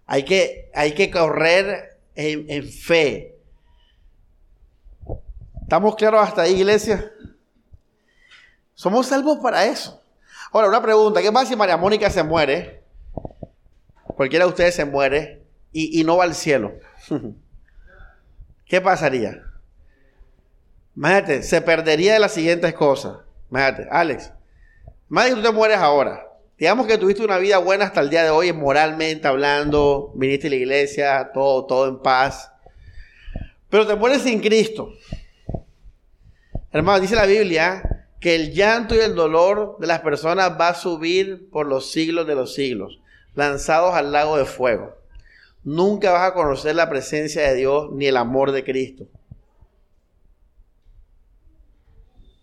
Hay 0.07 0.22
que, 0.22 0.70
hay 0.72 0.92
que 0.92 1.11
correr 1.11 1.98
en, 2.14 2.51
en 2.51 2.66
fe. 2.66 3.37
¿Estamos 5.61 5.96
claros 5.96 6.27
hasta 6.27 6.40
ahí, 6.40 6.55
iglesia? 6.55 7.12
Somos 8.83 9.07
salvos 9.07 9.38
para 9.38 9.64
eso. 9.64 10.03
Ahora, 10.51 10.66
una 10.66 10.83
pregunta, 10.83 11.23
¿qué 11.23 11.31
pasa 11.31 11.47
si 11.47 11.55
María 11.55 11.77
Mónica 11.77 12.11
se 12.11 12.25
muere? 12.25 12.83
Cualquiera 14.16 14.45
de 14.45 14.51
ustedes 14.51 14.75
se 14.75 14.85
muere 14.85 15.45
y, 15.71 16.03
no 16.03 16.16
va 16.16 16.25
al 16.25 16.35
cielo. 16.35 16.73
¿Qué 18.66 18.81
pasaría? 18.81 19.40
Imagínate, 20.97 21.45
se 21.45 21.62
perdería 21.62 22.14
de 22.14 22.18
las 22.18 22.33
siguientes 22.33 22.75
cosas. 22.75 23.18
Imagínate, 23.53 23.87
Alex, 23.88 24.33
más 25.09 25.29
que 25.29 25.37
tú 25.37 25.42
te 25.42 25.53
mueres 25.53 25.79
ahora. 25.79 26.27
Digamos 26.59 26.88
que 26.88 26.99
tuviste 26.99 27.25
una 27.25 27.38
vida 27.38 27.59
buena 27.59 27.85
hasta 27.85 28.01
el 28.01 28.11
día 28.11 28.25
de 28.25 28.31
hoy, 28.31 28.53
moralmente 28.53 29.29
hablando, 29.29 30.11
viniste 30.16 30.49
a 30.49 30.51
la 30.51 30.57
iglesia, 30.57 31.31
todo, 31.33 31.66
todo 31.66 31.88
en 31.88 32.03
paz. 32.03 32.51
Pero 33.71 33.87
te 33.87 33.95
mueres 33.95 34.23
sin 34.23 34.40
Cristo. 34.40 34.90
Hermano, 36.73 36.99
dice 36.99 37.14
la 37.14 37.27
Biblia 37.27 37.91
que 38.22 38.37
el 38.37 38.52
llanto 38.52 38.94
y 38.94 39.00
el 39.00 39.16
dolor 39.16 39.78
de 39.80 39.88
las 39.88 40.00
personas 40.00 40.52
va 40.58 40.68
a 40.68 40.74
subir 40.74 41.50
por 41.50 41.66
los 41.66 41.90
siglos 41.90 42.24
de 42.24 42.37
los 42.37 42.54
siglos, 42.54 43.00
lanzados 43.35 43.94
al 43.94 44.12
lago 44.12 44.38
de 44.38 44.44
fuego. 44.44 44.96
Nunca 45.64 46.12
vas 46.12 46.30
a 46.30 46.32
conocer 46.32 46.76
la 46.76 46.88
presencia 46.88 47.42
de 47.42 47.56
Dios 47.56 47.90
ni 47.90 48.06
el 48.06 48.16
amor 48.16 48.52
de 48.52 48.62
Cristo. 48.62 49.08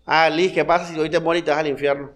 Ah, 0.04 0.28
Liz, 0.28 0.52
¿qué 0.52 0.66
pasa 0.66 0.92
si 0.92 1.00
hoy 1.00 1.08
te 1.08 1.18
mueres 1.18 1.42
y 1.42 1.44
te 1.46 1.50
vas 1.50 1.60
al 1.60 1.68
infierno? 1.68 2.10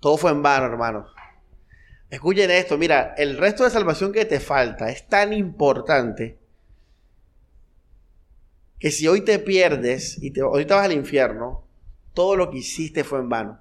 Todo 0.00 0.16
fue 0.16 0.30
en 0.30 0.42
vano, 0.42 0.64
hermano. 0.64 1.08
Escuchen 2.08 2.50
esto, 2.50 2.78
mira, 2.78 3.14
el 3.18 3.36
resto 3.36 3.64
de 3.64 3.70
salvación 3.70 4.12
que 4.12 4.24
te 4.24 4.40
falta 4.40 4.88
es 4.88 5.06
tan 5.08 5.34
importante 5.34 6.38
que 8.78 8.90
si 8.90 9.08
hoy 9.08 9.22
te 9.22 9.38
pierdes 9.38 10.22
y 10.22 10.30
te, 10.30 10.42
hoy 10.42 10.64
te 10.66 10.74
vas 10.74 10.84
al 10.84 10.92
infierno, 10.92 11.66
todo 12.14 12.36
lo 12.36 12.50
que 12.50 12.58
hiciste 12.58 13.04
fue 13.04 13.20
en 13.20 13.28
vano. 13.28 13.60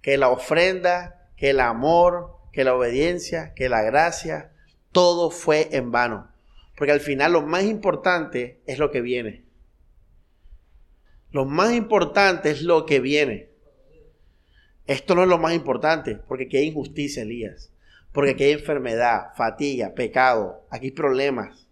Que 0.00 0.16
la 0.16 0.28
ofrenda, 0.28 1.30
que 1.36 1.50
el 1.50 1.60
amor, 1.60 2.36
que 2.52 2.64
la 2.64 2.74
obediencia, 2.74 3.52
que 3.54 3.68
la 3.68 3.82
gracia, 3.82 4.52
todo 4.92 5.30
fue 5.30 5.68
en 5.72 5.90
vano. 5.90 6.30
Porque 6.76 6.92
al 6.92 7.00
final 7.00 7.32
lo 7.32 7.42
más 7.42 7.64
importante 7.64 8.60
es 8.66 8.78
lo 8.78 8.90
que 8.90 9.00
viene. 9.00 9.44
Lo 11.30 11.44
más 11.44 11.72
importante 11.74 12.50
es 12.50 12.62
lo 12.62 12.86
que 12.86 13.00
viene. 13.00 13.50
Esto 14.86 15.14
no 15.14 15.22
es 15.22 15.28
lo 15.28 15.38
más 15.38 15.54
importante, 15.54 16.14
porque 16.14 16.44
aquí 16.44 16.56
hay 16.56 16.68
injusticia, 16.68 17.22
Elías. 17.22 17.72
Porque 18.12 18.30
aquí 18.30 18.44
hay 18.44 18.52
enfermedad, 18.52 19.34
fatiga, 19.36 19.94
pecado, 19.94 20.66
aquí 20.70 20.86
hay 20.86 20.92
problemas. 20.92 21.65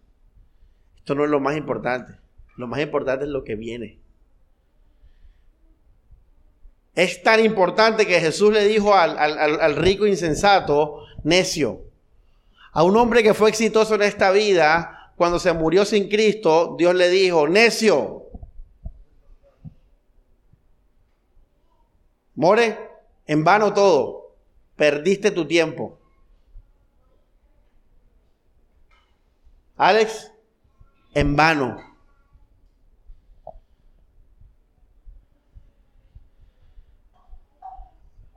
Esto 1.05 1.13
no 1.13 1.23
es 1.23 1.29
lo 1.29 1.39
más 1.39 1.55
importante. 1.55 2.17
Lo 2.57 2.65
más 2.65 2.81
importante 2.81 3.25
es 3.25 3.29
lo 3.29 3.43
que 3.43 3.53
viene. 3.53 3.99
Es 6.95 7.21
tan 7.21 7.45
importante 7.45 8.07
que 8.07 8.19
Jesús 8.19 8.51
le 8.51 8.65
dijo 8.65 8.95
al, 8.95 9.75
rico 9.75 10.07
insensato, 10.07 11.03
necio, 11.23 11.81
a 12.71 12.81
un 12.81 12.97
hombre 12.97 13.21
que 13.21 13.35
fue 13.35 13.51
exitoso 13.51 13.93
en 13.93 14.01
esta 14.01 14.31
vida, 14.31 15.13
cuando 15.15 15.37
se 15.37 15.53
murió 15.53 15.85
sin 15.85 16.09
Cristo, 16.09 16.75
Dios 16.75 16.95
le 16.95 17.09
dijo, 17.09 17.47
necio, 17.47 18.23
more, 22.33 22.79
en 23.27 23.43
vano 23.43 23.75
todo, 23.75 24.33
perdiste 24.75 25.29
tu 25.29 25.45
tiempo. 25.45 25.99
Alex, 29.77 30.31
en 31.15 31.35
vano. 31.35 31.81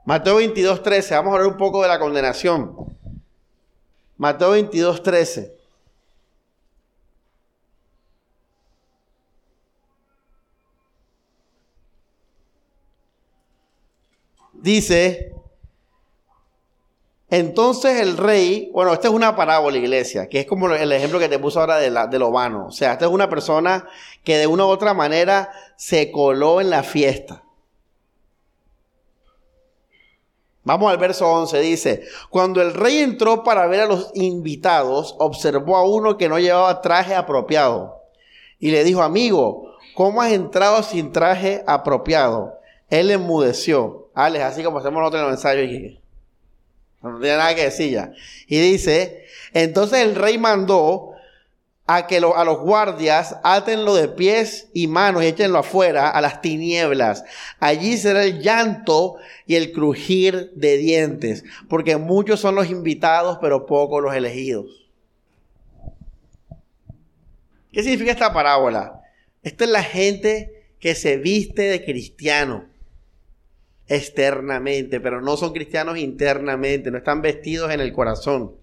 Mateo 0.05 0.37
22, 0.37 0.81
13. 0.81 1.13
Vamos 1.13 1.31
a 1.31 1.35
hablar 1.35 1.51
un 1.51 1.57
poco 1.57 1.83
de 1.83 1.87
la 1.87 1.99
condenación. 1.99 2.97
Mateo 4.17 4.51
22, 4.51 5.03
13. 5.03 5.59
Dice, 14.53 15.38
entonces 17.31 18.01
el 18.01 18.17
rey, 18.17 18.71
bueno, 18.73 18.91
esta 18.91 19.07
es 19.07 19.13
una 19.13 19.35
parábola, 19.35 19.77
iglesia, 19.77 20.27
que 20.27 20.41
es 20.41 20.45
como 20.47 20.69
el 20.69 20.91
ejemplo 20.91 21.19
que 21.19 21.29
te 21.29 21.37
puso 21.37 21.59
ahora 21.59 21.77
de, 21.77 21.91
la, 21.91 22.07
de 22.07 22.17
lo 22.17 22.31
vano. 22.31 22.67
O 22.67 22.71
sea, 22.71 22.93
esta 22.93 23.05
es 23.05 23.11
una 23.11 23.29
persona 23.29 23.87
que 24.23 24.37
de 24.37 24.47
una 24.47 24.65
u 24.65 24.69
otra 24.69 24.93
manera 24.93 25.51
se 25.75 26.11
coló 26.11 26.59
en 26.59 26.71
la 26.71 26.81
fiesta. 26.81 27.43
Vamos 30.63 30.91
al 30.91 30.97
verso 30.97 31.27
11, 31.31 31.59
dice, 31.61 32.03
cuando 32.29 32.61
el 32.61 32.73
rey 32.73 32.99
entró 32.99 33.43
para 33.43 33.65
ver 33.67 33.81
a 33.81 33.85
los 33.85 34.11
invitados, 34.13 35.15
observó 35.17 35.77
a 35.77 35.83
uno 35.83 36.17
que 36.17 36.29
no 36.29 36.37
llevaba 36.37 36.81
traje 36.81 37.15
apropiado 37.15 38.03
y 38.59 38.71
le 38.71 38.83
dijo, 38.83 39.01
amigo, 39.01 39.71
¿cómo 39.95 40.21
has 40.21 40.31
entrado 40.31 40.83
sin 40.83 41.11
traje 41.11 41.63
apropiado? 41.65 42.59
Él 42.89 43.09
enmudeció, 43.09 44.09
Alex, 44.13 44.43
así 44.43 44.63
como 44.63 44.79
hacemos 44.79 44.99
nosotros 44.99 45.21
en 45.21 45.27
los 45.29 45.37
ensayos. 45.37 45.99
No 47.01 47.19
tiene 47.19 47.37
nada 47.37 47.55
que 47.55 47.63
decir 47.63 47.91
ya. 47.91 48.11
Y 48.47 48.59
dice, 48.59 49.25
entonces 49.53 49.99
el 49.99 50.15
rey 50.15 50.37
mandó 50.37 51.13
a 51.91 52.05
que 52.05 52.17
a 52.17 52.43
los 52.43 52.59
guardias 52.59 53.37
átenlo 53.43 53.95
de 53.95 54.09
pies 54.09 54.69
y 54.73 54.85
manos 54.85 55.23
y 55.23 55.25
échenlo 55.25 55.57
afuera 55.57 56.09
a 56.09 56.21
las 56.21 56.39
tinieblas. 56.39 57.23
Allí 57.59 57.97
será 57.97 58.23
el 58.25 58.41
llanto 58.41 59.15
y 59.47 59.55
el 59.55 59.71
crujir 59.71 60.51
de 60.53 60.77
dientes, 60.77 61.43
porque 61.67 61.97
muchos 61.97 62.39
son 62.41 62.53
los 62.53 62.69
invitados, 62.69 63.39
pero 63.41 63.65
pocos 63.65 64.03
los 64.03 64.13
elegidos. 64.13 64.87
¿Qué 67.71 67.81
significa 67.81 68.11
esta 68.11 68.33
parábola? 68.33 69.01
Esta 69.41 69.63
es 69.63 69.71
la 69.71 69.83
gente 69.83 70.73
que 70.79 70.93
se 70.93 71.17
viste 71.17 71.63
de 71.63 71.83
cristiano 71.83 72.68
externamente, 73.89 74.99
pero 74.99 75.19
no 75.19 75.35
son 75.35 75.51
cristianos 75.51 75.97
internamente, 75.97 76.91
no 76.91 76.99
están 76.99 77.21
vestidos 77.21 77.71
en 77.71 77.81
el 77.81 77.91
corazón. 77.91 78.55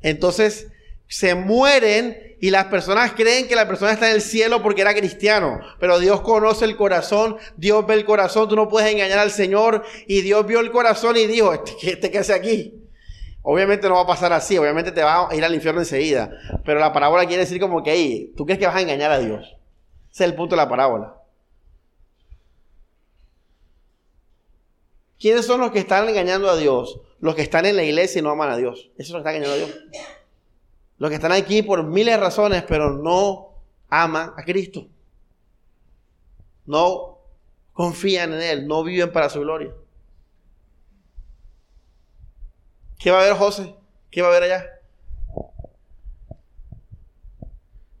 Entonces 0.00 0.68
se 1.06 1.34
mueren 1.34 2.36
y 2.40 2.50
las 2.50 2.66
personas 2.66 3.12
creen 3.12 3.46
que 3.46 3.54
la 3.54 3.68
persona 3.68 3.92
está 3.92 4.08
en 4.08 4.16
el 4.16 4.22
cielo 4.22 4.62
porque 4.62 4.80
era 4.80 4.94
cristiano, 4.94 5.60
pero 5.78 5.98
Dios 5.98 6.22
conoce 6.22 6.64
el 6.64 6.76
corazón, 6.76 7.36
Dios 7.56 7.86
ve 7.86 7.94
el 7.94 8.04
corazón, 8.04 8.48
tú 8.48 8.56
no 8.56 8.68
puedes 8.68 8.90
engañar 8.90 9.18
al 9.18 9.30
Señor 9.30 9.84
y 10.06 10.22
Dios 10.22 10.46
vio 10.46 10.60
el 10.60 10.70
corazón 10.70 11.16
y 11.16 11.26
dijo, 11.26 11.52
este, 11.52 11.90
este 11.90 12.18
hace 12.18 12.32
aquí. 12.32 12.80
Obviamente 13.42 13.88
no 13.88 13.96
va 13.96 14.02
a 14.02 14.06
pasar 14.06 14.32
así, 14.32 14.56
obviamente 14.56 14.90
te 14.90 15.02
va 15.02 15.28
a 15.28 15.36
ir 15.36 15.44
al 15.44 15.54
infierno 15.54 15.82
enseguida, 15.82 16.30
pero 16.64 16.80
la 16.80 16.94
parábola 16.94 17.26
quiere 17.26 17.42
decir 17.42 17.60
como 17.60 17.82
que, 17.82 18.30
tú 18.34 18.46
crees 18.46 18.58
que 18.58 18.66
vas 18.66 18.76
a 18.76 18.80
engañar 18.80 19.12
a 19.12 19.18
Dios. 19.18 19.56
Ese 20.10 20.24
es 20.24 20.30
el 20.30 20.34
punto 20.34 20.56
de 20.56 20.62
la 20.62 20.68
parábola. 20.68 21.23
¿Quiénes 25.18 25.46
son 25.46 25.60
los 25.60 25.70
que 25.70 25.78
están 25.80 26.08
engañando 26.08 26.50
a 26.50 26.56
Dios? 26.56 27.00
Los 27.20 27.34
que 27.34 27.42
están 27.42 27.66
en 27.66 27.76
la 27.76 27.82
iglesia 27.82 28.18
y 28.18 28.22
no 28.22 28.30
aman 28.30 28.50
a 28.50 28.56
Dios. 28.56 28.90
Eso 28.96 28.98
es 28.98 29.10
lo 29.10 29.22
que 29.22 29.28
están 29.30 29.36
engañando 29.36 29.64
a 29.64 29.66
Dios. 29.66 29.78
Los 30.98 31.10
que 31.10 31.16
están 31.16 31.32
aquí 31.32 31.62
por 31.62 31.82
miles 31.84 32.14
de 32.14 32.20
razones, 32.20 32.62
pero 32.68 32.90
no 32.90 33.54
aman 33.88 34.32
a 34.36 34.44
Cristo. 34.44 34.86
No 36.66 37.18
confían 37.72 38.32
en 38.32 38.42
Él, 38.42 38.66
no 38.66 38.82
viven 38.84 39.12
para 39.12 39.28
su 39.28 39.40
gloria. 39.40 39.72
¿Qué 42.98 43.10
va 43.10 43.20
a 43.20 43.24
ver 43.24 43.34
José? 43.34 43.74
¿Qué 44.10 44.22
va 44.22 44.28
a 44.28 44.38
ver 44.38 44.44
allá? 44.44 44.66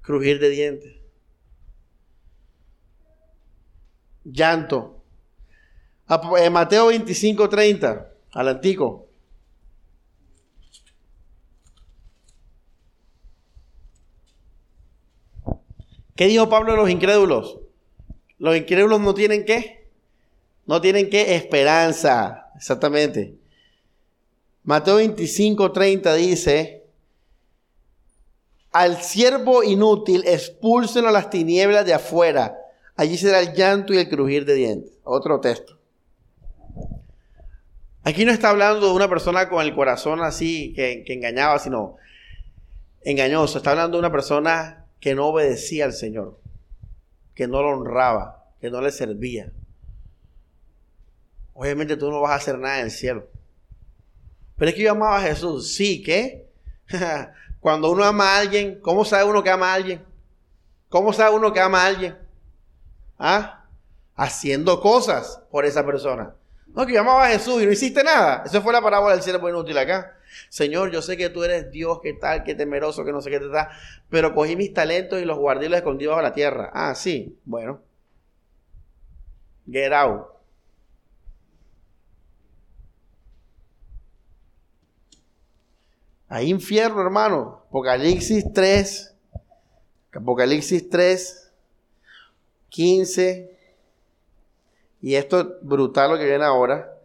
Crujir 0.00 0.38
de 0.38 0.48
dientes. 0.48 0.94
Llanto. 4.24 4.93
Eh, 6.08 6.50
Mateo 6.50 6.88
25, 6.88 7.48
30, 7.48 8.10
al 8.32 8.48
antiguo. 8.48 9.08
¿Qué 16.14 16.26
dijo 16.26 16.48
Pablo 16.48 16.72
de 16.72 16.78
los 16.78 16.90
incrédulos? 16.90 17.58
Los 18.38 18.56
incrédulos 18.56 19.00
no 19.00 19.14
tienen 19.14 19.44
qué? 19.44 19.88
No 20.66 20.80
tienen 20.80 21.10
qué? 21.10 21.34
Esperanza. 21.34 22.50
Exactamente. 22.54 23.36
Mateo 24.62 24.96
25, 24.96 25.72
30 25.72 26.14
dice, 26.14 26.84
al 28.70 29.02
siervo 29.02 29.62
inútil 29.62 30.24
expúlsenlo 30.26 31.08
a 31.08 31.12
las 31.12 31.30
tinieblas 31.30 31.84
de 31.84 31.94
afuera. 31.94 32.58
Allí 32.96 33.16
será 33.16 33.40
el 33.40 33.54
llanto 33.54 33.92
y 33.92 33.98
el 33.98 34.08
crujir 34.08 34.44
de 34.44 34.54
dientes. 34.54 34.92
Otro 35.04 35.40
texto. 35.40 35.78
Aquí 38.06 38.26
no 38.26 38.32
está 38.32 38.50
hablando 38.50 38.86
de 38.86 38.92
una 38.92 39.08
persona 39.08 39.48
con 39.48 39.64
el 39.64 39.74
corazón 39.74 40.20
así 40.20 40.74
que, 40.74 41.04
engañaba, 41.06 41.58
sino 41.58 41.96
engañoso. 43.00 43.56
Está 43.56 43.70
hablando 43.70 43.96
de 43.96 44.00
una 44.00 44.12
persona 44.12 44.84
que 45.00 45.14
no 45.14 45.28
obedecía 45.28 45.86
al 45.86 45.94
Señor, 45.94 46.38
que 47.34 47.48
no 47.48 47.62
lo 47.62 47.70
honraba, 47.70 48.44
que 48.60 48.70
no 48.70 48.82
le 48.82 48.92
servía. 48.92 49.52
Obviamente 51.54 51.96
tú 51.96 52.10
no 52.10 52.20
vas 52.20 52.32
a 52.32 52.36
hacer 52.36 52.58
nada 52.58 52.80
en 52.80 52.86
el 52.86 52.90
cielo. 52.90 53.26
Pero 54.58 54.68
es 54.68 54.74
que 54.74 54.82
yo 54.82 54.92
amaba 54.92 55.16
a 55.16 55.22
Jesús. 55.22 55.74
Sí, 55.74 56.02
¿qué? 56.02 56.46
Cuando 57.60 57.90
uno 57.90 58.04
ama 58.04 58.34
a 58.34 58.38
alguien, 58.40 58.80
¿cómo 58.82 59.06
sabe 59.06 59.24
uno 59.24 59.42
que 59.42 59.48
ama 59.48 59.72
a 59.72 59.74
alguien? 59.74 60.04
¿Cómo 60.90 61.14
sabe 61.14 61.34
uno 61.34 61.54
que 61.54 61.60
ama 61.60 61.82
a 61.82 61.86
alguien? 61.86 62.18
¿Ah? 63.18 63.64
Haciendo 64.14 64.82
cosas 64.82 65.40
por 65.50 65.64
esa 65.64 65.86
persona. 65.86 66.34
No, 66.74 66.84
que 66.84 66.92
llamaba 66.92 67.26
a 67.26 67.28
Jesús 67.28 67.62
y 67.62 67.66
no 67.66 67.72
hiciste 67.72 68.02
nada. 68.02 68.42
Esa 68.44 68.60
fue 68.60 68.72
la 68.72 68.82
parábola 68.82 69.14
del 69.14 69.22
siervo 69.22 69.48
inútil 69.48 69.78
acá. 69.78 70.18
Señor, 70.48 70.90
yo 70.90 71.00
sé 71.02 71.16
que 71.16 71.30
tú 71.30 71.44
eres 71.44 71.70
Dios, 71.70 72.00
que 72.02 72.14
tal, 72.14 72.42
que 72.42 72.56
temeroso, 72.56 73.04
que 73.04 73.12
no 73.12 73.20
sé 73.20 73.30
qué 73.30 73.38
te 73.38 73.48
da, 73.48 73.70
pero 74.10 74.34
cogí 74.34 74.56
mis 74.56 74.74
talentos 74.74 75.22
y 75.22 75.24
los 75.24 75.38
guardé 75.38 75.66
y 75.66 75.68
los 75.68 75.78
escondí 75.78 76.06
bajo 76.06 76.20
la 76.20 76.32
tierra. 76.32 76.70
Ah, 76.74 76.94
sí, 76.96 77.38
bueno. 77.44 77.80
Get 79.70 79.92
out. 79.92 80.26
Hay 86.28 86.50
infierno, 86.50 87.00
hermano. 87.00 87.62
Apocalipsis 87.68 88.52
3. 88.52 89.14
Apocalipsis 90.12 90.90
3. 90.90 91.52
15 92.68 93.53
y 95.04 95.16
esto 95.16 95.38
es 95.38 95.46
brutal 95.60 96.12
lo 96.12 96.16
que 96.16 96.24
viene 96.24 96.46
ahora. 96.46 96.96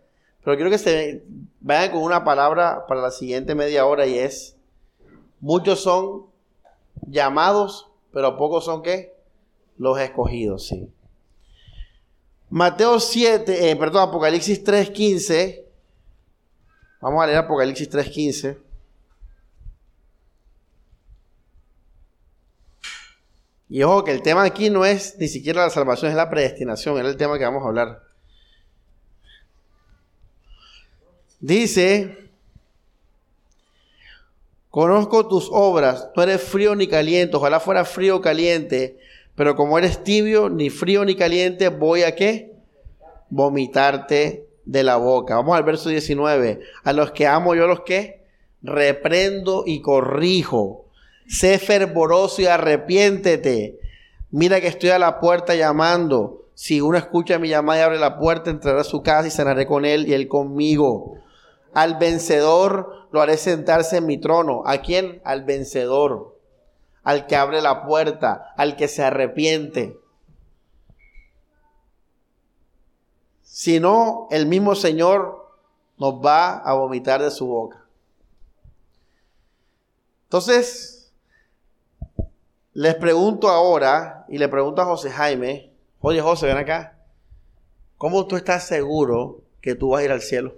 Pero 0.41 0.55
quiero 0.55 0.71
que 0.71 0.77
se 0.77 1.21
vayan 1.59 1.91
con 1.91 2.01
una 2.01 2.23
palabra 2.23 2.85
para 2.87 3.01
la 3.01 3.11
siguiente 3.11 3.55
media 3.55 3.85
hora 3.85 4.05
y 4.05 4.17
es, 4.17 4.55
muchos 5.41 5.81
son 5.81 6.27
llamados, 7.05 7.89
pero 8.13 8.37
pocos 8.37 8.63
son 8.63 8.83
qué? 8.83 9.13
Los 9.77 9.99
escogidos, 9.99 10.65
sí. 10.65 10.89
Mateo 12.49 13.01
7, 13.01 13.69
eh, 13.69 13.75
perdón, 13.75 14.07
Apocalipsis 14.07 14.63
3.15. 14.63 15.61
Vamos 17.01 17.21
a 17.21 17.27
leer 17.27 17.39
Apocalipsis 17.39 17.91
3.15. 17.91 18.57
Y 23.70 23.84
ojo 23.84 24.03
que 24.03 24.11
el 24.11 24.24
tema 24.24 24.43
aquí 24.43 24.72
no 24.72 24.84
es 24.84 25.15
ni 25.20 25.28
siquiera 25.28 25.63
la 25.63 25.70
salvación, 25.70 26.09
es 26.09 26.17
la 26.17 26.30
predestinación, 26.30 26.97
es 26.97 27.05
el 27.05 27.17
tema 27.17 27.38
que 27.38 27.45
vamos 27.45 27.63
a 27.63 27.67
hablar. 27.67 28.01
Dice, 31.39 32.32
conozco 34.70 35.28
tus 35.28 35.49
obras, 35.51 36.09
no 36.15 36.24
eres 36.24 36.41
frío 36.41 36.76
ni 36.76 36.88
caliente, 36.88 37.38
ojalá 37.38 37.59
fuera 37.59 37.86
frío 37.86 38.17
o 38.17 38.22
caliente, 38.22 38.97
pero 39.36 39.55
como 39.55 39.78
eres 39.78 40.03
tibio, 40.03 40.49
ni 40.49 40.72
frío 40.72 41.05
ni 41.05 41.15
caliente, 41.15 41.70
voy 41.70 42.01
a 42.01 42.15
qué? 42.15 42.55
Vomitarte 43.30 44.49
de 44.65 44.84
la 44.84 44.97
boca. 44.97 45.36
Vamos 45.36 45.55
al 45.55 45.63
verso 45.63 45.89
19. 45.89 46.59
A 46.84 46.93
los 46.93 47.11
que 47.11 47.26
amo 47.26 47.55
yo 47.55 47.67
los 47.67 47.82
que 47.82 48.26
reprendo 48.61 49.63
y 49.65 49.82
corrijo. 49.82 50.88
Sé 51.30 51.59
fervoroso 51.59 52.41
y 52.41 52.47
arrepiéntete. 52.47 53.80
Mira 54.32 54.59
que 54.59 54.67
estoy 54.67 54.89
a 54.89 54.97
la 54.97 55.19
puerta 55.19 55.53
llamando. 55.53 56.47
Si 56.55 56.82
uno 56.82 56.97
escucha 56.97 57.38
mi 57.38 57.49
llamada 57.49 57.80
y 57.80 57.84
abre 57.84 57.99
la 57.99 58.17
puerta, 58.17 58.49
entrará 58.49 58.82
a 58.82 58.84
su 58.84 59.03
casa 59.03 59.27
y 59.27 59.32
cenaré 59.32 59.67
con 59.67 59.86
él 59.86 60.07
y 60.07 60.13
él 60.13 60.27
conmigo. 60.27 61.17
Al 61.73 61.97
vencedor 61.97 63.07
lo 63.11 63.21
haré 63.21 63.38
sentarse 63.38 63.97
en 63.97 64.07
mi 64.07 64.17
trono. 64.17 64.63
¿A 64.65 64.80
quién? 64.80 65.21
Al 65.23 65.43
vencedor. 65.43 66.36
Al 67.03 67.27
que 67.27 67.36
abre 67.36 67.61
la 67.61 67.86
puerta, 67.86 68.53
al 68.57 68.75
que 68.75 68.88
se 68.88 69.03
arrepiente. 69.03 69.99
Si 73.43 73.80
no, 73.80 74.27
el 74.32 74.47
mismo 74.47 74.73
Señor 74.73 75.47
nos 75.99 76.15
va 76.15 76.57
a 76.57 76.73
vomitar 76.73 77.21
de 77.21 77.30
su 77.30 77.45
boca. 77.45 77.86
Entonces, 80.23 80.98
les 82.80 82.95
pregunto 82.95 83.49
ahora, 83.49 84.23
y 84.30 84.38
le 84.38 84.47
pregunto 84.47 84.82
a 84.82 84.86
José 84.86 85.11
Jaime, 85.11 85.73
oye 85.99 86.21
José, 86.21 86.45
ven 86.45 86.55
acá, 86.55 86.97
¿cómo 87.97 88.25
tú 88.25 88.38
estás 88.38 88.65
seguro 88.65 89.41
que 89.59 89.75
tú 89.75 89.89
vas 89.89 89.99
a 89.99 90.05
ir 90.05 90.11
al 90.13 90.21
cielo? 90.21 90.55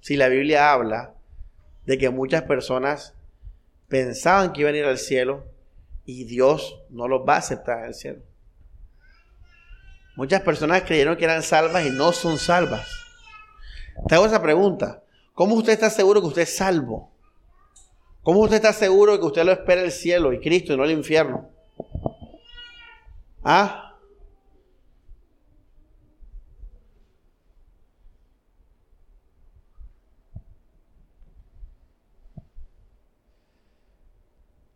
Si 0.00 0.16
la 0.16 0.28
Biblia 0.28 0.72
habla 0.72 1.12
de 1.84 1.98
que 1.98 2.08
muchas 2.08 2.44
personas 2.44 3.12
pensaban 3.88 4.54
que 4.54 4.62
iban 4.62 4.72
a 4.72 4.78
ir 4.78 4.84
al 4.86 4.96
cielo 4.96 5.44
y 6.06 6.24
Dios 6.24 6.80
no 6.88 7.08
los 7.08 7.28
va 7.28 7.34
a 7.34 7.40
aceptar 7.40 7.80
en 7.80 7.84
el 7.84 7.94
cielo. 7.94 8.22
Muchas 10.16 10.40
personas 10.40 10.80
creyeron 10.80 11.18
que 11.18 11.24
eran 11.26 11.42
salvas 11.42 11.84
y 11.84 11.90
no 11.90 12.12
son 12.12 12.38
salvas. 12.38 12.88
Te 14.08 14.14
hago 14.14 14.24
esa 14.24 14.40
pregunta. 14.40 15.02
¿Cómo 15.34 15.56
usted 15.56 15.74
está 15.74 15.90
seguro 15.90 16.22
que 16.22 16.28
usted 16.28 16.42
es 16.42 16.56
salvo? 16.56 17.12
¿Cómo 18.28 18.40
usted 18.40 18.56
está 18.56 18.74
seguro 18.74 19.12
de 19.12 19.20
que 19.20 19.24
usted 19.24 19.42
lo 19.42 19.52
espera 19.52 19.80
el 19.80 19.90
cielo 19.90 20.34
y 20.34 20.38
Cristo 20.38 20.74
y 20.74 20.76
no 20.76 20.84
el 20.84 20.90
infierno? 20.90 21.48
¿Ah? 23.42 23.96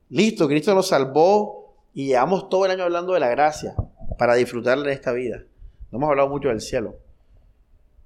Listo, 0.09 0.49
Cristo 0.49 0.75
nos 0.75 0.89
salvó 0.89 1.77
y 1.93 2.07
llevamos 2.07 2.49
todo 2.49 2.65
el 2.65 2.71
año 2.71 2.85
hablando 2.85 3.13
de 3.13 3.21
la 3.21 3.29
gracia 3.29 3.75
para 4.17 4.35
disfrutarla 4.35 4.85
en 4.85 4.95
esta 4.95 5.13
vida. 5.13 5.43
No 5.91 5.99
hemos 5.99 6.09
hablado 6.09 6.31
mucho 6.31 6.49
del 6.49 6.63
cielo, 6.63 6.97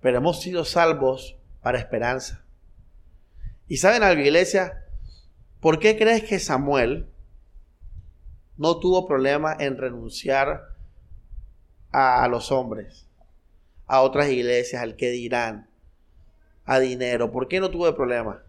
pero 0.00 0.18
hemos 0.18 0.40
sido 0.40 0.64
salvos 0.64 1.36
para 1.62 1.78
esperanza. 1.78 2.44
Y 3.68 3.76
saben 3.76 4.02
algo, 4.02 4.22
iglesia, 4.22 4.85
¿por 5.60 5.78
qué 5.78 5.96
crees 5.96 6.24
que 6.24 6.38
Samuel 6.38 7.08
no 8.56 8.78
tuvo 8.78 9.06
problema 9.06 9.56
en 9.58 9.76
renunciar 9.76 10.74
a, 11.92 12.26
los 12.28 12.52
hombres, 12.52 13.06
a 13.86 14.02
otras 14.02 14.28
iglesias, 14.28 14.82
al 14.82 14.96
que 14.96 15.10
dirán, 15.10 15.68
a 16.64 16.78
dinero? 16.78 17.32
¿Por 17.32 17.48
qué 17.48 17.60
no 17.60 17.70
tuvo 17.70 17.94
problema? 17.94 18.42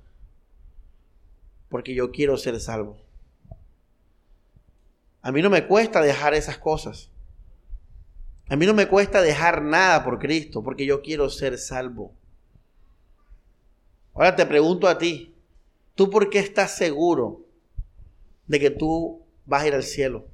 Porque 1.69 1.93
yo 1.93 2.11
quiero 2.11 2.37
ser 2.37 2.59
salvo. 2.59 2.97
A 5.21 5.31
mí 5.31 5.41
no 5.41 5.49
me 5.49 5.67
cuesta 5.67 6.01
dejar 6.01 6.33
esas 6.33 6.57
cosas. 6.57 7.09
A 8.49 8.55
mí 8.55 8.65
no 8.65 8.73
me 8.73 8.87
cuesta 8.87 9.21
dejar 9.21 9.61
nada 9.61 10.03
por 10.05 10.19
Cristo, 10.19 10.63
porque 10.63 10.85
yo 10.85 11.01
quiero 11.01 11.29
ser 11.29 11.57
salvo. 11.57 12.13
Ahora 14.13 14.35
te 14.35 14.45
pregunto 14.45 14.87
a 14.87 14.97
ti, 14.97 15.36
¿tú 15.97 16.11
por 16.11 16.29
qué 16.29 16.39
estás 16.39 16.77
seguro 16.77 17.41
de 18.45 18.59
que 18.59 18.69
tú 18.69 19.25
vas 19.45 19.63
a 19.63 19.67
ir 19.67 19.73
al 19.73 19.83
cielo? 19.83 20.27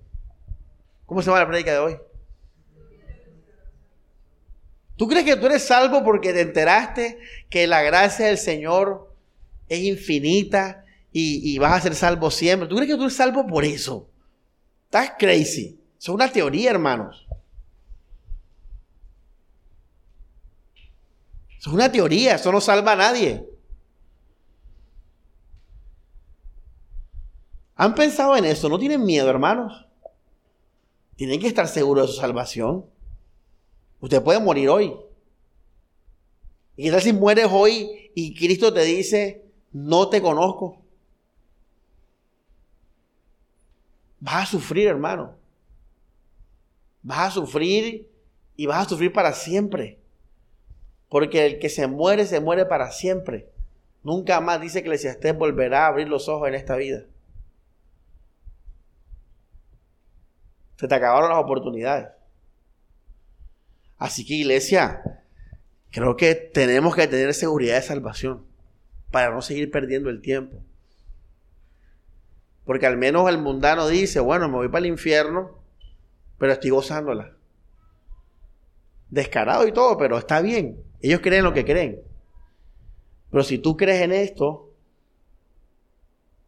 ¿Cómo 1.05 1.21
se 1.21 1.27
llama 1.27 1.39
la 1.39 1.47
prédica 1.47 1.71
de 1.71 1.79
hoy? 1.79 1.97
¿Tú 4.97 5.07
crees 5.07 5.25
que 5.25 5.37
tú 5.37 5.47
eres 5.47 5.63
salvo 5.63 6.03
porque 6.03 6.33
te 6.33 6.41
enteraste 6.41 7.17
que 7.49 7.65
la 7.65 7.81
gracia 7.81 8.27
del 8.27 8.37
Señor 8.37 9.15
es 9.69 9.79
infinita 9.79 10.85
y, 11.11 11.51
y 11.51 11.57
vas 11.57 11.73
a 11.73 11.81
ser 11.81 11.95
salvo 11.95 12.29
siempre? 12.29 12.67
¿Tú 12.67 12.75
crees 12.75 12.91
que 12.91 12.97
tú 12.97 13.03
eres 13.03 13.15
salvo 13.15 13.47
por 13.47 13.63
eso? 13.63 14.09
Estás 14.85 15.13
crazy. 15.17 15.79
Eso 15.97 16.11
es 16.11 16.15
una 16.15 16.31
teoría, 16.31 16.71
hermanos. 16.71 17.25
Eso 21.57 21.69
es 21.69 21.73
una 21.73 21.89
teoría, 21.89 22.35
eso 22.35 22.51
no 22.51 22.59
salva 22.59 22.91
a 22.91 22.97
nadie. 22.97 23.52
¿Han 27.75 27.95
pensado 27.95 28.35
en 28.35 28.45
eso? 28.45 28.69
¿No 28.69 28.77
tienen 28.77 29.03
miedo, 29.03 29.29
hermanos? 29.29 29.85
Tienen 31.15 31.39
que 31.39 31.47
estar 31.47 31.67
seguros 31.67 32.07
de 32.07 32.13
su 32.13 32.19
salvación. 32.19 32.85
Usted 33.99 34.21
puede 34.21 34.39
morir 34.39 34.69
hoy. 34.69 34.95
¿Y 36.75 36.83
qué 36.83 36.91
tal 36.91 37.01
si 37.01 37.13
mueres 37.13 37.47
hoy 37.51 38.11
y 38.15 38.35
Cristo 38.35 38.73
te 38.73 38.83
dice, 38.83 39.45
no 39.71 40.09
te 40.09 40.21
conozco? 40.21 40.81
Vas 44.19 44.43
a 44.43 44.51
sufrir, 44.51 44.87
hermano. 44.87 45.35
Vas 47.01 47.29
a 47.29 47.31
sufrir 47.31 48.09
y 48.55 48.65
vas 48.65 48.85
a 48.85 48.89
sufrir 48.89 49.11
para 49.11 49.33
siempre. 49.33 49.99
Porque 51.09 51.45
el 51.45 51.59
que 51.59 51.69
se 51.69 51.87
muere, 51.87 52.25
se 52.25 52.39
muere 52.39 52.65
para 52.65 52.91
siempre. 52.91 53.49
Nunca 54.03 54.41
más 54.41 54.61
dice 54.61 54.79
Eclesiastés 54.79 55.37
volverá 55.37 55.85
a 55.85 55.87
abrir 55.87 56.07
los 56.07 56.27
ojos 56.27 56.47
en 56.47 56.55
esta 56.55 56.75
vida. 56.75 57.05
Se 60.77 60.87
te 60.87 60.95
acabaron 60.95 61.29
las 61.29 61.39
oportunidades. 61.39 62.09
Así 63.97 64.25
que 64.25 64.33
iglesia, 64.33 65.01
creo 65.91 66.17
que 66.17 66.35
tenemos 66.35 66.95
que 66.95 67.07
tener 67.07 67.33
seguridad 67.33 67.75
de 67.75 67.83
salvación 67.83 68.45
para 69.11 69.31
no 69.31 69.41
seguir 69.41 69.71
perdiendo 69.71 70.09
el 70.09 70.21
tiempo. 70.21 70.57
Porque 72.65 72.85
al 72.85 72.97
menos 72.97 73.29
el 73.29 73.37
mundano 73.37 73.87
dice, 73.87 74.19
bueno, 74.19 74.47
me 74.49 74.55
voy 74.55 74.67
para 74.67 74.79
el 74.79 74.87
infierno, 74.87 75.59
pero 76.37 76.51
estoy 76.51 76.71
gozándola. 76.71 77.37
Descarado 79.09 79.67
y 79.67 79.71
todo, 79.71 79.97
pero 79.97 80.17
está 80.17 80.41
bien. 80.41 80.83
Ellos 81.01 81.19
creen 81.21 81.43
lo 81.43 81.53
que 81.53 81.65
creen. 81.65 82.01
Pero 83.29 83.43
si 83.43 83.57
tú 83.57 83.77
crees 83.77 84.01
en 84.01 84.11
esto, 84.11 84.73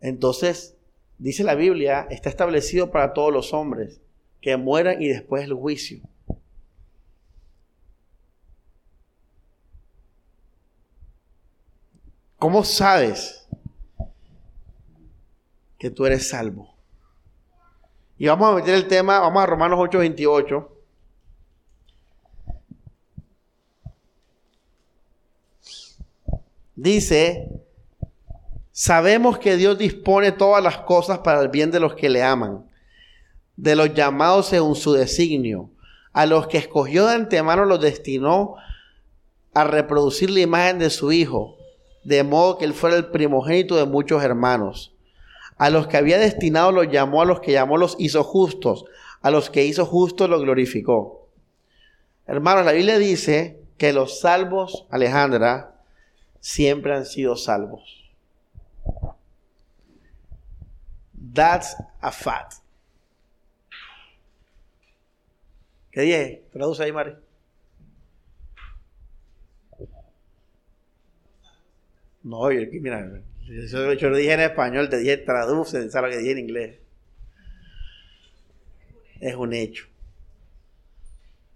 entonces, 0.02 0.76
dice 1.18 1.44
la 1.44 1.56
Biblia, 1.56 2.08
está 2.10 2.30
establecido 2.30 2.92
para 2.92 3.14
todos 3.14 3.32
los 3.32 3.54
hombres 3.54 4.02
que 4.42 4.58
mueran 4.58 5.02
y 5.02 5.08
después 5.08 5.44
el 5.44 5.54
juicio. 5.54 6.02
¿Cómo 12.38 12.64
sabes 12.64 13.46
que 15.78 15.90
tú 15.90 16.06
eres 16.06 16.30
salvo. 16.30 16.74
Y 18.18 18.28
vamos 18.28 18.52
a 18.52 18.56
meter 18.56 18.74
el 18.76 18.88
tema, 18.88 19.20
vamos 19.20 19.44
a 19.44 19.46
Romanos 19.46 19.80
8:28. 19.80 20.68
Dice, 26.76 27.50
sabemos 28.72 29.38
que 29.38 29.56
Dios 29.56 29.78
dispone 29.78 30.32
todas 30.32 30.64
las 30.64 30.80
cosas 30.80 31.20
para 31.20 31.42
el 31.42 31.50
bien 31.50 31.72
de 31.72 31.80
los 31.80 31.96
que 31.96 32.10
le 32.10 32.22
aman, 32.22 32.70
de 33.58 33.76
los 33.76 33.94
llamados 33.94 34.48
según 34.48 34.76
su 34.76 34.94
designio. 34.94 35.70
A 36.14 36.26
los 36.26 36.48
que 36.48 36.58
escogió 36.58 37.08
de 37.08 37.16
antemano 37.16 37.66
los 37.66 37.82
destinó 37.82 38.56
a 39.54 39.64
reproducir 39.64 40.30
la 40.30 40.42
imagen 40.42 40.80
de 40.80 40.90
su 40.90 41.12
Hijo, 41.12 41.58
de 42.04 42.24
modo 42.24 42.58
que 42.58 42.66
él 42.66 42.74
fuera 42.74 42.96
el 42.96 43.08
primogénito 43.08 43.76
de 43.76 43.86
muchos 43.86 44.24
hermanos. 44.24 44.94
A 45.58 45.70
los 45.70 45.88
que 45.88 45.98
había 45.98 46.18
destinado 46.18 46.72
los 46.72 46.90
llamó, 46.90 47.22
a 47.22 47.26
los 47.26 47.40
que 47.40 47.54
llamó 47.54 47.78
los 47.78 47.96
hizo 48.00 48.24
justos, 48.24 48.86
a 49.22 49.32
los 49.32 49.50
que 49.50 49.66
hizo 49.66 49.86
justos 49.86 50.30
los 50.30 50.42
glorificó. 50.42 51.30
Hermanos, 52.28 52.66
la 52.66 52.74
Biblia 52.74 52.98
dice 52.98 53.62
que 53.78 53.94
los 53.94 54.20
salvos, 54.20 54.86
Alejandra, 54.90 55.76
siempre 56.40 56.96
han 56.96 57.06
sido 57.06 57.36
salvos. 57.36 58.04
That's 61.34 61.76
a 62.02 62.12
fact. 62.12 62.65
¿Qué 65.96 66.02
dije? 66.02 66.44
Traduce 66.52 66.84
ahí, 66.84 66.92
Mari. 66.92 67.14
No, 72.22 72.50
mira, 72.50 73.22
yo, 73.48 74.10
lo 74.10 74.18
dije 74.18 74.34
en 74.34 74.42
español, 74.42 74.90
te 74.90 74.98
dije 74.98 75.16
traduce, 75.16 75.90
¿sabes 75.90 76.12
lo 76.12 76.18
que 76.18 76.22
dije 76.22 76.32
en 76.34 76.40
inglés? 76.40 76.80
Es 79.22 79.36
un 79.36 79.54
hecho. 79.54 79.86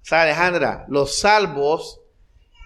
¿Sabes, 0.04 0.38
Alejandra? 0.38 0.86
Los 0.88 1.20
salvos 1.20 2.00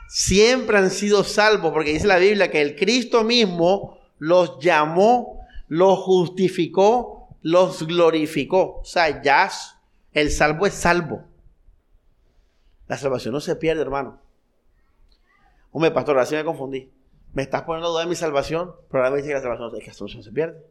siempre 0.10 0.78
han 0.78 0.92
sido 0.92 1.24
salvos, 1.24 1.72
porque 1.74 1.94
dice 1.94 2.06
la 2.06 2.20
Biblia 2.20 2.52
que 2.52 2.62
el 2.62 2.76
Cristo 2.76 3.24
mismo 3.24 3.98
los 4.20 4.60
llamó, 4.60 5.48
los 5.70 5.98
justificó, 5.98 7.36
los 7.42 7.88
glorificó. 7.88 8.82
O 8.82 8.86
sea, 8.86 9.24
ya 9.24 9.50
el 10.14 10.30
salvo 10.30 10.68
es 10.68 10.76
salvo. 10.76 11.33
La 12.88 12.98
salvación 12.98 13.34
no 13.34 13.40
se 13.40 13.56
pierde, 13.56 13.82
hermano. 13.82 14.20
Hombre, 15.72 15.92
pastor, 15.92 16.18
así 16.20 16.36
me 16.36 16.44
confundí. 16.44 16.92
Me 17.34 17.42
estás 17.42 17.64
poniendo 17.64 17.90
duda 17.90 18.02
de 18.02 18.08
mi 18.08 18.16
salvación, 18.16 18.76
pero 18.92 19.04
ahora 19.04 19.16
me 19.16 19.18
dice 19.18 19.30
que 19.30 19.36
la 19.36 19.42
salvación, 19.42 19.76
es 19.76 19.80
que 19.84 19.88
la 19.88 19.94
salvación 19.94 20.24
se 20.24 20.32
pierde. 20.32 20.64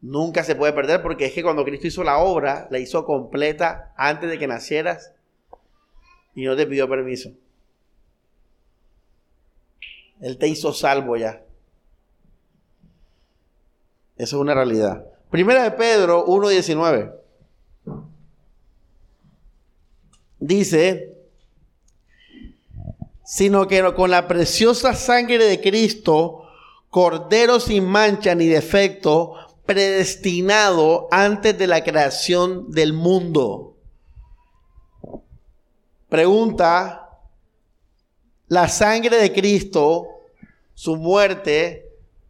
Nunca 0.00 0.44
se 0.44 0.54
puede 0.54 0.72
perder 0.72 1.02
porque 1.02 1.26
es 1.26 1.32
que 1.32 1.42
cuando 1.42 1.64
Cristo 1.64 1.86
hizo 1.86 2.04
la 2.04 2.18
obra, 2.18 2.68
la 2.70 2.78
hizo 2.78 3.04
completa 3.04 3.92
antes 3.96 4.30
de 4.30 4.38
que 4.38 4.46
nacieras 4.46 5.12
y 6.34 6.44
no 6.44 6.56
te 6.56 6.66
pidió 6.66 6.88
permiso. 6.88 7.30
Él 10.20 10.38
te 10.38 10.48
hizo 10.48 10.72
salvo 10.72 11.16
ya. 11.16 11.42
Eso 14.16 14.36
es 14.36 14.40
una 14.40 14.54
realidad. 14.54 15.04
Primera 15.30 15.62
de 15.62 15.72
Pedro 15.72 16.26
1.19. 16.26 17.17
Dice, 20.40 21.14
sino 23.24 23.66
que 23.68 23.82
con 23.94 24.10
la 24.10 24.26
preciosa 24.26 24.94
sangre 24.94 25.44
de 25.44 25.60
Cristo, 25.60 26.44
Cordero 26.90 27.60
sin 27.60 27.84
mancha 27.84 28.34
ni 28.34 28.46
defecto, 28.46 29.34
predestinado 29.66 31.08
antes 31.10 31.58
de 31.58 31.66
la 31.66 31.84
creación 31.84 32.70
del 32.70 32.94
mundo. 32.94 33.76
Pregunta, 36.08 37.10
¿la 38.46 38.66
sangre 38.68 39.18
de 39.18 39.30
Cristo, 39.30 40.06
su 40.72 40.96
muerte, 40.96 41.86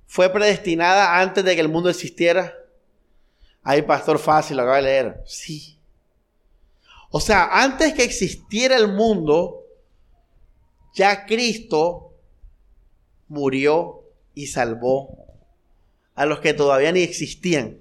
fue 0.09 0.29
predestinada 0.31 1.21
antes 1.21 1.45
de 1.45 1.55
que 1.55 1.61
el 1.61 1.69
mundo 1.69 1.89
existiera? 1.89 2.55
Ahí, 3.63 3.83
pastor, 3.83 4.19
fácil, 4.19 4.57
lo 4.57 4.65
acaba 4.65 4.79
de 4.79 4.83
leer. 4.83 5.23
Sí. 5.25 5.78
O 7.11 7.21
sea, 7.21 7.63
antes 7.63 7.95
que 7.95 8.05
existiera 8.05 8.77
el 8.77 8.89
mundo, 8.89 9.65
ya 10.95 11.25
Cristo 11.27 12.15
murió 13.29 14.03
y 14.35 14.47
salvó 14.47 15.27
a 16.15 16.27
los 16.27 16.41
que 16.41 16.53
todavía 16.53 16.93
ni 16.93 17.01
existían. 17.01 17.81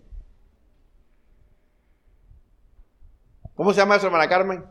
¿Cómo 3.55 3.73
se 3.73 3.79
llama 3.79 3.95
eso, 3.95 4.05
hermana 4.05 4.29
Carmen? 4.29 4.63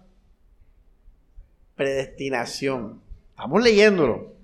Predestinación. 1.74 3.02
Estamos 3.30 3.62
leyéndolo. 3.62 4.36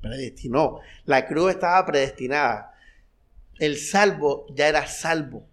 Predestinó. 0.00 0.80
La 1.04 1.26
cruz 1.26 1.52
estaba 1.52 1.86
predestinada. 1.86 2.74
El 3.58 3.78
salvo 3.78 4.46
ya 4.54 4.68
era 4.68 4.86
salvo. 4.86 5.46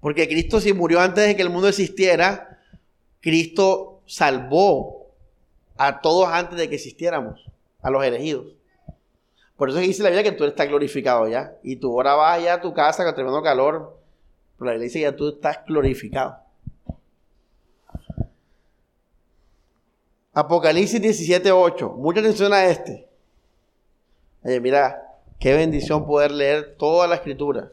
Porque 0.00 0.28
Cristo 0.28 0.60
si 0.60 0.72
murió 0.72 1.00
antes 1.00 1.24
de 1.24 1.36
que 1.36 1.42
el 1.42 1.50
mundo 1.50 1.68
existiera, 1.68 2.55
Cristo 3.26 4.02
salvó 4.06 5.08
a 5.76 6.00
todos 6.00 6.28
antes 6.28 6.56
de 6.56 6.68
que 6.68 6.76
existiéramos, 6.76 7.44
a 7.82 7.90
los 7.90 8.04
elegidos. 8.04 8.54
Por 9.56 9.68
eso 9.68 9.80
dice 9.80 10.04
la 10.04 10.10
Biblia 10.10 10.30
que 10.30 10.38
tú 10.38 10.44
estás 10.44 10.68
glorificado 10.68 11.26
ya. 11.26 11.56
Y 11.64 11.74
tú 11.74 11.90
ahora 11.90 12.14
vas 12.14 12.38
allá 12.38 12.54
a 12.54 12.60
tu 12.60 12.72
casa 12.72 13.02
con 13.02 13.16
tremendo 13.16 13.42
calor. 13.42 13.98
Pero 14.56 14.66
la 14.66 14.72
Biblia 14.74 14.84
dice 14.84 15.00
que 15.00 15.02
ya 15.02 15.16
tú 15.16 15.30
estás 15.30 15.58
glorificado. 15.66 16.36
Apocalipsis 20.32 21.02
17:8. 21.02 21.96
Mucha 21.96 22.20
atención 22.20 22.52
a 22.52 22.66
este. 22.66 23.08
Oye, 24.44 24.60
mira, 24.60 25.02
qué 25.40 25.52
bendición 25.52 26.06
poder 26.06 26.30
leer 26.30 26.76
toda 26.78 27.08
la 27.08 27.16
escritura. 27.16 27.72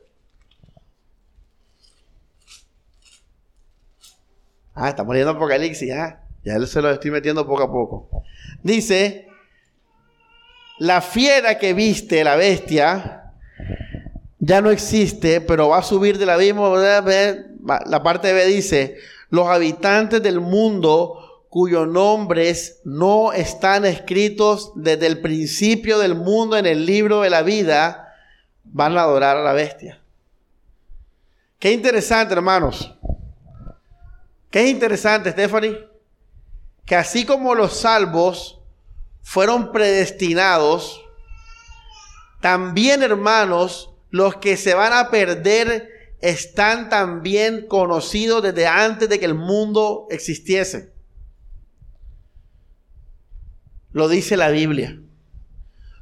Ah, 4.74 4.89
estamos 4.89 5.13
leyendo 5.13 5.32
Apocalipsis, 5.34 5.88
ya. 5.88 6.24
Ya 6.43 6.59
se 6.65 6.82
lo 6.82 6.91
estoy 6.91 7.11
metiendo 7.11 7.47
poco 7.47 7.63
a 7.63 7.71
poco. 7.71 8.24
Dice, 8.63 9.28
la 10.80 11.01
fiera 11.01 11.57
que 11.57 11.74
viste, 11.74 12.24
la 12.24 12.36
bestia, 12.36 13.32
ya 14.39 14.61
no 14.61 14.71
existe, 14.71 15.39
pero 15.39 15.69
va 15.69 15.78
a 15.78 15.84
subir 15.84 16.17
del 16.17 16.30
abismo. 16.30 16.76
La 16.76 18.03
parte 18.03 18.34
B 18.34 18.45
dice, 18.45 18.97
los 19.30 19.47
habitantes 19.47 20.21
del 20.21 20.41
mundo 20.41 21.19
cuyos 21.53 21.88
nombres 21.88 22.82
no 22.84 23.32
están 23.32 23.86
escritos 23.86 24.71
desde 24.76 25.05
el 25.05 25.21
principio 25.21 25.99
del 25.99 26.15
mundo 26.15 26.57
en 26.57 26.65
el 26.65 26.88
libro 26.88 27.21
de 27.21 27.30
la 27.30 27.43
vida, 27.43 28.15
van 28.63 28.97
a 28.97 29.01
adorar 29.03 29.38
a 29.38 29.43
la 29.43 29.53
bestia. 29.53 30.01
Qué 31.59 31.71
interesante, 31.71 32.34
hermanos. 32.34 32.92
Qué 34.54 34.66
es 34.66 34.70
interesante, 34.70 35.32
Stephanie, 35.32 35.80
que 36.86 36.95
así 36.95 37.26
como 37.26 37.56
los 37.56 37.76
salvos 37.76 38.62
fueron 39.24 39.72
predestinados, 39.72 41.04
también 42.39 43.01
hermanos, 43.01 43.95
los 44.12 44.36
que 44.36 44.56
se 44.56 44.76
van 44.76 44.93
a 44.93 45.10
perder 45.10 45.89
están 46.22 46.89
también 46.89 47.66
conocidos 47.68 48.43
desde 48.43 48.68
antes 48.68 49.10
de 49.10 49.20
que 49.20 49.26
el 49.26 49.34
mundo 49.34 50.06
existiese. 50.12 50.93
Lo 53.91 54.08
dice 54.08 54.38
la 54.38 54.49
Biblia. 54.51 55.01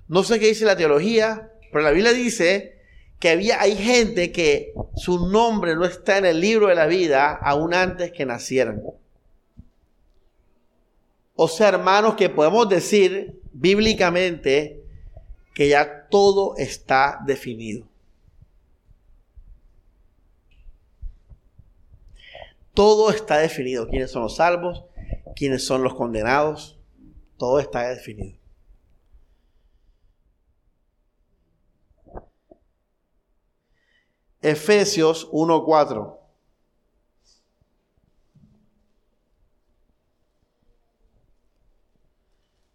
No 0.10 0.26
sé 0.26 0.42
qué 0.42 0.48
dice 0.48 0.66
la 0.66 0.76
teología, 0.76 1.54
pero 1.72 1.86
la 1.86 1.92
Biblia 1.92 2.12
dice 2.12 2.81
que 3.22 3.30
había, 3.30 3.62
hay 3.62 3.76
gente 3.78 4.32
que 4.32 4.74
su 4.96 5.30
nombre 5.30 5.76
no 5.76 5.86
está 5.86 6.18
en 6.18 6.26
el 6.26 6.42
libro 6.42 6.68
de 6.68 6.76
la 6.76 6.88
vida 6.88 7.32
aún 7.32 7.76
antes 7.76 8.12
que 8.12 8.26
nacieran. 8.26 8.82
O 11.36 11.48
sea, 11.48 11.70
hermanos, 11.70 12.16
que 12.16 12.30
podemos 12.30 12.68
decir 12.68 13.40
bíblicamente 13.54 14.84
que 15.54 15.70
ya 15.70 16.08
todo 16.10 16.56
está 16.58 17.20
definido. 17.24 17.88
Todo 22.74 23.12
está 23.12 23.38
definido. 23.38 23.88
¿Quiénes 23.88 24.10
son 24.10 24.24
los 24.24 24.38
salvos? 24.38 24.86
¿Quiénes 25.36 25.64
son 25.64 25.84
los 25.84 25.94
condenados? 25.94 26.80
Todo 27.38 27.60
está 27.60 27.88
definido. 27.90 28.41
Efesios 34.42 35.30
1:4. 35.32 36.18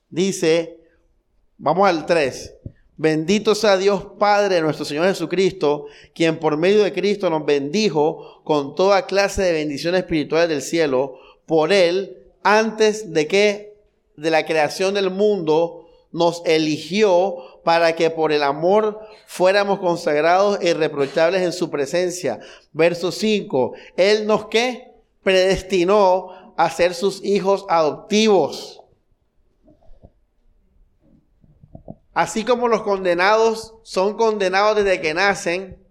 Dice, 0.08 0.80
vamos 1.58 1.88
al 1.88 2.06
3. 2.06 2.54
Bendito 2.96 3.54
sea 3.54 3.76
Dios 3.76 4.06
Padre 4.18 4.62
nuestro 4.62 4.86
Señor 4.86 5.06
Jesucristo, 5.06 5.86
quien 6.14 6.38
por 6.38 6.56
medio 6.56 6.82
de 6.82 6.94
Cristo 6.94 7.28
nos 7.28 7.44
bendijo 7.44 8.40
con 8.44 8.74
toda 8.74 9.04
clase 9.04 9.42
de 9.42 9.52
bendiciones 9.52 10.00
espirituales 10.00 10.48
del 10.48 10.62
cielo. 10.62 11.18
Por 11.44 11.72
Él, 11.72 12.16
antes 12.42 13.12
de 13.12 13.26
que 13.26 13.76
de 14.16 14.30
la 14.30 14.46
creación 14.46 14.94
del 14.94 15.10
mundo, 15.10 15.85
nos 16.16 16.40
eligió 16.46 17.60
para 17.62 17.94
que 17.94 18.08
por 18.08 18.32
el 18.32 18.42
amor 18.42 19.06
fuéramos 19.26 19.80
consagrados 19.80 20.58
e 20.62 20.70
irreprochables 20.70 21.42
en 21.42 21.52
su 21.52 21.68
presencia. 21.68 22.40
Verso 22.72 23.12
5. 23.12 23.74
Él 23.98 24.26
nos 24.26 24.46
que 24.46 24.94
predestinó 25.22 26.54
a 26.56 26.70
ser 26.70 26.94
sus 26.94 27.22
hijos 27.22 27.66
adoptivos. 27.68 28.80
Así 32.14 32.46
como 32.46 32.66
los 32.68 32.80
condenados 32.80 33.74
son 33.82 34.16
condenados 34.16 34.76
desde 34.76 35.02
que 35.02 35.12
nacen, 35.12 35.84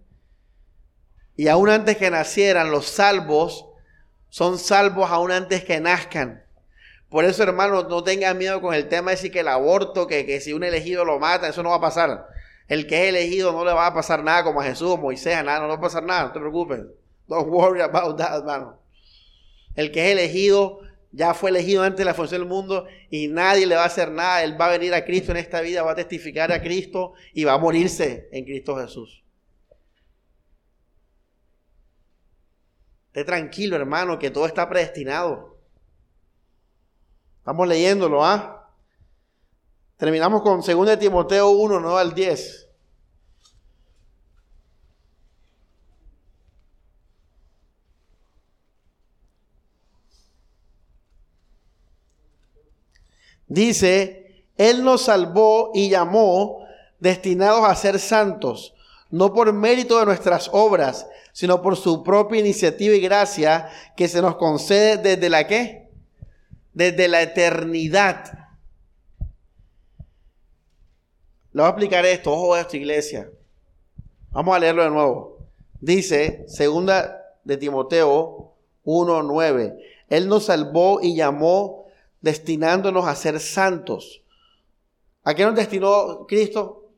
y 1.36 1.46
aún 1.46 1.68
antes 1.68 1.98
que 1.98 2.10
nacieran, 2.10 2.72
los 2.72 2.86
salvos 2.86 3.66
son 4.28 4.58
salvos 4.58 5.08
aún 5.08 5.30
antes 5.30 5.64
que 5.64 5.78
nazcan. 5.78 6.45
Por 7.08 7.24
eso, 7.24 7.42
hermanos, 7.42 7.86
no 7.88 8.02
tengan 8.02 8.36
miedo 8.36 8.60
con 8.60 8.74
el 8.74 8.88
tema 8.88 9.10
de 9.10 9.16
decir 9.16 9.30
que 9.30 9.40
el 9.40 9.48
aborto, 9.48 10.06
que, 10.06 10.26
que 10.26 10.40
si 10.40 10.52
un 10.52 10.64
elegido 10.64 11.04
lo 11.04 11.18
mata, 11.18 11.48
eso 11.48 11.62
no 11.62 11.70
va 11.70 11.76
a 11.76 11.80
pasar. 11.80 12.26
El 12.68 12.86
que 12.86 13.04
es 13.04 13.08
elegido 13.10 13.52
no 13.52 13.64
le 13.64 13.72
va 13.72 13.86
a 13.86 13.94
pasar 13.94 14.24
nada 14.24 14.42
como 14.42 14.60
a 14.60 14.64
Jesús 14.64 14.90
o 14.90 14.96
Moisés, 14.96 15.42
nada, 15.44 15.60
no 15.60 15.68
va 15.68 15.74
a 15.74 15.80
pasar 15.80 16.02
nada, 16.02 16.24
no 16.24 16.32
te 16.32 16.40
preocupes. 16.40 16.80
Don't 17.28 17.48
worry 17.48 17.80
about 17.80 18.16
that, 18.18 18.38
hermano. 18.38 18.80
El 19.76 19.92
que 19.92 20.06
es 20.06 20.12
elegido 20.12 20.80
ya 21.12 21.32
fue 21.32 21.50
elegido 21.50 21.82
antes 21.82 21.98
de 21.98 22.04
la 22.04 22.14
función 22.14 22.40
del 22.40 22.48
mundo 22.48 22.86
y 23.08 23.28
nadie 23.28 23.66
le 23.66 23.76
va 23.76 23.84
a 23.84 23.86
hacer 23.86 24.10
nada. 24.10 24.42
Él 24.42 24.60
va 24.60 24.66
a 24.66 24.70
venir 24.70 24.92
a 24.94 25.04
Cristo 25.04 25.30
en 25.30 25.38
esta 25.38 25.60
vida, 25.60 25.82
va 25.82 25.92
a 25.92 25.96
testificar 25.96 26.50
a 26.52 26.60
Cristo 26.60 27.14
y 27.32 27.44
va 27.44 27.54
a 27.54 27.58
morirse 27.58 28.28
en 28.32 28.44
Cristo 28.44 28.76
Jesús. 28.76 29.22
Esté 33.06 33.24
tranquilo, 33.24 33.76
hermano, 33.76 34.18
que 34.18 34.30
todo 34.30 34.46
está 34.46 34.68
predestinado. 34.68 35.55
Estamos 37.46 37.68
leyéndolo, 37.68 38.24
¿ah? 38.24 38.68
Terminamos 39.98 40.42
con 40.42 40.62
2 40.62 40.98
Timoteo 40.98 41.50
1, 41.50 41.78
9 41.78 42.00
al 42.00 42.12
10. 42.12 42.68
Dice, 53.46 54.44
Él 54.56 54.82
nos 54.82 55.02
salvó 55.02 55.70
y 55.72 55.88
llamó 55.88 56.66
destinados 56.98 57.64
a 57.64 57.76
ser 57.76 58.00
santos, 58.00 58.74
no 59.08 59.32
por 59.32 59.52
mérito 59.52 60.00
de 60.00 60.06
nuestras 60.06 60.50
obras, 60.52 61.06
sino 61.32 61.62
por 61.62 61.76
su 61.76 62.02
propia 62.02 62.40
iniciativa 62.40 62.96
y 62.96 63.00
gracia 63.00 63.70
que 63.96 64.08
se 64.08 64.20
nos 64.20 64.34
concede 64.34 64.96
desde 64.96 65.30
la 65.30 65.46
qué? 65.46 65.85
Desde 66.76 67.08
la 67.08 67.22
eternidad. 67.22 68.50
Le 71.52 71.62
voy 71.62 71.64
a 71.64 71.70
explicar 71.70 72.04
esto, 72.04 72.34
ojo 72.34 72.52
a 72.52 72.60
esta 72.60 72.76
iglesia. 72.76 73.30
Vamos 74.30 74.54
a 74.54 74.58
leerlo 74.58 74.84
de 74.84 74.90
nuevo. 74.90 75.38
Dice, 75.80 76.44
segunda 76.48 77.34
de 77.44 77.56
Timoteo 77.56 78.52
1.9, 78.84 79.78
Él 80.10 80.28
nos 80.28 80.44
salvó 80.44 81.00
y 81.00 81.16
llamó 81.16 81.86
destinándonos 82.20 83.08
a 83.08 83.14
ser 83.14 83.40
santos. 83.40 84.22
¿A 85.24 85.34
qué 85.34 85.44
nos 85.44 85.54
destinó 85.54 86.26
Cristo? 86.26 86.90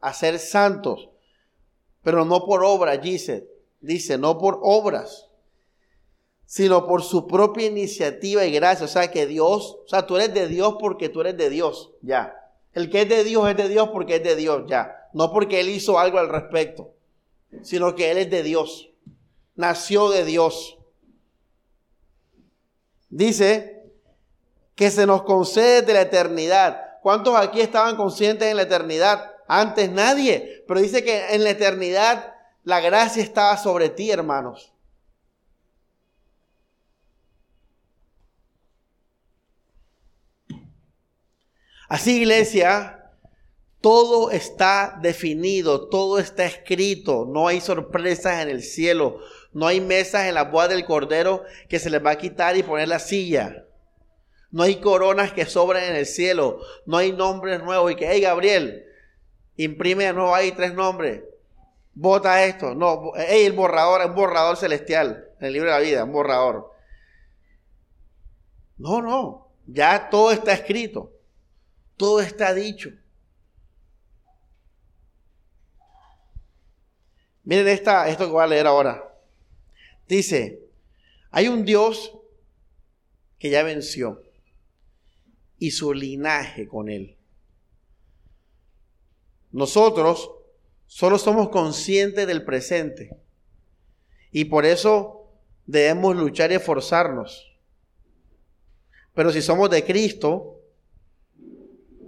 A 0.00 0.14
ser 0.14 0.38
santos. 0.38 1.10
Pero 2.02 2.24
no 2.24 2.46
por 2.46 2.64
obra, 2.64 2.96
dice 2.96 3.50
dice, 3.80 4.18
no 4.18 4.38
por 4.38 4.60
obras, 4.62 5.29
sino 6.50 6.88
por 6.88 7.04
su 7.04 7.28
propia 7.28 7.68
iniciativa 7.68 8.44
y 8.44 8.50
gracia. 8.50 8.86
O 8.86 8.88
sea, 8.88 9.08
que 9.12 9.24
Dios, 9.28 9.78
o 9.84 9.88
sea, 9.88 10.04
tú 10.04 10.16
eres 10.16 10.34
de 10.34 10.48
Dios 10.48 10.74
porque 10.80 11.08
tú 11.08 11.20
eres 11.20 11.36
de 11.36 11.48
Dios, 11.48 11.92
ya. 12.02 12.34
El 12.72 12.90
que 12.90 13.02
es 13.02 13.08
de 13.08 13.22
Dios 13.22 13.48
es 13.48 13.56
de 13.56 13.68
Dios 13.68 13.90
porque 13.90 14.16
es 14.16 14.24
de 14.24 14.34
Dios, 14.34 14.64
ya. 14.66 15.08
No 15.12 15.32
porque 15.32 15.60
Él 15.60 15.68
hizo 15.68 16.00
algo 16.00 16.18
al 16.18 16.28
respecto, 16.28 16.92
sino 17.62 17.94
que 17.94 18.10
Él 18.10 18.18
es 18.18 18.30
de 18.30 18.42
Dios. 18.42 18.90
Nació 19.54 20.10
de 20.10 20.24
Dios. 20.24 20.76
Dice 23.10 23.84
que 24.74 24.90
se 24.90 25.06
nos 25.06 25.22
concede 25.22 25.82
de 25.82 25.92
la 25.92 26.00
eternidad. 26.00 26.98
¿Cuántos 27.00 27.36
aquí 27.36 27.60
estaban 27.60 27.94
conscientes 27.94 28.48
en 28.48 28.56
la 28.56 28.62
eternidad? 28.62 29.30
Antes 29.46 29.88
nadie, 29.88 30.64
pero 30.66 30.80
dice 30.80 31.04
que 31.04 31.32
en 31.32 31.44
la 31.44 31.50
eternidad 31.50 32.34
la 32.64 32.80
gracia 32.80 33.22
estaba 33.22 33.56
sobre 33.56 33.88
ti, 33.88 34.10
hermanos. 34.10 34.72
Así, 41.90 42.18
iglesia, 42.18 43.10
todo 43.80 44.30
está 44.30 44.96
definido, 45.02 45.88
todo 45.88 46.20
está 46.20 46.44
escrito, 46.46 47.26
no 47.28 47.48
hay 47.48 47.60
sorpresas 47.60 48.44
en 48.44 48.48
el 48.48 48.62
cielo, 48.62 49.18
no 49.52 49.66
hay 49.66 49.80
mesas 49.80 50.28
en 50.28 50.36
la 50.36 50.44
boda 50.44 50.68
del 50.68 50.84
cordero 50.84 51.42
que 51.68 51.80
se 51.80 51.90
les 51.90 52.02
va 52.02 52.12
a 52.12 52.18
quitar 52.18 52.56
y 52.56 52.62
poner 52.62 52.86
la 52.86 53.00
silla. 53.00 53.64
No 54.52 54.62
hay 54.62 54.76
coronas 54.76 55.32
que 55.32 55.46
sobren 55.46 55.82
en 55.82 55.96
el 55.96 56.06
cielo, 56.06 56.60
no 56.86 56.96
hay 56.96 57.10
nombres 57.10 57.60
nuevos 57.60 57.90
y 57.90 57.96
que, 57.96 58.08
hey 58.08 58.20
Gabriel, 58.20 58.84
imprime 59.56 60.04
de 60.04 60.12
nuevo 60.12 60.32
ahí 60.32 60.52
tres 60.52 60.72
nombres. 60.72 61.22
Vota 61.92 62.44
esto. 62.44 62.72
No, 62.76 63.14
el 63.16 63.52
borrador, 63.52 64.08
un 64.08 64.14
borrador 64.14 64.56
celestial 64.56 65.24
en 65.40 65.46
el 65.48 65.52
libro 65.54 65.72
de 65.72 65.76
la 65.76 65.84
vida, 65.84 66.04
un 66.04 66.12
borrador. 66.12 66.70
No, 68.78 69.02
no. 69.02 69.48
Ya 69.66 70.08
todo 70.08 70.30
está 70.30 70.52
escrito. 70.52 71.14
Todo 72.00 72.22
está 72.22 72.54
dicho. 72.54 72.90
Miren 77.44 77.68
esta, 77.68 78.08
esto 78.08 78.24
que 78.24 78.32
voy 78.32 78.42
a 78.42 78.46
leer 78.46 78.66
ahora. 78.66 79.14
Dice, 80.08 80.62
hay 81.30 81.48
un 81.48 81.66
Dios 81.66 82.16
que 83.38 83.50
ya 83.50 83.62
venció 83.62 84.22
y 85.58 85.72
su 85.72 85.92
linaje 85.92 86.66
con 86.66 86.88
él. 86.88 87.18
Nosotros 89.52 90.30
Solo 90.92 91.18
somos 91.18 91.50
conscientes 91.50 92.26
del 92.26 92.44
presente. 92.44 93.16
Y 94.32 94.46
por 94.46 94.66
eso 94.66 95.30
debemos 95.64 96.16
luchar 96.16 96.50
y 96.50 96.56
esforzarnos. 96.56 97.56
Pero 99.14 99.30
si 99.30 99.40
somos 99.40 99.70
de 99.70 99.84
Cristo, 99.84 100.59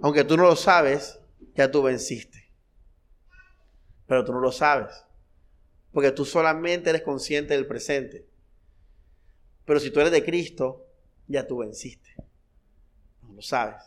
aunque 0.03 0.23
tú 0.23 0.37
no 0.37 0.43
lo 0.43 0.55
sabes, 0.55 1.19
ya 1.55 1.71
tú 1.71 1.81
venciste. 1.81 2.51
Pero 4.05 4.23
tú 4.23 4.33
no 4.33 4.39
lo 4.39 4.51
sabes. 4.51 5.03
Porque 5.91 6.11
tú 6.11 6.25
solamente 6.25 6.89
eres 6.89 7.01
consciente 7.01 7.53
del 7.53 7.65
presente. 7.65 8.27
Pero 9.65 9.79
si 9.79 9.89
tú 9.89 10.01
eres 10.01 10.11
de 10.11 10.23
Cristo, 10.23 10.85
ya 11.27 11.47
tú 11.47 11.59
venciste. 11.59 12.15
No 13.21 13.33
lo 13.33 13.41
sabes. 13.41 13.81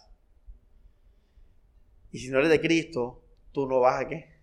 Y 2.11 2.19
si 2.19 2.31
no 2.31 2.39
eres 2.39 2.51
de 2.51 2.61
Cristo, 2.61 3.23
tú 3.53 3.69
no 3.69 3.81
vas 3.81 4.01
a 4.01 4.09
qué? 4.09 4.37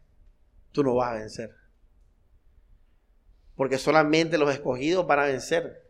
tú 0.73 0.83
no 0.83 0.95
vas 0.95 1.11
a 1.11 1.19
vencer. 1.19 1.55
Porque 3.55 3.77
solamente 3.77 4.37
los 4.37 4.51
escogidos 4.53 5.07
van 5.07 5.19
a 5.19 5.25
vencer. 5.25 5.82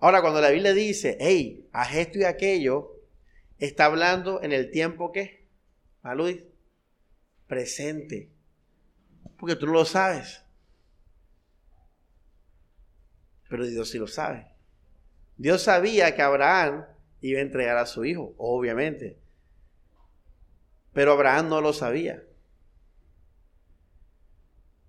Ahora, 0.00 0.20
cuando 0.20 0.40
la 0.40 0.50
Biblia 0.50 0.74
dice, 0.74 1.16
hey, 1.20 1.68
haz 1.72 1.94
esto 1.94 2.18
y 2.18 2.24
aquello, 2.24 2.92
está 3.58 3.86
hablando 3.86 4.42
en 4.42 4.52
el 4.52 4.70
tiempo 4.70 5.10
que, 5.10 5.48
¿a 6.02 6.14
Luis? 6.14 6.42
Presente. 7.46 8.30
Porque 9.38 9.56
tú 9.56 9.66
no 9.66 9.72
lo 9.72 9.84
sabes. 9.84 10.44
Pero 13.48 13.66
Dios 13.66 13.90
sí 13.90 13.98
lo 13.98 14.06
sabe. 14.06 14.46
Dios 15.36 15.62
sabía 15.62 16.14
que 16.14 16.22
Abraham 16.22 16.86
iba 17.20 17.40
a 17.40 17.42
entregar 17.42 17.76
a 17.76 17.86
su 17.86 18.04
hijo, 18.04 18.34
obviamente. 18.36 19.18
Pero 20.92 21.12
Abraham 21.12 21.48
no 21.48 21.60
lo 21.60 21.72
sabía. 21.72 22.22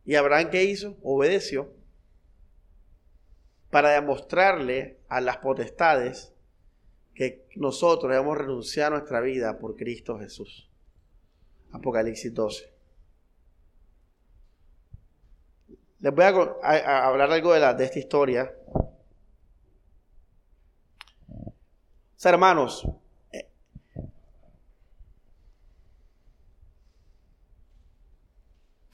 ¿Y 0.05 0.15
Abraham 0.15 0.49
qué 0.49 0.63
hizo? 0.65 0.97
Obedeció 1.01 1.73
para 3.69 3.91
demostrarle 3.91 4.98
a 5.09 5.21
las 5.21 5.37
potestades 5.37 6.33
que 7.13 7.47
nosotros 7.55 8.15
hemos 8.15 8.37
renunciado 8.37 8.95
a 8.95 8.99
nuestra 8.99 9.19
vida 9.19 9.59
por 9.59 9.75
Cristo 9.75 10.17
Jesús. 10.17 10.69
Apocalipsis 11.71 12.33
12. 12.33 12.73
Les 15.99 16.15
voy 16.15 16.23
a, 16.23 17.05
hablar 17.05 17.31
algo 17.31 17.53
de, 17.53 17.59
la, 17.59 17.73
de 17.73 17.83
esta 17.83 17.99
historia. 17.99 18.55
hermanos, 22.23 22.85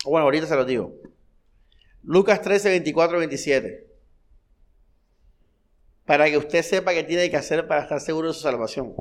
Bueno, 0.05 0.25
ahorita 0.25 0.45
se 0.45 0.55
lo 0.55 0.65
digo. 0.65 0.93
Lucas 2.03 2.41
13, 2.41 2.69
24, 2.69 3.17
27. 3.17 3.84
Para 6.05 6.29
que 6.29 6.37
usted 6.37 6.61
sepa 6.61 6.93
qué 6.93 7.03
tiene 7.03 7.29
que 7.29 7.37
hacer 7.37 7.67
para 7.67 7.81
estar 7.81 7.99
seguro 7.99 8.27
de 8.27 8.33
su 8.33 8.41
salvación. 8.41 8.93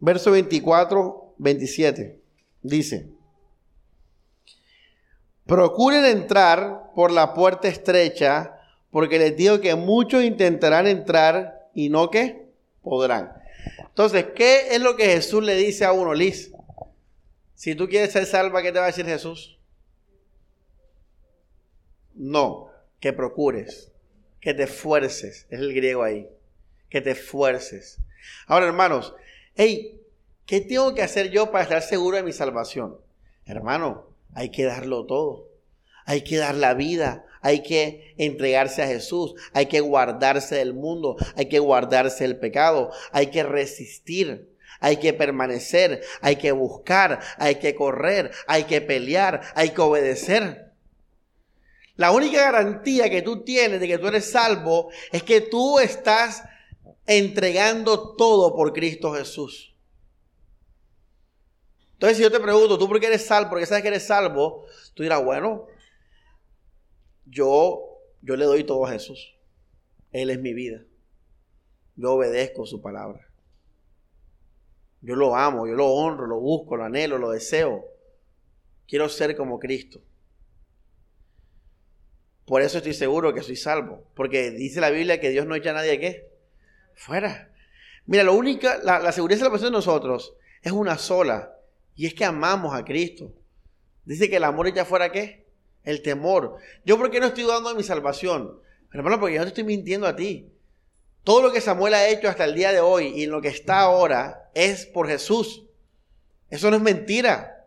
Verso 0.00 0.30
24, 0.30 1.34
27. 1.38 2.20
Dice, 2.62 3.08
procuren 5.46 6.04
entrar 6.04 6.92
por 6.94 7.10
la 7.10 7.34
puerta 7.34 7.68
estrecha, 7.68 8.60
porque 8.90 9.18
les 9.18 9.36
digo 9.36 9.60
que 9.60 9.74
muchos 9.74 10.22
intentarán 10.22 10.86
entrar 10.86 11.68
y 11.74 11.88
no 11.88 12.10
que 12.10 12.48
podrán. 12.82 13.32
Entonces, 13.78 14.26
¿qué 14.34 14.74
es 14.74 14.80
lo 14.80 14.96
que 14.96 15.06
Jesús 15.06 15.42
le 15.42 15.54
dice 15.56 15.84
a 15.84 15.92
uno, 15.92 16.14
Liz? 16.14 16.52
Si 17.58 17.74
tú 17.74 17.88
quieres 17.88 18.12
ser 18.12 18.24
salva, 18.24 18.62
¿qué 18.62 18.70
te 18.70 18.78
va 18.78 18.84
a 18.84 18.86
decir 18.86 19.04
Jesús? 19.04 19.58
No, 22.14 22.70
que 23.00 23.12
procures, 23.12 23.90
que 24.40 24.54
te 24.54 24.62
esfuerces, 24.62 25.48
es 25.50 25.58
el 25.58 25.74
griego 25.74 26.04
ahí, 26.04 26.28
que 26.88 27.00
te 27.00 27.10
esfuerces. 27.10 27.98
Ahora, 28.46 28.66
hermanos, 28.66 29.12
hey, 29.56 30.00
¿qué 30.46 30.60
tengo 30.60 30.94
que 30.94 31.02
hacer 31.02 31.32
yo 31.32 31.50
para 31.50 31.64
estar 31.64 31.82
seguro 31.82 32.16
de 32.16 32.22
mi 32.22 32.32
salvación? 32.32 32.96
Hermano, 33.44 34.06
hay 34.34 34.50
que 34.50 34.62
darlo 34.62 35.04
todo. 35.06 35.48
Hay 36.04 36.22
que 36.22 36.36
dar 36.36 36.54
la 36.54 36.74
vida, 36.74 37.26
hay 37.40 37.64
que 37.64 38.14
entregarse 38.18 38.84
a 38.84 38.86
Jesús, 38.86 39.34
hay 39.52 39.66
que 39.66 39.80
guardarse 39.80 40.54
del 40.54 40.74
mundo, 40.74 41.16
hay 41.34 41.48
que 41.48 41.58
guardarse 41.58 42.22
del 42.22 42.38
pecado, 42.38 42.92
hay 43.10 43.32
que 43.32 43.42
resistir, 43.42 44.56
hay 44.80 44.98
que 44.98 45.12
permanecer, 45.12 46.02
hay 46.20 46.36
que 46.36 46.52
buscar, 46.52 47.20
hay 47.36 47.56
que 47.56 47.74
correr, 47.74 48.30
hay 48.46 48.64
que 48.64 48.80
pelear, 48.80 49.40
hay 49.54 49.70
que 49.70 49.80
obedecer. 49.80 50.72
La 51.96 52.12
única 52.12 52.40
garantía 52.40 53.10
que 53.10 53.22
tú 53.22 53.42
tienes 53.42 53.80
de 53.80 53.88
que 53.88 53.98
tú 53.98 54.06
eres 54.06 54.30
salvo 54.30 54.90
es 55.10 55.22
que 55.24 55.40
tú 55.40 55.80
estás 55.80 56.44
entregando 57.06 58.14
todo 58.14 58.54
por 58.54 58.72
Cristo 58.72 59.12
Jesús. 59.12 59.74
Entonces, 61.94 62.18
si 62.18 62.22
yo 62.22 62.30
te 62.30 62.38
pregunto, 62.38 62.78
¿tú 62.78 62.86
por 62.86 63.00
qué 63.00 63.08
eres 63.08 63.26
salvo? 63.26 63.50
Porque 63.50 63.66
sabes 63.66 63.82
que 63.82 63.88
eres 63.88 64.06
salvo, 64.06 64.66
tú 64.94 65.02
dirás, 65.02 65.24
bueno, 65.24 65.66
yo, 67.26 67.98
yo 68.22 68.36
le 68.36 68.44
doy 68.44 68.62
todo 68.62 68.86
a 68.86 68.92
Jesús. 68.92 69.34
Él 70.12 70.30
es 70.30 70.38
mi 70.38 70.54
vida. 70.54 70.84
Yo 71.96 72.12
obedezco 72.12 72.64
su 72.66 72.80
palabra. 72.80 73.27
Yo 75.00 75.14
lo 75.14 75.36
amo, 75.36 75.66
yo 75.66 75.74
lo 75.74 75.86
honro, 75.86 76.26
lo 76.26 76.40
busco, 76.40 76.76
lo 76.76 76.84
anhelo, 76.84 77.18
lo 77.18 77.30
deseo. 77.30 77.84
Quiero 78.86 79.08
ser 79.08 79.36
como 79.36 79.58
Cristo. 79.58 80.00
Por 82.46 82.62
eso 82.62 82.78
estoy 82.78 82.94
seguro 82.94 83.34
que 83.34 83.42
soy 83.42 83.56
salvo. 83.56 84.04
Porque 84.14 84.50
dice 84.50 84.80
la 84.80 84.90
Biblia 84.90 85.20
que 85.20 85.30
Dios 85.30 85.46
no 85.46 85.54
echa 85.54 85.70
a 85.70 85.74
nadie 85.74 86.00
qué? 86.00 86.30
Fuera. 86.94 87.52
Mira, 88.06 88.24
lo 88.24 88.34
única, 88.34 88.78
la, 88.82 88.98
la 88.98 89.12
seguridad 89.12 89.38
de 89.38 89.44
salvación 89.44 89.70
de 89.70 89.76
nosotros 89.76 90.34
es 90.62 90.72
una 90.72 90.96
sola. 90.96 91.54
Y 91.94 92.06
es 92.06 92.14
que 92.14 92.24
amamos 92.24 92.74
a 92.74 92.84
Cristo. 92.84 93.32
Dice 94.04 94.30
que 94.30 94.36
el 94.36 94.44
amor 94.44 94.66
echa 94.66 94.84
fuera 94.84 95.12
qué? 95.12 95.46
El 95.84 96.00
temor. 96.00 96.56
¿Yo 96.84 96.96
por 96.96 97.10
qué 97.10 97.20
no 97.20 97.26
estoy 97.26 97.44
dudando 97.44 97.68
de 97.68 97.74
mi 97.74 97.82
salvación? 97.82 98.60
Hermano, 98.92 99.20
porque 99.20 99.34
yo 99.34 99.40
no 99.40 99.44
te 99.44 99.48
estoy 99.50 99.64
mintiendo 99.64 100.06
a 100.06 100.16
ti. 100.16 100.50
Todo 101.24 101.42
lo 101.42 101.52
que 101.52 101.60
Samuel 101.60 101.94
ha 101.94 102.08
hecho 102.08 102.28
hasta 102.28 102.44
el 102.44 102.54
día 102.54 102.72
de 102.72 102.80
hoy 102.80 103.08
y 103.08 103.24
en 103.24 103.30
lo 103.30 103.42
que 103.42 103.48
está 103.48 103.80
ahora 103.80 104.50
es 104.54 104.86
por 104.86 105.08
Jesús. 105.08 105.64
Eso 106.50 106.70
no 106.70 106.76
es 106.76 106.82
mentira. 106.82 107.66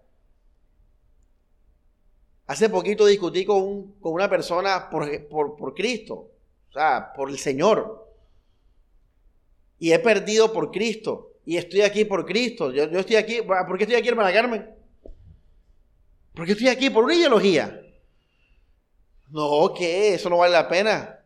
Hace 2.47 2.69
poquito 2.69 3.05
discutí 3.05 3.45
con, 3.45 3.93
con 3.93 4.13
una 4.13 4.29
persona 4.29 4.89
por, 4.89 5.27
por, 5.29 5.73
Cristo, 5.73 6.31
o 6.69 6.73
sea, 6.73 7.13
por 7.15 7.29
el 7.29 7.37
Señor. 7.37 8.09
Y 9.79 9.93
he 9.93 9.99
perdido 9.99 10.51
por 10.51 10.71
Cristo. 10.71 11.31
Y 11.45 11.57
estoy 11.57 11.81
aquí 11.81 12.03
por 12.05 12.25
Cristo. 12.25 12.71
Yo, 12.71 12.89
yo 12.89 12.99
estoy 12.99 13.15
aquí. 13.15 13.41
¿Por 13.41 13.77
qué 13.77 13.85
estoy 13.85 13.97
aquí, 13.97 14.09
hermana 14.09 14.33
Carmen? 14.33 14.69
Porque 16.33 16.51
estoy 16.53 16.67
aquí 16.67 16.89
por 16.89 17.03
una 17.03 17.15
ideología. 17.15 17.81
No, 19.29 19.73
¿qué? 19.73 20.15
Eso 20.15 20.29
no 20.29 20.37
vale 20.37 20.53
la 20.53 20.67
pena. 20.67 21.20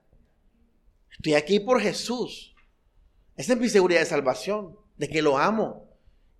Estoy 1.17 1.35
aquí 1.35 1.59
por 1.59 1.81
Jesús. 1.81 2.55
Esa 3.35 3.53
es 3.53 3.59
mi 3.59 3.69
seguridad 3.69 3.99
de 3.99 4.05
salvación, 4.05 4.77
de 4.97 5.09
que 5.09 5.21
lo 5.21 5.37
amo. 5.37 5.89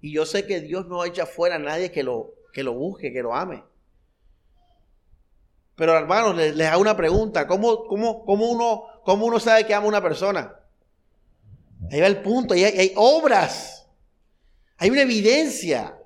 Y 0.02 0.14
yo 0.14 0.26
sé 0.26 0.46
que 0.46 0.62
Dios 0.62 0.88
no 0.88 1.04
echa 1.04 1.26
fuera 1.26 1.56
a 1.56 1.60
nadie 1.60 1.92
que 1.92 2.04
lo, 2.04 2.34
que 2.54 2.64
lo 2.64 2.74
busque, 2.74 3.12
que 3.12 3.22
lo 3.22 3.34
ame. 3.34 3.64
Pero 5.76 5.98
hermanos, 5.98 6.36
les, 6.36 6.68
hago 6.68 6.82
una 6.82 6.96
pregunta. 6.96 7.48
¿Cómo, 7.48 7.86
cómo, 7.88 8.24
cómo, 8.26 8.50
uno, 8.50 8.84
¿Cómo 9.04 9.26
uno 9.26 9.40
sabe 9.40 9.66
que 9.66 9.74
ama 9.74 9.86
a 9.86 9.90
una 9.90 10.02
persona? 10.02 10.58
Ahí 11.92 12.00
va 12.00 12.08
el 12.08 12.22
punto. 12.22 12.54
Hay, 12.54 12.64
hay 12.64 12.94
obras. 12.96 13.88
Hay 14.78 14.90
una 14.90 15.02
evidencia. 15.02 15.98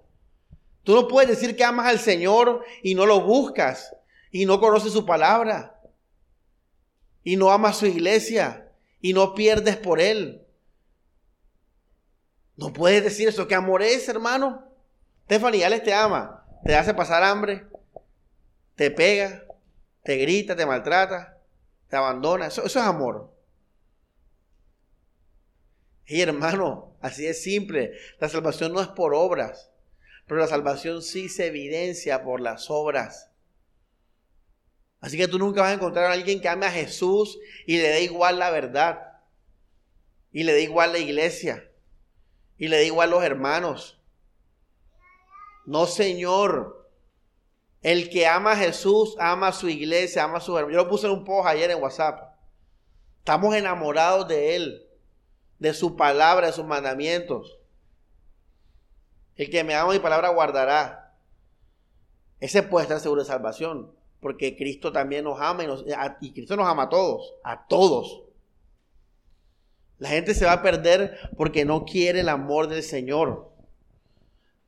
Tú 0.84 0.96
no 0.96 1.08
puedes 1.08 1.30
decir 1.30 1.56
que 1.56 1.64
amas 1.64 1.88
al 1.88 2.00
Señor 2.00 2.64
y 2.82 2.96
no 2.96 3.06
lo 3.06 3.22
buscas 3.22 3.96
y 4.32 4.46
no 4.46 4.60
conoces 4.60 4.92
su 4.92 5.06
palabra 5.06 5.79
y 7.30 7.36
no 7.36 7.52
amas 7.52 7.78
su 7.78 7.86
iglesia 7.86 8.72
y 9.00 9.14
no 9.14 9.36
pierdes 9.36 9.78
por 9.78 10.02
él. 10.02 10.48
No 12.56 12.74
puedes 12.74 13.04
decir 13.04 13.28
eso. 13.28 13.48
¿Qué 13.48 13.54
amor 13.54 13.84
es, 13.84 14.10
hermano? 14.10 14.68
Stephanie, 15.26 15.64
Alex 15.64 15.84
te 15.84 15.94
ama. 15.94 16.44
Te 16.66 16.76
hace 16.76 16.92
pasar 16.96 17.22
hambre. 17.24 17.68
Te 18.74 18.90
pega. 18.90 19.46
Te 20.04 20.16
grita, 20.16 20.56
te 20.56 20.66
maltrata. 20.66 21.38
Te 21.88 21.98
abandona. 21.98 22.48
Eso 22.48 22.66
es 22.66 22.76
amor. 22.78 23.32
Y 26.08 26.22
hermano, 26.22 26.98
así 27.00 27.28
es 27.28 27.44
simple. 27.44 27.92
La 28.20 28.28
salvación 28.28 28.74
no 28.74 28.82
es 28.82 28.88
por 28.88 29.14
obras. 29.14 29.70
Pero 30.26 30.42
la 30.42 30.48
salvación 30.48 31.04
sí 31.04 31.30
se 31.30 31.46
evidencia 31.46 32.24
por 32.24 32.42
las 32.42 32.72
obras. 32.72 33.29
Así 35.02 35.18
que 35.18 35.28
tú 35.28 35.40
nunca 35.40 35.62
vas 35.62 35.72
a 35.72 35.76
encontrar 35.76 36.06
a 36.06 36.14
alguien 36.14 36.42
que 36.42 36.50
ame 36.50 36.66
a 36.66 36.72
Jesús 36.72 37.40
y 37.66 37.78
le 37.78 37.90
dé 37.90 38.04
igual 38.04 38.40
la 38.40 38.50
verdad. 38.50 39.22
Y 40.32 40.44
le 40.44 40.54
dé 40.54 40.64
igual 40.64 40.92
la 40.92 41.00
iglesia. 41.00 41.72
Y 42.58 42.68
le 42.68 42.78
dé 42.78 42.86
igual 42.86 43.12
los 43.12 43.24
hermanos. 43.24 44.02
No, 45.66 45.86
Señor. 45.86 46.90
El 47.82 48.10
que 48.10 48.28
ama 48.28 48.52
a 48.52 48.58
Jesús, 48.58 49.16
ama 49.20 49.48
a 49.48 49.54
su 49.54 49.70
iglesia, 49.70 50.26
ama 50.26 50.40
a 50.40 50.42
su 50.42 50.58
hermanos. 50.58 50.76
Yo 50.76 50.84
lo 50.84 50.90
puse 50.90 51.08
en 51.08 51.14
un 51.14 51.24
post 51.24 51.48
ayer 51.48 51.72
en 51.72 51.82
WhatsApp. 51.82 52.36
Estamos 53.20 53.56
enamorados 53.56 54.28
de 54.28 54.58
Él, 54.58 54.90
de 55.60 55.74
su 55.74 55.96
palabra, 55.96 56.48
de 56.48 56.54
sus 56.54 56.66
mandamientos. 56.66 57.58
El 59.38 59.50
que 59.50 59.64
me 59.64 59.76
ama 59.76 59.94
mi 59.94 60.00
palabra 60.00 60.28
guardará. 60.28 61.16
Ese 62.42 62.64
puede 62.64 62.84
estar 62.84 63.00
seguro 63.00 63.22
de 63.22 63.28
salvación 63.28 63.99
porque 64.22 64.58
Cristo 64.58 64.92
también 64.92 65.24
nos 65.24 65.40
ama 65.40 65.64
y, 66.22 66.32
Cristo 66.32 66.56
nos 66.56 66.68
ama 66.68 66.84
a 66.84 66.90
todos, 66.90 67.34
a 67.44 67.68
todos. 67.68 68.24
La 69.98 70.10
gente 70.10 70.34
se 70.34 70.46
va 70.46 70.54
a 70.54 70.62
perder 70.62 71.18
porque 71.38 71.66
no 71.66 71.86
quiere 71.86 72.22
el 72.22 72.30
amor 72.30 72.68
del 72.68 72.84
Señor. 72.84 73.50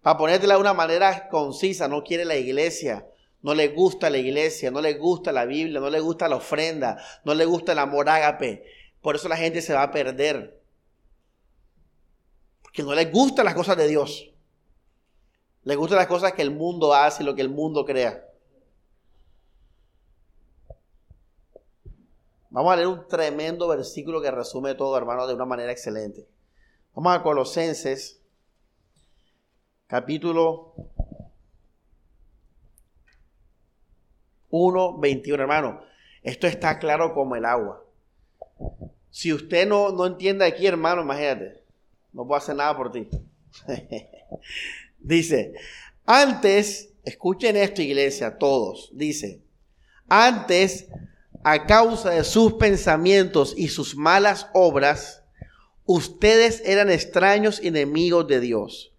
Para 0.01 0.17
ponértela 0.17 0.55
de 0.55 0.61
una 0.61 0.73
manera 0.73 1.29
concisa, 1.29 1.87
no 1.87 2.03
quiere 2.03 2.25
la 2.25 2.35
iglesia, 2.35 3.07
no 3.41 3.53
le 3.53 3.69
gusta 3.69 4.09
la 4.09 4.17
iglesia, 4.17 4.71
no 4.71 4.81
le 4.81 4.93
gusta 4.95 5.31
la 5.31 5.45
Biblia, 5.45 5.79
no 5.79 5.89
le 5.89 5.99
gusta 5.99 6.27
la 6.27 6.37
ofrenda, 6.37 6.97
no 7.23 7.33
le 7.33 7.45
gusta 7.45 7.73
el 7.73 7.79
amor 7.79 8.09
ágape. 8.09 8.65
Por 9.01 9.15
eso 9.15 9.27
la 9.27 9.37
gente 9.37 9.61
se 9.61 9.73
va 9.73 9.83
a 9.83 9.91
perder. 9.91 10.61
Porque 12.61 12.83
no 12.83 12.93
le 12.93 13.05
gustan 13.05 13.45
las 13.45 13.55
cosas 13.55 13.77
de 13.77 13.87
Dios. 13.87 14.31
Le 15.63 15.75
gustan 15.75 15.97
las 15.97 16.07
cosas 16.07 16.33
que 16.33 16.41
el 16.41 16.51
mundo 16.51 16.93
hace 16.93 17.21
y 17.21 17.25
lo 17.25 17.35
que 17.35 17.41
el 17.41 17.49
mundo 17.49 17.85
crea. 17.85 18.30
Vamos 22.51 22.73
a 22.73 22.75
leer 22.75 22.89
un 22.89 23.07
tremendo 23.07 23.65
versículo 23.69 24.21
que 24.21 24.29
resume 24.29 24.75
todo, 24.75 24.97
hermano, 24.97 25.25
de 25.25 25.33
una 25.33 25.45
manera 25.45 25.71
excelente. 25.71 26.27
Vamos 26.93 27.15
a 27.15 27.23
Colosenses, 27.23 28.19
capítulo 29.87 30.73
1, 34.49 34.99
21, 34.99 35.41
hermano. 35.41 35.81
Esto 36.23 36.45
está 36.45 36.77
claro 36.77 37.13
como 37.13 37.37
el 37.37 37.45
agua. 37.45 37.85
Si 39.09 39.31
usted 39.31 39.65
no, 39.65 39.93
no 39.93 40.05
entiende 40.05 40.43
aquí, 40.43 40.67
hermano, 40.67 41.03
imagínate, 41.03 41.63
no 42.11 42.27
puedo 42.27 42.37
hacer 42.37 42.57
nada 42.57 42.75
por 42.75 42.91
ti. 42.91 43.07
dice, 44.99 45.53
antes, 46.05 46.91
escuchen 47.05 47.55
esto, 47.55 47.81
iglesia, 47.81 48.37
todos, 48.37 48.89
dice, 48.91 49.41
antes 50.09 50.89
a 51.43 51.65
causa 51.65 52.11
de 52.11 52.23
sus 52.23 52.53
pensamientos 52.53 53.53
y 53.57 53.69
sus 53.69 53.95
malas 53.95 54.47
obras, 54.53 55.23
ustedes 55.85 56.61
eran 56.65 56.89
extraños 56.89 57.59
enemigos 57.63 58.27
de 58.27 58.39
Dios. 58.39 58.93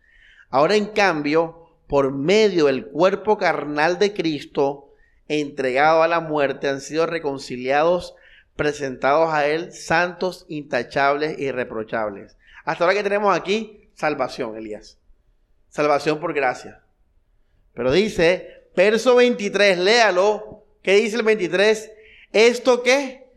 Ahora 0.50 0.76
en 0.76 0.86
cambio, 0.86 1.68
por 1.86 2.12
medio 2.12 2.66
del 2.66 2.86
cuerpo 2.86 3.38
carnal 3.38 3.98
de 3.98 4.12
Cristo, 4.12 4.92
entregado 5.28 6.02
a 6.02 6.08
la 6.08 6.20
muerte, 6.20 6.68
han 6.68 6.80
sido 6.80 7.06
reconciliados, 7.06 8.14
presentados 8.56 9.32
a 9.32 9.46
Él, 9.46 9.72
santos, 9.72 10.44
intachables 10.48 11.38
y 11.38 11.44
irreprochables. 11.44 12.36
Hasta 12.64 12.84
ahora 12.84 12.96
que 12.96 13.02
tenemos 13.02 13.36
aquí, 13.36 13.90
salvación, 13.94 14.56
Elías. 14.56 14.98
Salvación 15.68 16.20
por 16.20 16.34
gracia. 16.34 16.82
Pero 17.74 17.92
dice, 17.92 18.66
verso 18.76 19.16
23, 19.16 19.78
léalo. 19.78 20.64
¿Qué 20.82 20.96
dice 20.96 21.16
el 21.16 21.22
23? 21.22 21.90
¿Esto 22.32 22.82
qué? 22.82 23.30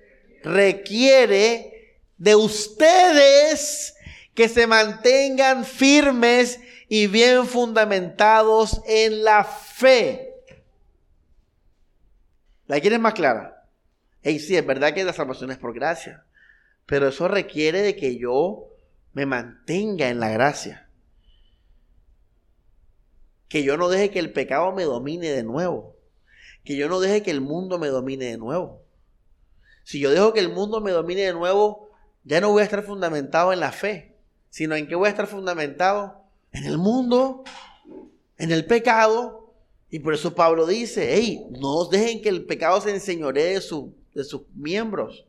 Requiere 0.43 1.99
de 2.17 2.35
ustedes 2.35 3.95
que 4.33 4.49
se 4.49 4.67
mantengan 4.67 5.65
firmes 5.65 6.59
y 6.87 7.07
bien 7.07 7.45
fundamentados 7.45 8.81
en 8.85 9.23
la 9.23 9.43
fe. 9.43 10.33
¿La 12.67 12.79
quieres 12.79 12.99
más 12.99 13.13
clara? 13.13 13.67
Y 14.23 14.39
sí, 14.39 14.55
es 14.55 14.65
verdad 14.65 14.93
que 14.93 15.03
la 15.03 15.13
salvación 15.13 15.51
es 15.51 15.57
por 15.57 15.73
gracia, 15.73 16.25
pero 16.85 17.07
eso 17.07 17.27
requiere 17.27 17.81
de 17.81 17.95
que 17.95 18.17
yo 18.17 18.69
me 19.13 19.25
mantenga 19.25 20.09
en 20.09 20.19
la 20.19 20.29
gracia. 20.29 20.89
Que 23.47 23.63
yo 23.63 23.77
no 23.77 23.89
deje 23.89 24.09
que 24.09 24.19
el 24.19 24.33
pecado 24.33 24.71
me 24.73 24.83
domine 24.83 25.29
de 25.29 25.43
nuevo. 25.43 25.95
Que 26.63 26.75
yo 26.75 26.89
no 26.89 26.99
deje 26.99 27.21
que 27.21 27.31
el 27.31 27.41
mundo 27.41 27.77
me 27.77 27.87
domine 27.87 28.25
de 28.25 28.37
nuevo. 28.37 28.84
Si 29.85 29.99
yo 29.99 30.09
dejo 30.09 30.33
que 30.33 30.39
el 30.39 30.49
mundo 30.49 30.81
me 30.81 30.91
domine 30.91 31.21
de 31.21 31.33
nuevo, 31.33 31.91
ya 32.23 32.41
no 32.41 32.49
voy 32.49 32.61
a 32.61 32.65
estar 32.65 32.83
fundamentado 32.83 33.53
en 33.53 33.59
la 33.59 33.71
fe, 33.71 34.17
sino 34.49 34.75
en 34.75 34.87
qué 34.87 34.95
voy 34.95 35.05
a 35.05 35.11
estar 35.11 35.27
fundamentado 35.27 36.23
en 36.51 36.65
el 36.65 36.79
mundo, 36.79 37.43
en 38.37 38.51
el 38.51 38.65
pecado. 38.65 39.53
Y 39.91 39.99
por 39.99 40.15
eso 40.15 40.33
Pablo 40.33 40.65
dice, 40.65 41.13
hey, 41.13 41.45
no 41.51 41.85
dejen 41.85 42.23
que 42.23 42.29
el 42.29 42.45
pecado 42.45 42.81
se 42.81 42.89
enseñoree 42.89 43.59
de, 43.59 43.91
de 44.15 44.23
sus 44.23 44.41
miembros. 44.55 45.27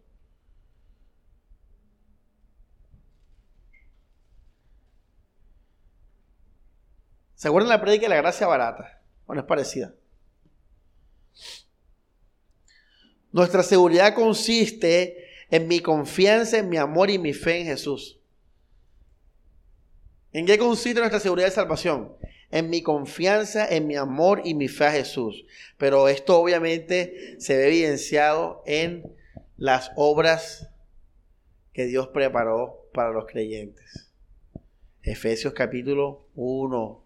¿Se 7.35 7.49
acuerdan 7.49 7.69
la 7.69 7.83
prédica 7.83 8.05
de 8.05 8.09
la 8.09 8.23
gracia 8.23 8.47
barata? 8.47 9.03
Bueno, 9.27 9.43
es 9.43 9.47
parecida. 9.47 9.93
Nuestra 13.37 13.63
seguridad 13.63 14.15
consiste 14.15 15.27
en 15.51 15.69
mi 15.69 15.81
confianza, 15.81 16.57
en 16.57 16.71
mi 16.71 16.79
amor 16.79 17.11
y 17.11 17.19
mi 17.19 17.35
fe 17.35 17.61
en 17.61 17.67
Jesús. 17.67 18.19
¿En 20.33 20.47
qué 20.47 20.57
consiste 20.57 21.01
nuestra 21.01 21.21
seguridad 21.21 21.49
de 21.49 21.53
salvación? 21.53 22.17
En 22.51 22.71
mi 22.71 22.81
confianza, 22.81 23.69
en 23.69 23.87
mi 23.87 23.95
amor 23.95 24.41
y 24.43 24.55
mi 24.55 24.69
fe 24.69 24.87
a 24.87 24.93
Jesús. 24.93 25.45
Pero 25.77 26.09
esto 26.09 26.41
obviamente 26.41 27.39
se 27.39 27.59
ve 27.59 27.67
evidenciado 27.67 28.63
en 28.65 29.15
las 29.59 29.91
obras 29.97 30.71
que 31.75 31.85
Dios 31.85 32.09
preparó 32.09 32.89
para 32.95 33.11
los 33.11 33.27
creyentes. 33.27 34.15
Efesios 35.03 35.53
capítulo 35.53 36.27
1. 36.37 37.05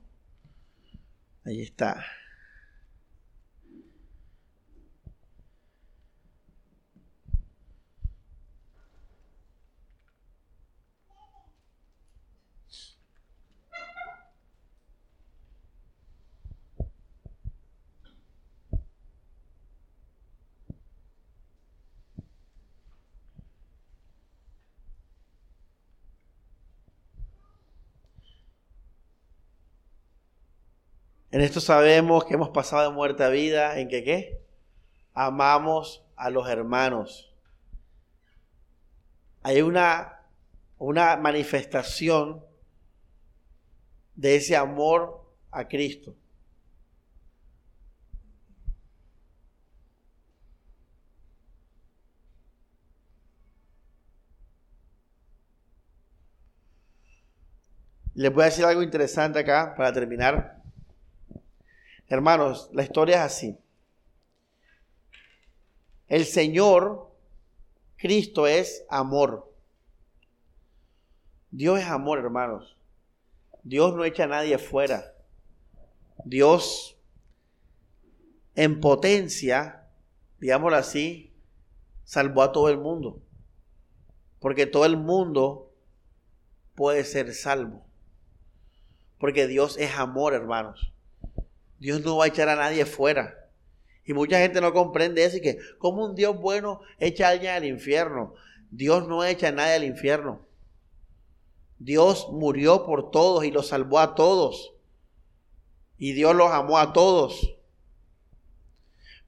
Ahí 1.44 1.62
está. 1.62 2.06
En 31.32 31.42
esto 31.42 31.60
sabemos 31.60 32.24
que 32.24 32.34
hemos 32.34 32.48
pasado 32.48 32.90
de 32.90 32.94
muerte 32.94 33.22
a 33.22 33.28
vida, 33.28 33.78
en 33.78 33.88
que 33.88 34.02
qué? 34.02 34.42
Amamos 35.14 36.04
a 36.16 36.28
los 36.28 36.48
hermanos. 36.48 37.32
Hay 39.42 39.62
una, 39.62 40.22
una 40.78 41.16
manifestación 41.16 42.44
de 44.16 44.36
ese 44.36 44.56
amor 44.56 45.24
a 45.52 45.68
Cristo. 45.68 46.16
Les 58.14 58.32
voy 58.34 58.42
a 58.42 58.46
decir 58.46 58.64
algo 58.64 58.82
interesante 58.82 59.38
acá 59.38 59.74
para 59.76 59.92
terminar. 59.92 60.59
Hermanos, 62.11 62.68
la 62.72 62.82
historia 62.82 63.18
es 63.18 63.32
así. 63.32 63.58
El 66.08 66.24
Señor, 66.24 67.08
Cristo 67.96 68.48
es 68.48 68.84
amor. 68.90 69.54
Dios 71.52 71.78
es 71.78 71.86
amor, 71.86 72.18
hermanos. 72.18 72.76
Dios 73.62 73.94
no 73.94 74.04
echa 74.04 74.24
a 74.24 74.26
nadie 74.26 74.58
fuera. 74.58 75.14
Dios 76.24 76.98
en 78.56 78.80
potencia, 78.80 79.88
digámoslo 80.40 80.78
así, 80.78 81.32
salvó 82.02 82.42
a 82.42 82.50
todo 82.50 82.70
el 82.70 82.78
mundo. 82.78 83.22
Porque 84.40 84.66
todo 84.66 84.84
el 84.84 84.96
mundo 84.96 85.72
puede 86.74 87.04
ser 87.04 87.32
salvo. 87.34 87.86
Porque 89.20 89.46
Dios 89.46 89.78
es 89.78 89.94
amor, 89.94 90.34
hermanos. 90.34 90.92
Dios 91.80 92.02
no 92.02 92.18
va 92.18 92.26
a 92.26 92.28
echar 92.28 92.48
a 92.48 92.56
nadie 92.56 92.84
fuera. 92.84 93.48
Y 94.04 94.12
mucha 94.12 94.38
gente 94.38 94.60
no 94.60 94.72
comprende 94.72 95.24
eso 95.24 95.38
y 95.38 95.40
que, 95.40 95.58
como 95.78 96.04
un 96.04 96.14
Dios 96.14 96.36
bueno 96.36 96.80
echa 96.98 97.26
a 97.26 97.30
alguien 97.30 97.54
al 97.54 97.64
infierno? 97.64 98.34
Dios 98.70 99.08
no 99.08 99.24
echa 99.24 99.48
a 99.48 99.52
nadie 99.52 99.74
al 99.74 99.84
infierno. 99.84 100.46
Dios 101.78 102.28
murió 102.30 102.84
por 102.84 103.10
todos 103.10 103.44
y 103.44 103.50
los 103.50 103.68
salvó 103.68 103.98
a 103.98 104.14
todos. 104.14 104.74
Y 105.96 106.12
Dios 106.12 106.36
los 106.36 106.50
amó 106.52 106.78
a 106.78 106.92
todos. 106.92 107.56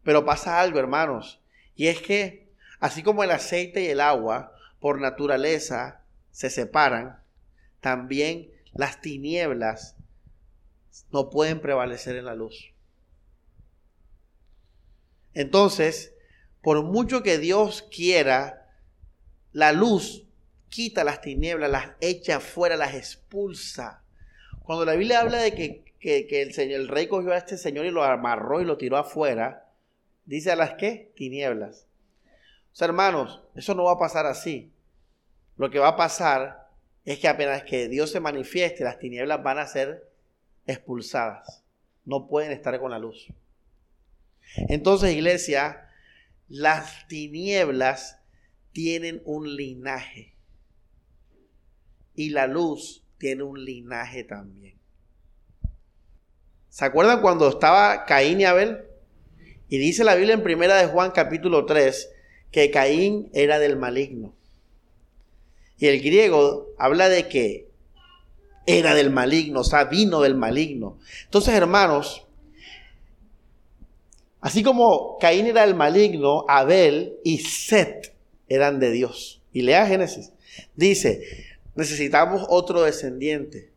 Pero 0.02 0.24
pasa 0.24 0.60
algo, 0.60 0.78
hermanos. 0.78 1.40
Y 1.74 1.86
es 1.86 2.02
que, 2.02 2.52
así 2.80 3.02
como 3.02 3.24
el 3.24 3.30
aceite 3.30 3.82
y 3.82 3.86
el 3.86 4.00
agua, 4.00 4.54
por 4.78 5.00
naturaleza, 5.00 6.02
se 6.30 6.50
separan, 6.50 7.22
también 7.80 8.50
las 8.74 9.00
tinieblas 9.00 9.96
no 11.10 11.30
pueden 11.30 11.60
prevalecer 11.60 12.16
en 12.16 12.24
la 12.24 12.34
luz. 12.34 12.72
Entonces, 15.34 16.14
por 16.62 16.82
mucho 16.82 17.22
que 17.22 17.38
Dios 17.38 17.82
quiera, 17.82 18.70
la 19.52 19.72
luz 19.72 20.26
quita 20.68 21.04
las 21.04 21.20
tinieblas, 21.20 21.70
las 21.70 21.90
echa 22.00 22.40
fuera, 22.40 22.76
las 22.76 22.94
expulsa. 22.94 24.02
Cuando 24.62 24.84
la 24.84 24.94
Biblia 24.94 25.20
habla 25.20 25.38
de 25.38 25.54
que, 25.54 26.42
el, 26.42 26.54
señor, 26.54 26.80
el 26.80 26.88
rey 26.88 27.08
cogió 27.08 27.32
a 27.32 27.38
este 27.38 27.58
señor 27.58 27.84
y 27.86 27.90
lo 27.90 28.02
amarró 28.02 28.60
y 28.60 28.64
lo 28.64 28.78
tiró 28.78 28.96
afuera, 28.96 29.68
dice 30.24 30.50
a 30.50 30.56
las 30.56 30.74
qué? 30.74 31.12
Tinieblas. 31.16 31.86
O 32.72 32.74
sea, 32.74 32.86
hermanos, 32.86 33.42
eso 33.54 33.74
no 33.74 33.84
va 33.84 33.92
a 33.92 33.98
pasar 33.98 34.26
así. 34.26 34.72
Lo 35.56 35.70
que 35.70 35.78
va 35.78 35.88
a 35.88 35.96
pasar 35.96 36.70
es 37.04 37.18
que 37.18 37.28
apenas 37.28 37.64
que 37.64 37.88
Dios 37.88 38.10
se 38.10 38.20
manifieste, 38.20 38.84
las 38.84 38.98
tinieblas 38.98 39.42
van 39.42 39.58
a 39.58 39.66
ser 39.66 40.08
expulsadas. 40.66 41.62
No 42.04 42.28
pueden 42.28 42.52
estar 42.52 42.78
con 42.80 42.90
la 42.90 42.98
luz. 42.98 43.28
Entonces, 44.68 45.14
iglesia, 45.14 45.88
las 46.48 47.06
tinieblas 47.08 48.18
tienen 48.72 49.22
un 49.24 49.56
linaje. 49.56 50.34
Y 52.14 52.30
la 52.30 52.46
luz 52.46 53.04
tiene 53.18 53.42
un 53.42 53.64
linaje 53.64 54.24
también. 54.24 54.76
¿Se 56.68 56.84
acuerdan 56.84 57.20
cuando 57.20 57.48
estaba 57.48 58.04
Caín 58.04 58.40
y 58.40 58.44
Abel? 58.44 58.84
Y 59.68 59.78
dice 59.78 60.04
la 60.04 60.14
Biblia 60.14 60.34
en 60.34 60.42
primera 60.42 60.76
de 60.76 60.86
Juan 60.86 61.10
capítulo 61.12 61.64
3 61.66 62.10
que 62.50 62.70
Caín 62.70 63.30
era 63.32 63.58
del 63.58 63.76
maligno. 63.76 64.34
Y 65.78 65.86
el 65.86 66.02
griego 66.02 66.68
habla 66.78 67.08
de 67.08 67.28
que 67.28 67.71
era 68.66 68.94
del 68.94 69.10
maligno, 69.10 69.60
o 69.60 69.64
sea, 69.64 69.84
vino 69.84 70.20
del 70.20 70.34
maligno. 70.34 70.98
Entonces, 71.24 71.54
hermanos, 71.54 72.26
así 74.40 74.62
como 74.62 75.18
Caín 75.18 75.46
era 75.46 75.64
el 75.64 75.74
maligno, 75.74 76.44
Abel 76.48 77.16
y 77.24 77.38
Set 77.38 78.14
eran 78.48 78.78
de 78.78 78.90
Dios. 78.90 79.42
Y 79.52 79.62
lea 79.62 79.86
Génesis. 79.86 80.32
Dice, 80.76 81.22
necesitamos 81.74 82.46
otro 82.48 82.82
descendiente 82.82 83.72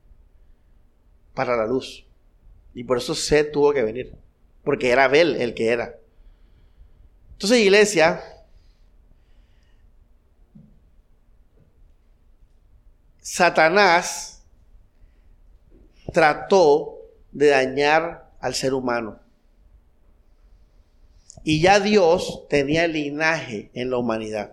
para 1.34 1.58
la 1.58 1.66
luz. 1.66 2.06
Y 2.74 2.84
por 2.84 2.98
eso 2.98 3.16
Set 3.16 3.52
tuvo 3.52 3.74
que 3.74 3.84
venir. 3.84 4.14
Porque 4.64 4.90
era 4.90 5.06
Abel 5.06 5.36
el 5.36 5.54
que 5.54 5.68
era. 5.68 5.96
Entonces, 7.34 7.60
iglesia, 7.60 8.22
Satanás 13.22 14.35
trató 16.16 17.02
de 17.34 17.48
dañar 17.48 18.32
al 18.40 18.56
ser 18.56 18.74
humano. 18.74 19.20
Y 21.44 21.62
ya 21.62 21.82
Dios 21.82 22.48
tenía 22.50 22.88
linaje 22.88 23.70
en 23.74 23.90
la 23.90 23.98
humanidad. 23.98 24.52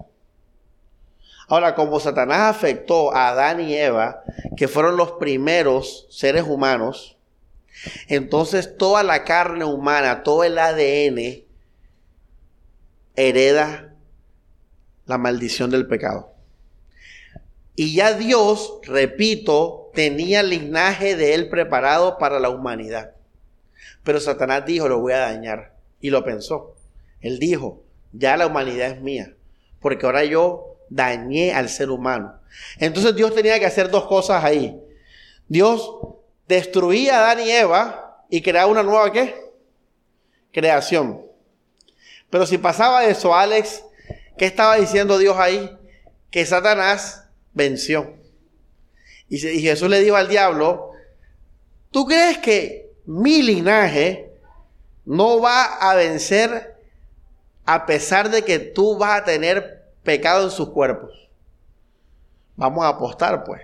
Ahora, 1.46 1.76
como 1.76 2.00
Satanás 2.00 2.56
afectó 2.56 3.14
a 3.14 3.28
Adán 3.28 3.60
y 3.60 3.74
Eva, 3.74 4.24
que 4.56 4.66
fueron 4.66 4.96
los 4.96 5.12
primeros 5.12 6.08
seres 6.10 6.42
humanos, 6.42 7.16
entonces 8.08 8.76
toda 8.76 9.04
la 9.04 9.22
carne 9.22 9.64
humana, 9.64 10.24
todo 10.24 10.42
el 10.42 10.58
ADN, 10.58 11.44
hereda 13.14 13.94
la 15.06 15.16
maldición 15.16 15.70
del 15.70 15.86
pecado. 15.86 16.34
Y 17.76 17.94
ya 17.94 18.14
Dios, 18.14 18.80
repito, 18.82 19.82
tenía 19.93 20.43
linaje 20.43 21.16
de 21.16 21.34
él 21.34 21.49
preparado 21.49 22.18
para 22.18 22.40
la 22.40 22.51
humanidad. 22.51 23.12
Pero 24.03 24.20
Satanás 24.20 24.64
dijo, 24.66 24.88
lo 24.88 25.01
voy 25.01 25.12
a 25.12 25.18
dañar. 25.18 25.74
Y 26.01 26.11
lo 26.11 26.24
pensó. 26.24 26.74
Él 27.20 27.38
dijo, 27.38 27.82
ya 28.12 28.36
la 28.36 28.47
humanidad 28.47 28.88
es 28.90 29.01
mía. 29.01 29.34
Porque 29.80 30.07
ahora 30.07 30.24
yo 30.24 30.76
dañé 30.88 31.53
al 31.53 31.68
ser 31.68 31.90
humano. 31.90 32.34
Entonces 32.78 33.14
Dios 33.14 33.34
tenía 33.34 33.59
que 33.59 33.66
hacer 33.66 33.90
dos 33.90 34.07
cosas 34.07 34.43
ahí. 34.45 34.78
Dios 35.49 35.90
destruía 36.49 37.18
a 37.18 37.30
Adán 37.30 37.47
y 37.47 37.51
Eva 37.51 38.24
y 38.28 38.43
creaba 38.43 38.70
una 38.70 38.82
nueva 38.82 39.12
qué? 39.12 39.34
Creación. 40.53 41.22
Pero 42.30 42.47
si 42.47 42.59
pasaba 42.59 43.05
eso, 43.05 43.34
Alex, 43.34 43.84
¿qué 44.36 44.47
estaba 44.47 44.76
diciendo 44.76 45.18
Dios 45.18 45.36
ahí? 45.38 45.70
Que 46.30 46.45
Satanás 46.45 47.28
venció. 47.53 48.21
Y 49.33 49.62
Jesús 49.62 49.89
le 49.89 50.01
dijo 50.01 50.16
al 50.16 50.28
diablo, 50.28 50.91
¿tú 51.91 52.05
crees 52.05 52.37
que 52.37 52.93
mi 53.07 53.41
linaje 53.41 54.30
no 55.07 55.41
va 55.41 55.64
a 55.64 55.95
vencer 55.95 56.76
a 57.64 57.87
pesar 57.87 58.28
de 58.28 58.43
que 58.43 58.59
tú 58.59 58.99
vas 58.99 59.22
a 59.22 59.24
tener 59.24 59.87
pecado 60.03 60.45
en 60.45 60.51
sus 60.51 60.68
cuerpos? 60.68 61.30
Vamos 62.57 62.85
a 62.85 62.89
apostar, 62.89 63.43
pues. 63.45 63.62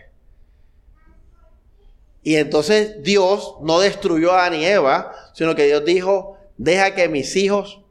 Y 2.22 2.36
entonces 2.36 3.02
Dios 3.02 3.56
no 3.60 3.78
destruyó 3.78 4.32
a 4.32 4.46
Adán 4.46 4.54
y 4.54 4.64
Eva, 4.64 5.12
sino 5.34 5.54
que 5.54 5.66
Dios 5.66 5.84
dijo, 5.84 6.38
deja 6.56 6.94
que 6.94 7.10
mis 7.10 7.36
hijos 7.36 7.82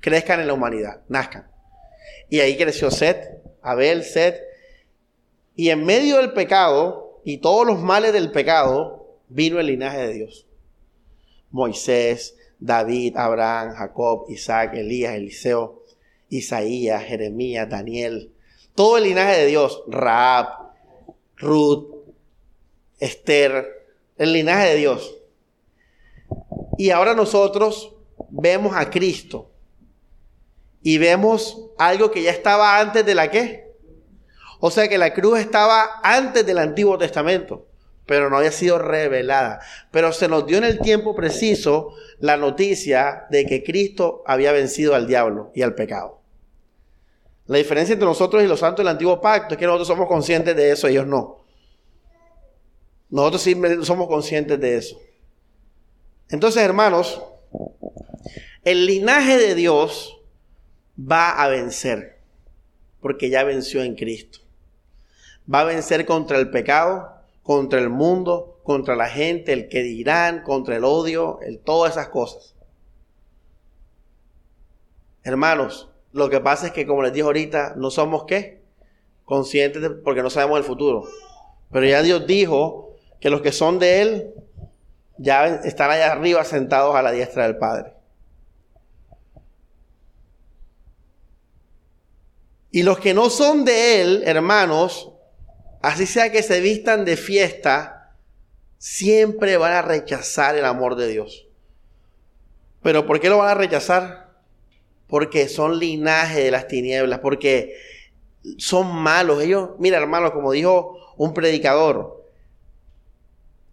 crezcan 0.00 0.40
en 0.40 0.46
la 0.46 0.54
humanidad, 0.54 1.02
nazcan. 1.08 1.46
Y 2.30 2.40
ahí 2.40 2.56
creció 2.56 2.90
Set, 2.90 3.42
Abel, 3.60 4.02
Set. 4.02 4.49
Y 5.60 5.68
en 5.68 5.84
medio 5.84 6.16
del 6.16 6.32
pecado 6.32 7.20
y 7.22 7.36
todos 7.36 7.66
los 7.66 7.80
males 7.80 8.14
del 8.14 8.32
pecado, 8.32 9.18
vino 9.28 9.60
el 9.60 9.66
linaje 9.66 9.98
de 9.98 10.14
Dios. 10.14 10.46
Moisés, 11.50 12.34
David, 12.58 13.18
Abraham, 13.18 13.74
Jacob, 13.74 14.24
Isaac, 14.30 14.72
Elías, 14.72 15.12
Eliseo, 15.12 15.82
Isaías, 16.30 17.04
Jeremías, 17.04 17.68
Daniel. 17.68 18.32
Todo 18.74 18.96
el 18.96 19.04
linaje 19.04 19.36
de 19.36 19.46
Dios. 19.48 19.82
Raab, 19.86 20.46
Ruth, 21.36 21.94
Esther. 22.98 23.86
El 24.16 24.32
linaje 24.32 24.70
de 24.70 24.76
Dios. 24.76 25.14
Y 26.78 26.88
ahora 26.88 27.12
nosotros 27.12 27.94
vemos 28.30 28.74
a 28.74 28.88
Cristo 28.88 29.50
y 30.82 30.96
vemos 30.96 31.66
algo 31.76 32.10
que 32.10 32.22
ya 32.22 32.30
estaba 32.30 32.80
antes 32.80 33.04
de 33.04 33.14
la 33.14 33.30
qué. 33.30 33.69
O 34.60 34.70
sea 34.70 34.88
que 34.88 34.98
la 34.98 35.14
cruz 35.14 35.38
estaba 35.38 36.00
antes 36.02 36.44
del 36.44 36.58
Antiguo 36.58 36.98
Testamento, 36.98 37.66
pero 38.06 38.28
no 38.28 38.36
había 38.36 38.52
sido 38.52 38.78
revelada. 38.78 39.60
Pero 39.90 40.12
se 40.12 40.28
nos 40.28 40.46
dio 40.46 40.58
en 40.58 40.64
el 40.64 40.80
tiempo 40.80 41.14
preciso 41.14 41.94
la 42.18 42.36
noticia 42.36 43.24
de 43.30 43.46
que 43.46 43.64
Cristo 43.64 44.22
había 44.26 44.52
vencido 44.52 44.94
al 44.94 45.06
diablo 45.06 45.50
y 45.54 45.62
al 45.62 45.74
pecado. 45.74 46.20
La 47.46 47.58
diferencia 47.58 47.94
entre 47.94 48.06
nosotros 48.06 48.42
y 48.42 48.46
los 48.46 48.60
santos 48.60 48.84
del 48.84 48.92
Antiguo 48.92 49.20
Pacto 49.20 49.54
es 49.54 49.58
que 49.58 49.66
nosotros 49.66 49.88
somos 49.88 50.06
conscientes 50.06 50.54
de 50.54 50.70
eso, 50.70 50.86
ellos 50.86 51.06
no. 51.06 51.44
Nosotros 53.08 53.42
sí 53.42 53.60
somos 53.82 54.06
conscientes 54.06 54.60
de 54.60 54.76
eso. 54.76 55.00
Entonces, 56.28 56.62
hermanos, 56.62 57.20
el 58.62 58.86
linaje 58.86 59.36
de 59.36 59.54
Dios 59.54 60.20
va 60.96 61.42
a 61.42 61.48
vencer, 61.48 62.20
porque 63.00 63.30
ya 63.30 63.42
venció 63.42 63.82
en 63.82 63.96
Cristo. 63.96 64.39
Va 65.52 65.60
a 65.60 65.64
vencer 65.64 66.06
contra 66.06 66.38
el 66.38 66.50
pecado, 66.50 67.12
contra 67.42 67.80
el 67.80 67.88
mundo, 67.88 68.60
contra 68.62 68.94
la 68.94 69.08
gente, 69.08 69.52
el 69.52 69.68
que 69.68 69.82
dirán, 69.82 70.42
contra 70.42 70.76
el 70.76 70.84
odio, 70.84 71.40
todas 71.64 71.92
esas 71.92 72.08
cosas. 72.08 72.54
Hermanos, 75.24 75.88
lo 76.12 76.30
que 76.30 76.40
pasa 76.40 76.68
es 76.68 76.72
que, 76.72 76.86
como 76.86 77.02
les 77.02 77.12
dije 77.12 77.24
ahorita, 77.24 77.74
no 77.76 77.90
somos 77.90 78.24
qué? 78.24 78.62
Conscientes 79.24 79.90
porque 80.04 80.22
no 80.22 80.30
sabemos 80.30 80.58
el 80.58 80.64
futuro. 80.64 81.04
Pero 81.70 81.86
ya 81.86 82.02
Dios 82.02 82.26
dijo 82.26 82.94
que 83.20 83.30
los 83.30 83.42
que 83.42 83.52
son 83.52 83.78
de 83.78 84.02
Él 84.02 84.34
ya 85.18 85.46
están 85.46 85.90
allá 85.90 86.12
arriba 86.12 86.44
sentados 86.44 86.94
a 86.96 87.02
la 87.02 87.12
diestra 87.12 87.44
del 87.44 87.58
Padre. 87.58 87.92
Y 92.72 92.82
los 92.82 92.98
que 92.98 93.14
no 93.14 93.30
son 93.30 93.64
de 93.64 94.00
Él, 94.00 94.22
hermanos, 94.24 95.12
así 95.80 96.06
sea 96.06 96.30
que 96.32 96.42
se 96.42 96.60
vistan 96.60 97.04
de 97.04 97.16
fiesta, 97.16 98.14
siempre 98.78 99.56
van 99.56 99.72
a 99.72 99.82
rechazar 99.82 100.56
el 100.56 100.64
amor 100.64 100.96
de 100.96 101.08
Dios. 101.08 101.46
¿Pero 102.82 103.06
por 103.06 103.20
qué 103.20 103.28
lo 103.28 103.38
van 103.38 103.50
a 103.50 103.54
rechazar? 103.54 104.30
Porque 105.06 105.48
son 105.48 105.78
linaje 105.78 106.42
de 106.42 106.50
las 106.50 106.66
tinieblas, 106.66 107.18
porque 107.20 107.76
son 108.58 108.94
malos. 108.94 109.42
Ellos, 109.42 109.70
mira 109.78 109.98
hermano, 109.98 110.32
como 110.32 110.52
dijo 110.52 111.14
un 111.16 111.34
predicador, 111.34 112.24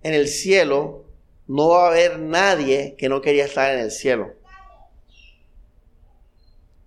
en 0.04 0.14
el 0.14 0.28
cielo 0.28 1.06
no 1.48 1.70
va 1.70 1.86
a 1.86 1.88
haber 1.88 2.20
nadie 2.20 2.96
que 2.98 3.08
no 3.08 3.22
quería 3.22 3.46
estar 3.46 3.74
en 3.74 3.80
el 3.80 3.92
cielo. 3.92 4.34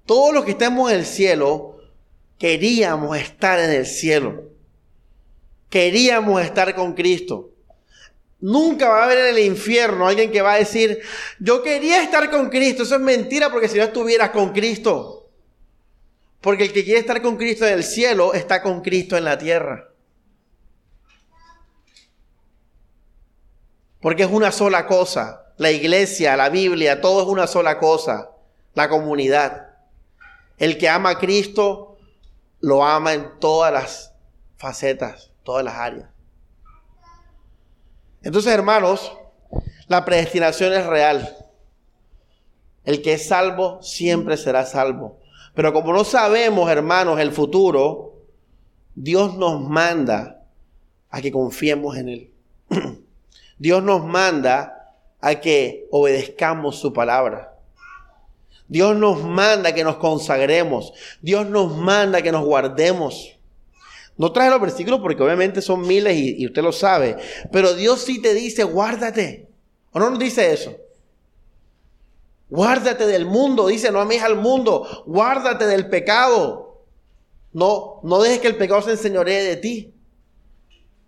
Todos 0.05 0.35
los 0.35 0.45
que 0.45 0.51
estemos 0.53 0.91
en 0.91 0.99
el 0.99 1.07
cielo 1.07 1.79
queríamos 2.39 3.17
estar 3.17 3.59
en 3.59 3.71
el 3.71 3.87
cielo. 3.87 4.50
Queríamos 5.71 6.43
estar 6.43 6.75
con 6.75 6.93
Cristo. 6.95 7.51
Nunca 8.41 8.89
va 8.89 9.03
a 9.03 9.05
haber 9.05 9.19
en 9.19 9.37
el 9.37 9.39
infierno 9.39 10.07
alguien 10.07 10.31
que 10.33 10.43
va 10.43 10.55
a 10.55 10.59
decir, 10.59 11.01
yo 11.39 11.63
quería 11.63 12.03
estar 12.03 12.31
con 12.31 12.51
Cristo. 12.51 12.83
Eso 12.83 12.97
es 12.97 13.01
mentira 13.01 13.51
porque 13.51 13.69
si 13.69 13.79
no 13.79 13.85
estuvieras 13.85 14.31
con 14.31 14.53
Cristo. 14.53 15.31
Porque 16.41 16.65
el 16.65 16.73
que 16.73 16.85
quiere 16.85 17.01
estar 17.01 17.23
con 17.23 17.37
Cristo 17.37 17.67
en 17.67 17.75
el 17.75 17.85
cielo 17.85 18.35
está 18.35 18.63
con 18.63 18.81
Cristo 18.81 19.17
en 19.17 19.25
la 19.25 19.39
tierra. 19.39 19.91
Porque 24.01 24.25
es 24.25 24.31
una 24.31 24.51
sola 24.51 24.87
cosa. 24.87 25.53
La 25.59 25.71
iglesia, 25.71 26.37
la 26.37 26.49
Biblia, 26.49 27.01
todo 27.01 27.23
es 27.23 27.29
una 27.29 27.47
sola 27.47 27.79
cosa. 27.79 28.31
La 28.75 28.89
comunidad. 28.89 29.69
El 30.57 30.79
que 30.79 30.89
ama 30.89 31.11
a 31.11 31.19
Cristo 31.19 31.99
lo 32.61 32.85
ama 32.85 33.15
en 33.15 33.39
todas 33.39 33.73
las 33.73 34.13
facetas, 34.57 35.30
todas 35.51 35.65
las 35.65 35.75
áreas. 35.75 36.09
Entonces, 38.23 38.53
hermanos, 38.53 39.13
la 39.89 40.05
predestinación 40.05 40.73
es 40.73 40.87
real. 40.87 41.37
El 42.85 43.03
que 43.03 43.15
es 43.15 43.27
salvo 43.27 43.83
siempre 43.83 44.37
será 44.37 44.65
salvo. 44.65 45.19
Pero 45.57 45.73
como 45.73 45.93
no 45.93 46.05
sabemos, 46.05 46.71
hermanos, 46.71 47.19
el 47.19 47.33
futuro, 47.33 48.15
Dios 48.95 49.37
nos 49.37 49.61
manda 49.61 50.45
a 51.11 51.21
que 51.21 51.33
confiemos 51.33 51.97
en 51.97 52.09
Él. 52.09 52.31
Dios 53.59 53.83
nos 53.83 54.05
manda 54.05 54.95
a 55.21 55.35
que 55.41 55.89
obedezcamos 55.91 56.79
su 56.79 56.93
palabra. 56.93 57.59
Dios 58.69 58.97
nos 58.97 59.25
manda 59.25 59.75
que 59.75 59.83
nos 59.83 59.97
consagremos. 59.97 60.93
Dios 61.21 61.45
nos 61.49 61.77
manda 61.77 62.23
que 62.23 62.31
nos 62.31 62.45
guardemos. 62.45 63.40
No 64.21 64.33
traje 64.33 64.51
los 64.51 64.61
versículos 64.61 65.01
porque 65.01 65.23
obviamente 65.23 65.63
son 65.63 65.81
miles 65.81 66.15
y, 66.15 66.45
usted 66.45 66.61
lo 66.61 66.73
sabe. 66.73 67.17
Pero 67.51 67.73
Dios 67.73 68.03
sí 68.03 68.21
te 68.21 68.35
dice, 68.35 68.65
guárdate. 68.65 69.49
¿O 69.93 69.99
no 69.99 70.11
nos 70.11 70.19
dice 70.19 70.53
eso? 70.53 70.77
Guárdate 72.51 73.07
del 73.07 73.25
mundo. 73.25 73.69
Dice, 73.69 73.91
no 73.91 73.99
ames 73.99 74.23
al 74.23 74.37
mundo. 74.37 75.05
Guárdate 75.07 75.67
del 75.67 75.89
pecado. 75.89 76.85
No, 77.55 78.01
no 78.03 78.21
dejes 78.21 78.41
que 78.41 78.49
el 78.49 78.57
pecado 78.57 78.83
se 78.83 78.91
enseñoree 78.91 79.43
de 79.43 79.57
ti. 79.57 79.95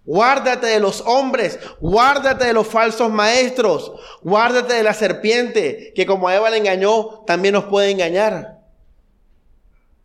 Guárdate 0.07 0.69
de 0.69 0.81
los 0.81 1.03
hombres, 1.03 1.59
guárdate 1.81 2.47
de 2.47 2.55
los 2.55 2.67
falsos 2.67 3.09
maestros, 3.11 3.93
guárdate 4.23 4.75
de 4.75 4.83
la 4.83 4.95
serpiente, 4.95 5.93
que 5.95 6.07
como 6.07 6.27
a 6.27 6.35
Eva 6.35 6.51
le 6.51 6.57
engañó, 6.57 7.23
también 7.27 7.53
nos 7.53 7.67
puede 7.67 7.91
engañar. 7.91 8.59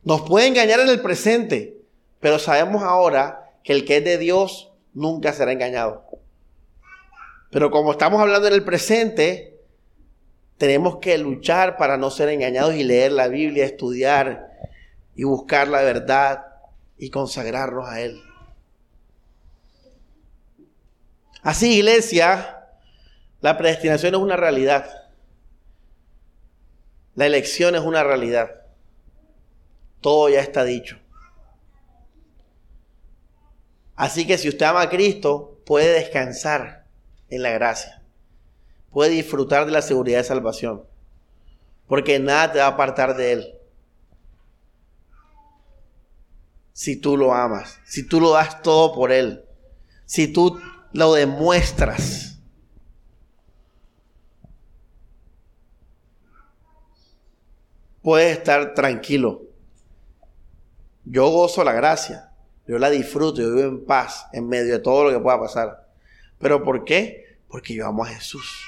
Nos 0.03 0.21
puede 0.23 0.47
engañar 0.47 0.81
en 0.81 0.89
el 0.89 1.01
presente, 1.01 1.76
pero 2.19 2.39
sabemos 2.39 2.83
ahora 2.83 3.51
que 3.63 3.73
el 3.73 3.85
que 3.85 3.97
es 3.97 4.03
de 4.03 4.17
Dios 4.17 4.71
nunca 4.93 5.33
será 5.33 5.51
engañado. 5.51 6.05
Pero 7.51 7.71
como 7.71 7.91
estamos 7.91 8.21
hablando 8.21 8.47
en 8.47 8.53
el 8.53 8.63
presente, 8.63 9.59
tenemos 10.57 10.97
que 10.97 11.17
luchar 11.17 11.77
para 11.77 11.97
no 11.97 12.09
ser 12.09 12.29
engañados 12.29 12.75
y 12.75 12.83
leer 12.83 13.11
la 13.11 13.27
Biblia, 13.27 13.65
estudiar 13.65 14.47
y 15.15 15.23
buscar 15.23 15.67
la 15.67 15.81
verdad 15.81 16.45
y 16.97 17.09
consagrarnos 17.09 17.87
a 17.87 18.01
Él. 18.01 18.21
Así, 21.43 21.77
iglesia, 21.77 22.65
la 23.41 23.57
predestinación 23.57 24.15
es 24.15 24.21
una 24.21 24.35
realidad. 24.35 24.89
La 27.15 27.25
elección 27.25 27.75
es 27.75 27.81
una 27.81 28.03
realidad. 28.03 28.63
Todo 30.01 30.29
ya 30.29 30.41
está 30.41 30.63
dicho. 30.63 30.99
Así 33.97 34.27
que 34.27 34.37
si 34.37 34.47
usted 34.47 34.67
ama 34.67 34.81
a 34.83 34.89
Cristo, 34.89 35.59
puede 35.65 35.91
descansar 35.91 36.85
en 37.29 37.41
la 37.41 37.49
gracia. 37.49 38.03
Puede 38.91 39.09
disfrutar 39.09 39.65
de 39.65 39.71
la 39.71 39.81
seguridad 39.81 40.19
de 40.19 40.23
salvación. 40.23 40.83
Porque 41.87 42.19
nada 42.19 42.51
te 42.53 42.59
va 42.59 42.65
a 42.65 42.69
apartar 42.69 43.17
de 43.17 43.31
Él. 43.33 43.53
Si 46.73 46.95
tú 46.95 47.17
lo 47.17 47.33
amas, 47.33 47.79
si 47.85 48.07
tú 48.07 48.21
lo 48.21 48.31
das 48.31 48.61
todo 48.61 48.93
por 48.93 49.11
Él, 49.11 49.43
si 50.05 50.31
tú 50.31 50.61
lo 50.93 51.13
demuestras. 51.13 52.37
Puedes 58.03 58.37
estar 58.37 58.75
tranquilo. 58.75 59.41
Yo 61.03 61.29
gozo 61.29 61.63
la 61.63 61.73
gracia, 61.73 62.26
yo 62.67 62.77
la 62.77 62.89
disfruto, 62.89 63.41
yo 63.41 63.53
vivo 63.53 63.67
en 63.67 63.85
paz 63.85 64.27
en 64.33 64.47
medio 64.47 64.73
de 64.73 64.79
todo 64.79 65.05
lo 65.05 65.11
que 65.11 65.23
pueda 65.23 65.39
pasar. 65.39 65.87
¿Pero 66.37 66.63
por 66.63 66.83
qué? 66.83 67.37
Porque 67.47 67.73
yo 67.73 67.87
amo 67.87 68.03
a 68.03 68.07
Jesús. 68.07 68.67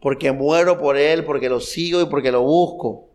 Porque 0.00 0.32
muero 0.32 0.78
por 0.78 0.96
Él, 0.96 1.24
porque 1.24 1.48
lo 1.48 1.60
sigo 1.60 2.00
y 2.00 2.06
porque 2.06 2.32
lo 2.32 2.42
busco. 2.42 3.08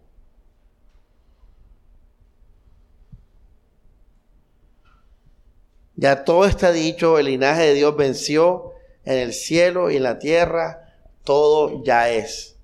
Ya 5.96 6.24
todo 6.26 6.46
está 6.46 6.72
dicho, 6.72 7.18
el 7.18 7.26
linaje 7.26 7.64
de 7.64 7.74
Dios 7.74 7.96
venció 7.98 8.74
en 9.04 9.18
el 9.18 9.34
cielo 9.34 9.90
y 9.90 9.98
en 9.98 10.04
la 10.04 10.20
tierra, 10.20 10.94
todo 11.24 11.84
ya 11.84 12.10
es. 12.10 12.57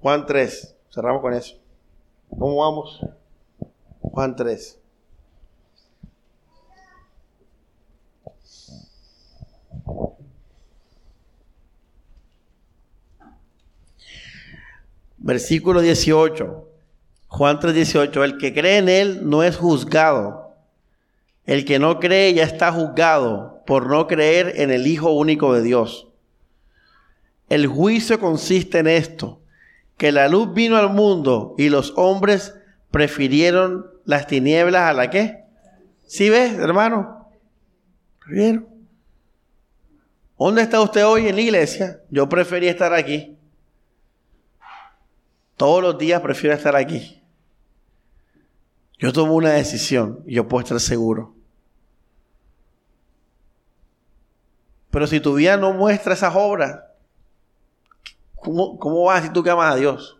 Juan 0.00 0.24
3, 0.26 0.76
cerramos 0.90 1.20
con 1.20 1.34
eso. 1.34 1.58
¿Cómo 2.30 2.56
vamos? 2.56 3.00
Juan 4.00 4.34
3. 4.34 4.78
Versículo 15.18 15.82
18. 15.82 16.68
Juan 17.28 17.60
3, 17.60 17.74
18. 17.74 18.24
El 18.24 18.38
que 18.38 18.54
cree 18.54 18.78
en 18.78 18.88
Él 18.88 19.28
no 19.28 19.42
es 19.42 19.56
juzgado. 19.56 20.54
El 21.44 21.64
que 21.64 21.78
no 21.78 22.00
cree 22.00 22.32
ya 22.32 22.44
está 22.44 22.72
juzgado 22.72 23.62
por 23.66 23.86
no 23.86 24.06
creer 24.06 24.54
en 24.56 24.70
el 24.70 24.86
Hijo 24.86 25.12
único 25.12 25.52
de 25.52 25.62
Dios. 25.62 26.08
El 27.50 27.66
juicio 27.66 28.18
consiste 28.18 28.78
en 28.78 28.86
esto, 28.86 29.39
que 30.00 30.12
la 30.12 30.28
luz 30.28 30.54
vino 30.54 30.78
al 30.78 30.88
mundo 30.88 31.54
y 31.58 31.68
los 31.68 31.92
hombres 31.94 32.54
prefirieron 32.90 33.86
las 34.06 34.26
tinieblas 34.26 34.88
a 34.88 34.94
la 34.94 35.10
qué. 35.10 35.44
¿Sí 36.06 36.30
ves, 36.30 36.54
hermano? 36.54 37.28
¿Prefirieron? 38.18 38.66
¿Dónde 40.38 40.62
está 40.62 40.80
usted 40.80 41.04
hoy 41.04 41.28
en 41.28 41.34
la 41.36 41.42
iglesia? 41.42 42.00
Yo 42.08 42.30
preferí 42.30 42.66
estar 42.66 42.94
aquí. 42.94 43.36
Todos 45.58 45.82
los 45.82 45.98
días 45.98 46.22
prefiero 46.22 46.56
estar 46.56 46.74
aquí. 46.76 47.22
Yo 48.98 49.12
tomo 49.12 49.34
una 49.34 49.50
decisión 49.50 50.24
y 50.26 50.36
yo 50.36 50.48
puedo 50.48 50.62
estar 50.62 50.80
seguro. 50.80 51.34
Pero 54.90 55.06
si 55.06 55.20
tu 55.20 55.34
vida 55.34 55.58
no 55.58 55.74
muestra 55.74 56.14
esas 56.14 56.34
obras, 56.34 56.89
¿cómo, 58.40 58.78
cómo 58.78 59.04
vas 59.04 59.22
decir 59.22 59.32
tú 59.32 59.42
que 59.42 59.50
amas 59.50 59.74
a 59.74 59.76
Dios? 59.76 60.18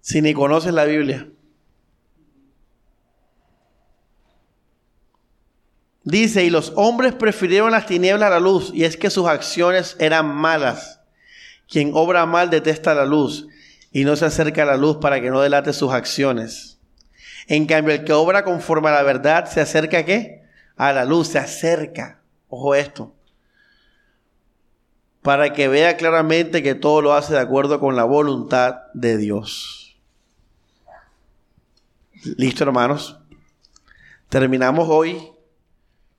Si 0.00 0.22
ni 0.22 0.34
conoces 0.34 0.72
la 0.72 0.84
Biblia. 0.84 1.28
Dice, 6.06 6.44
y 6.44 6.50
los 6.50 6.72
hombres 6.76 7.14
prefirieron 7.14 7.72
las 7.72 7.86
tinieblas 7.86 8.28
a 8.28 8.34
la 8.34 8.38
luz, 8.38 8.70
y 8.72 8.84
es 8.84 8.96
que 8.96 9.10
sus 9.10 9.26
acciones 9.26 9.96
eran 9.98 10.28
malas. 10.28 11.00
Quien 11.68 11.90
obra 11.94 12.26
mal 12.26 12.48
detesta 12.48 12.94
la 12.94 13.04
luz, 13.04 13.48
y 13.90 14.04
no 14.04 14.14
se 14.14 14.24
acerca 14.24 14.62
a 14.62 14.66
la 14.66 14.76
luz 14.76 14.98
para 14.98 15.20
que 15.20 15.30
no 15.30 15.40
delate 15.40 15.72
sus 15.72 15.92
acciones. 15.92 16.78
En 17.48 17.66
cambio, 17.66 17.92
el 17.92 18.04
que 18.04 18.12
obra 18.12 18.44
conforme 18.44 18.88
a 18.90 18.92
la 18.92 19.02
verdad, 19.02 19.50
¿se 19.50 19.60
acerca 19.60 19.98
a 19.98 20.04
qué? 20.04 20.44
A 20.76 20.92
la 20.92 21.04
luz, 21.04 21.26
se 21.26 21.40
acerca. 21.40 22.20
Ojo 22.48 22.74
esto. 22.74 23.12
Para 25.22 25.52
que 25.52 25.68
vea 25.68 25.96
claramente 25.96 26.62
que 26.62 26.74
todo 26.74 27.02
lo 27.02 27.14
hace 27.14 27.34
de 27.34 27.40
acuerdo 27.40 27.80
con 27.80 27.96
la 27.96 28.04
voluntad 28.04 28.76
de 28.94 29.16
Dios. 29.16 29.98
Listo, 32.36 32.64
hermanos. 32.64 33.18
Terminamos 34.28 34.88
hoy 34.88 35.32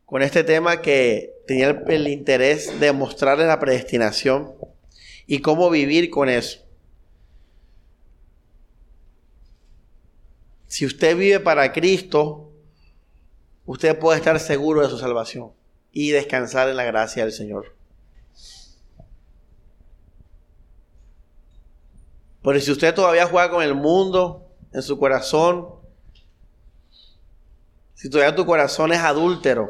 con 0.06 0.22
este 0.22 0.44
tema 0.44 0.82
que 0.82 1.34
tenía 1.46 1.70
el, 1.70 2.08
interés 2.08 2.80
de 2.80 2.92
mostrarles 2.92 3.48
la 3.48 3.60
predestinación 3.60 4.54
y 5.26 5.40
cómo 5.40 5.70
vivir 5.70 6.10
con 6.10 6.30
eso. 6.30 6.60
Si 10.68 10.86
usted 10.86 11.18
vive 11.18 11.40
para 11.40 11.72
Cristo, 11.72 12.52
usted 13.66 13.98
puede 13.98 14.20
estar 14.20 14.40
seguro 14.40 14.82
de 14.82 14.90
su 14.90 14.98
salvación 14.98 15.52
y 15.92 16.12
descansar 16.12 16.70
en 16.70 16.78
la 16.78 16.84
gracia 16.84 17.24
del 17.24 17.34
Señor. 17.34 17.76
Pero 22.44 22.62
si 22.62 22.72
usted 22.72 22.94
todavía 22.94 23.28
juega 23.28 23.50
con 23.50 23.62
el 23.62 23.76
mundo 23.76 24.50
en 24.72 24.82
su 24.82 24.98
corazón, 24.98 25.68
si 27.94 28.10
todavía 28.10 28.36
tu 28.36 28.46
corazón 28.46 28.94
es 28.94 28.99
adúltero, 28.99 29.70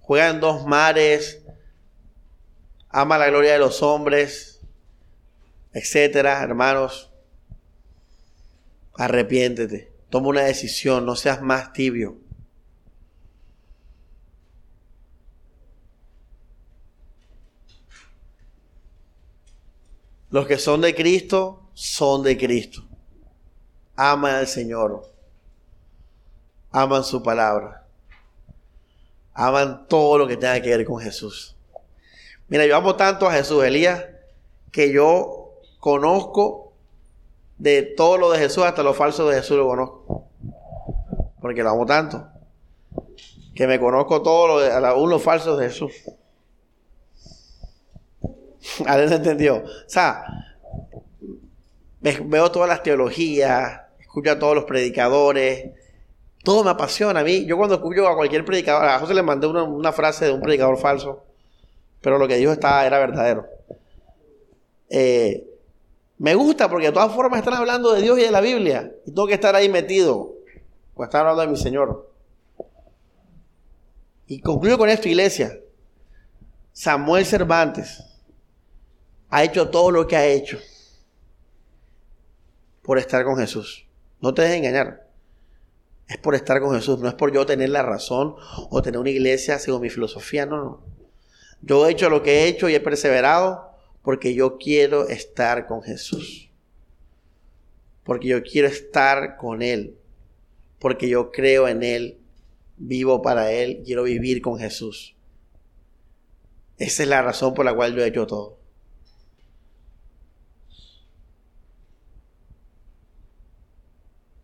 juega 0.00 0.30
en 0.30 0.40
dos 0.40 0.66
mares, 0.66 1.44
ama 2.88 3.18
la 3.18 3.28
gloria 3.28 3.52
de 3.52 3.58
los 3.58 3.82
hombres, 3.82 4.60
etcétera, 5.72 6.42
hermanos. 6.42 7.10
Arrepiéntete, 8.94 9.92
toma 10.10 10.28
una 10.28 10.42
decisión, 10.42 11.06
no 11.06 11.14
seas 11.14 11.40
más 11.40 11.72
tibio. 11.72 12.21
Los 20.32 20.48
que 20.48 20.58
son 20.58 20.80
de 20.80 20.96
Cristo 20.96 21.68
son 21.72 22.24
de 22.24 22.36
Cristo. 22.36 22.82
Aman 23.94 24.34
al 24.34 24.48
Señor. 24.48 25.08
Aman 26.72 27.04
su 27.04 27.22
palabra 27.22 27.82
aman 29.34 29.86
todo 29.88 30.18
lo 30.18 30.26
que 30.26 30.36
tenga 30.36 30.60
que 30.60 30.76
ver 30.76 30.84
con 30.84 31.00
Jesús. 31.00 31.56
Mira, 32.48 32.66
yo 32.66 32.76
amo 32.76 32.96
tanto 32.96 33.26
a 33.26 33.32
Jesús, 33.32 33.64
Elías, 33.64 34.04
que 34.70 34.92
yo 34.92 35.54
conozco 35.78 36.72
de 37.58 37.82
todo 37.82 38.18
lo 38.18 38.30
de 38.30 38.38
Jesús, 38.38 38.64
hasta 38.64 38.82
lo 38.82 38.94
falso 38.94 39.28
de 39.28 39.36
Jesús 39.36 39.56
lo 39.56 39.66
conozco. 39.66 40.24
Porque 41.40 41.62
lo 41.62 41.70
amo 41.70 41.86
tanto. 41.86 42.26
Que 43.54 43.66
me 43.66 43.78
conozco 43.80 44.22
todo 44.22 44.46
lo 44.48 44.60
de 44.60 44.70
aún 44.72 45.10
los 45.10 45.22
falsos 45.22 45.58
de 45.58 45.68
Jesús. 45.68 45.92
¿Alguien 48.86 49.12
entendió? 49.12 49.56
O 49.56 49.88
sea, 49.88 50.24
veo 52.00 52.50
todas 52.50 52.68
las 52.68 52.82
teologías, 52.82 53.80
escucho 54.00 54.32
a 54.32 54.38
todos 54.38 54.54
los 54.54 54.64
predicadores, 54.64 55.70
todo 56.42 56.64
me 56.64 56.70
apasiona 56.70 57.20
a 57.20 57.24
mí. 57.24 57.44
Yo 57.44 57.56
cuando 57.56 57.76
escucho 57.76 58.06
a 58.08 58.16
cualquier 58.16 58.44
predicador, 58.44 58.88
a 58.88 58.98
José 58.98 59.14
le 59.14 59.22
mandé 59.22 59.46
una, 59.46 59.92
frase 59.92 60.26
de 60.26 60.32
un 60.32 60.40
predicador 60.40 60.78
falso, 60.78 61.24
pero 62.00 62.18
lo 62.18 62.26
que 62.26 62.36
dijo 62.36 62.52
estaba, 62.52 62.86
era 62.86 62.98
verdadero. 62.98 63.46
Eh, 64.88 65.48
me 66.18 66.34
gusta 66.34 66.68
porque 66.68 66.86
de 66.86 66.92
todas 66.92 67.12
formas 67.12 67.38
están 67.38 67.54
hablando 67.54 67.92
de 67.92 68.02
Dios 68.02 68.18
y 68.18 68.22
de 68.22 68.30
la 68.30 68.40
Biblia. 68.40 68.92
Y 69.06 69.12
tengo 69.12 69.26
que 69.26 69.34
estar 69.34 69.54
ahí 69.56 69.68
metido. 69.68 70.34
Pues 70.94 71.08
están 71.08 71.22
hablando 71.22 71.42
de 71.42 71.48
mi 71.48 71.56
Señor. 71.56 72.10
Y 74.26 74.40
concluyo 74.40 74.78
con 74.78 74.88
esto, 74.88 75.08
iglesia. 75.08 75.58
Samuel 76.72 77.26
Cervantes 77.26 78.11
ha 79.32 79.44
hecho 79.44 79.70
todo 79.70 79.90
lo 79.90 80.06
que 80.06 80.14
ha 80.14 80.26
hecho 80.26 80.58
por 82.82 82.98
estar 82.98 83.24
con 83.24 83.38
Jesús. 83.38 83.86
No 84.20 84.34
te 84.34 84.42
dejes 84.42 84.58
engañar. 84.58 85.08
Es 86.06 86.18
por 86.18 86.34
estar 86.34 86.60
con 86.60 86.74
Jesús, 86.74 86.98
no 86.98 87.08
es 87.08 87.14
por 87.14 87.32
yo 87.32 87.46
tener 87.46 87.70
la 87.70 87.82
razón 87.82 88.36
o 88.68 88.82
tener 88.82 89.00
una 89.00 89.08
iglesia 89.08 89.58
según 89.58 89.80
mi 89.80 89.88
filosofía, 89.88 90.44
no, 90.44 90.56
no. 90.56 90.84
Yo 91.62 91.86
he 91.86 91.92
hecho 91.92 92.10
lo 92.10 92.22
que 92.22 92.40
he 92.40 92.48
hecho 92.48 92.68
y 92.68 92.74
he 92.74 92.80
perseverado 92.80 93.70
porque 94.02 94.34
yo 94.34 94.58
quiero 94.58 95.08
estar 95.08 95.66
con 95.66 95.82
Jesús. 95.82 96.50
Porque 98.04 98.28
yo 98.28 98.42
quiero 98.42 98.68
estar 98.68 99.38
con 99.38 99.62
Él. 99.62 99.96
Porque 100.78 101.08
yo 101.08 101.30
creo 101.30 101.68
en 101.68 101.82
Él, 101.82 102.18
vivo 102.76 103.22
para 103.22 103.50
Él, 103.50 103.80
quiero 103.82 104.02
vivir 104.02 104.42
con 104.42 104.58
Jesús. 104.58 105.16
Esa 106.76 107.02
es 107.02 107.08
la 107.08 107.22
razón 107.22 107.54
por 107.54 107.64
la 107.64 107.74
cual 107.74 107.96
yo 107.96 108.04
he 108.04 108.08
hecho 108.08 108.26
todo. 108.26 108.61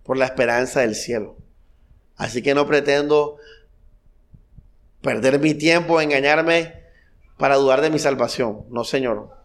Por 0.08 0.16
la 0.16 0.24
esperanza 0.24 0.80
del 0.80 0.94
cielo. 0.94 1.36
Así 2.16 2.40
que 2.40 2.54
no 2.54 2.66
pretendo 2.66 3.36
perder 5.02 5.38
mi 5.38 5.52
tiempo, 5.52 6.00
engañarme 6.00 6.82
para 7.36 7.56
dudar 7.56 7.82
de 7.82 7.90
mi 7.90 7.98
salvación. 7.98 8.64
No, 8.70 8.84
Señor. 8.84 9.36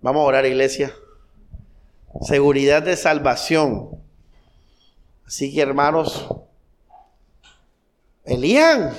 Vamos 0.00 0.22
a 0.22 0.24
orar, 0.24 0.46
iglesia. 0.46 0.92
Seguridad 2.22 2.82
de 2.82 2.96
salvación. 2.96 4.02
Así 5.24 5.54
que, 5.54 5.60
hermanos, 5.60 6.28
Elían, 8.24 8.92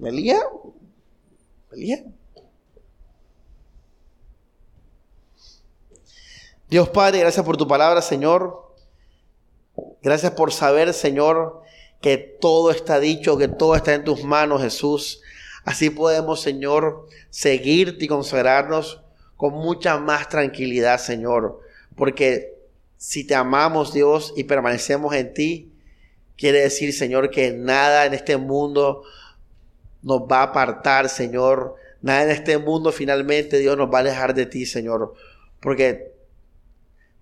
Elían, 0.00 0.46
Elían. 1.72 2.13
Dios 6.68 6.88
Padre, 6.88 7.20
gracias 7.20 7.44
por 7.44 7.56
tu 7.56 7.68
palabra, 7.68 8.02
Señor. 8.02 8.64
Gracias 10.02 10.32
por 10.32 10.52
saber, 10.52 10.92
Señor, 10.92 11.62
que 12.00 12.18
todo 12.18 12.70
está 12.70 13.00
dicho, 13.00 13.38
que 13.38 13.48
todo 13.48 13.74
está 13.74 13.94
en 13.94 14.04
tus 14.04 14.24
manos, 14.24 14.62
Jesús. 14.62 15.22
Así 15.64 15.90
podemos, 15.90 16.40
Señor, 16.40 17.08
seguirte 17.30 18.04
y 18.04 18.08
consagrarnos 18.08 19.00
con 19.36 19.54
mucha 19.54 19.98
más 19.98 20.28
tranquilidad, 20.28 20.98
Señor. 20.98 21.60
Porque 21.96 22.54
si 22.96 23.26
te 23.26 23.34
amamos, 23.34 23.92
Dios, 23.92 24.32
y 24.36 24.44
permanecemos 24.44 25.14
en 25.14 25.34
ti, 25.34 25.72
quiere 26.36 26.60
decir, 26.60 26.92
Señor, 26.92 27.30
que 27.30 27.52
nada 27.52 28.06
en 28.06 28.14
este 28.14 28.36
mundo 28.36 29.02
nos 30.02 30.20
va 30.20 30.40
a 30.40 30.44
apartar, 30.44 31.08
Señor. 31.08 31.76
Nada 32.02 32.24
en 32.24 32.30
este 32.30 32.58
mundo 32.58 32.92
finalmente, 32.92 33.58
Dios, 33.58 33.76
nos 33.76 33.92
va 33.92 33.98
a 33.98 34.00
alejar 34.00 34.34
de 34.34 34.46
ti, 34.46 34.66
Señor. 34.66 35.14
Porque 35.60 36.13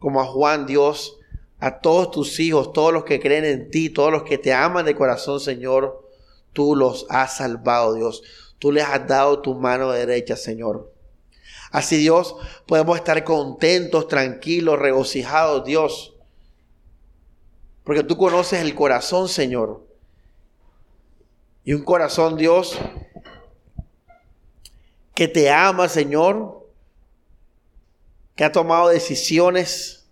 como 0.03 0.21
a 0.21 0.27
Juan, 0.27 0.67
Dios, 0.67 1.17
a 1.61 1.79
todos 1.79 2.11
tus 2.11 2.41
hijos, 2.41 2.73
todos 2.73 2.93
los 2.93 3.05
que 3.05 3.21
creen 3.21 3.45
en 3.45 3.71
ti, 3.71 3.89
todos 3.89 4.11
los 4.11 4.25
que 4.25 4.37
te 4.37 4.53
aman 4.53 4.85
de 4.85 4.97
corazón, 4.97 5.39
Señor, 5.39 6.09
tú 6.53 6.75
los 6.75 7.07
has 7.09 7.37
salvado, 7.37 7.95
Dios. 7.95 8.25
Tú 8.59 8.73
les 8.73 8.85
has 8.85 9.07
dado 9.07 9.41
tu 9.43 9.55
mano 9.55 9.93
derecha, 9.93 10.35
Señor. 10.35 10.93
Así, 11.71 11.99
Dios, 11.99 12.35
podemos 12.67 12.97
estar 12.97 13.23
contentos, 13.23 14.09
tranquilos, 14.09 14.81
regocijados, 14.81 15.65
Dios. 15.65 16.17
Porque 17.85 18.03
tú 18.03 18.17
conoces 18.17 18.61
el 18.61 18.75
corazón, 18.75 19.29
Señor. 19.29 19.87
Y 21.65 21.75
un 21.75 21.85
corazón, 21.85 22.37
Dios, 22.37 22.77
que 25.15 25.29
te 25.29 25.49
ama, 25.49 25.89
Señor, 25.89 26.62
ha 28.45 28.53
tomado 28.53 28.89
decisiones 28.89 30.03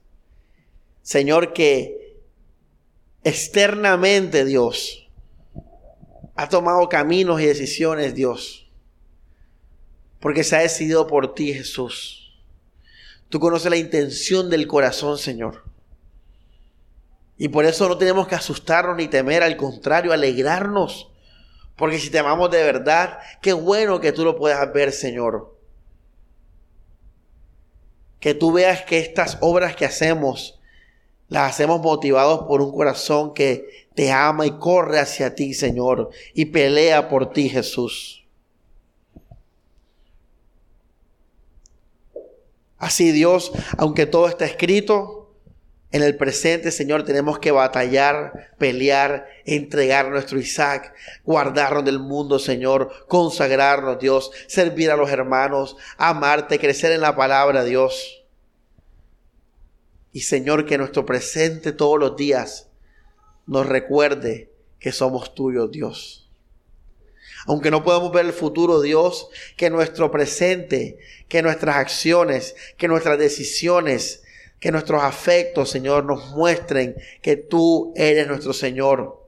Señor, 1.11 1.52
que 1.52 2.20
externamente 3.24 4.44
Dios 4.44 5.11
ha 6.36 6.48
tomado 6.48 6.89
caminos 6.89 7.40
y 7.40 7.47
decisiones, 7.47 8.15
Dios, 8.15 8.70
porque 10.20 10.44
se 10.44 10.57
ha 10.57 10.61
decidido 10.61 11.07
por 11.07 11.35
ti, 11.35 11.52
Jesús. 11.52 12.40
Tú 13.28 13.40
conoces 13.40 13.70
la 13.70 13.77
intención 13.77 14.51
del 14.51 14.66
corazón, 14.66 15.19
Señor. 15.19 15.65
Y 17.36 17.48
por 17.48 17.65
eso 17.65 17.89
no 17.89 17.98
tenemos 17.98 18.28
que 18.28 18.35
asustarnos 18.35 18.97
ni 18.97 19.09
temer, 19.09 19.43
al 19.43 19.57
contrario, 19.57 20.12
alegrarnos. 20.12 21.11
Porque 21.74 21.98
si 21.98 22.11
te 22.11 22.20
amamos 22.20 22.51
de 22.51 22.62
verdad, 22.62 23.19
qué 23.43 23.52
bueno 23.52 24.01
que 24.01 24.12
tú 24.12 24.24
lo 24.24 24.36
puedas 24.36 24.73
ver, 24.73 24.93
Señor. 24.93 25.59
Que 28.20 28.34
tú 28.34 28.52
veas 28.52 28.82
que 28.82 28.98
estas 28.98 29.38
obras 29.40 29.74
que 29.74 29.84
hacemos 29.84 30.60
las 31.28 31.51
hacemos 31.51 31.80
motivados 31.80 32.47
por 32.47 32.60
un 32.60 32.72
corazón 32.72 33.34
que 33.34 33.88
te 33.94 34.12
ama 34.12 34.47
y 34.47 34.59
corre 34.59 34.98
hacia 34.98 35.34
ti, 35.34 35.55
Señor, 35.55 36.10
y 36.34 36.47
pelea 36.47 37.09
por 37.09 37.32
ti, 37.32 37.48
Jesús. 37.48 38.26
Así 42.78 43.12
Dios, 43.12 43.52
aunque 43.76 44.06
todo 44.06 44.26
está 44.26 44.44
escrito, 44.44 45.19
en 45.93 46.03
el 46.03 46.17
presente, 46.17 46.71
Señor, 46.71 47.05
tenemos 47.05 47.41
que 47.41 47.51
batallar, 47.51 48.53
pelear, 48.59 49.29
entregar 49.45 50.09
nuestro 50.09 50.39
Isaac, 50.39 50.95
guardarnos 51.25 51.85
del 51.85 51.99
mundo, 51.99 52.39
Señor, 52.39 53.07
consagrarnos, 53.09 53.99
Dios, 53.99 54.31
servir 54.47 54.93
a 54.93 54.97
los 54.97 55.11
hermanos, 55.11 55.77
amarte, 55.97 56.61
crecer 56.61 56.93
en 56.93 57.01
la 57.01 57.17
palabra, 57.17 57.65
Dios. 57.65 58.25
Y 60.12 60.21
Señor, 60.21 60.65
que 60.65 60.79
nuestro 60.79 61.05
presente 61.05 61.73
todos 61.73 61.99
los 61.99 62.17
días 62.17 62.69
nos 63.47 63.67
recuerde 63.67 64.53
que 64.79 64.93
somos 64.93 65.35
tuyos, 65.35 65.73
Dios. 65.73 66.31
Aunque 67.47 67.71
no 67.71 67.83
podemos 67.83 68.12
ver 68.12 68.27
el 68.27 68.33
futuro, 68.33 68.81
Dios, 68.81 69.29
que 69.57 69.71
nuestro 69.71 70.11
presente, 70.12 70.99
que 71.29 71.43
nuestras 71.43 71.77
acciones, 71.77 72.55
que 72.77 72.87
nuestras 72.87 73.19
decisiones, 73.19 74.23
que 74.61 74.70
nuestros 74.70 75.03
afectos, 75.03 75.70
Señor, 75.70 76.05
nos 76.05 76.31
muestren 76.31 76.95
que 77.23 77.37
tú 77.37 77.93
eres 77.97 78.28
nuestro 78.28 78.53
Señor, 78.53 79.27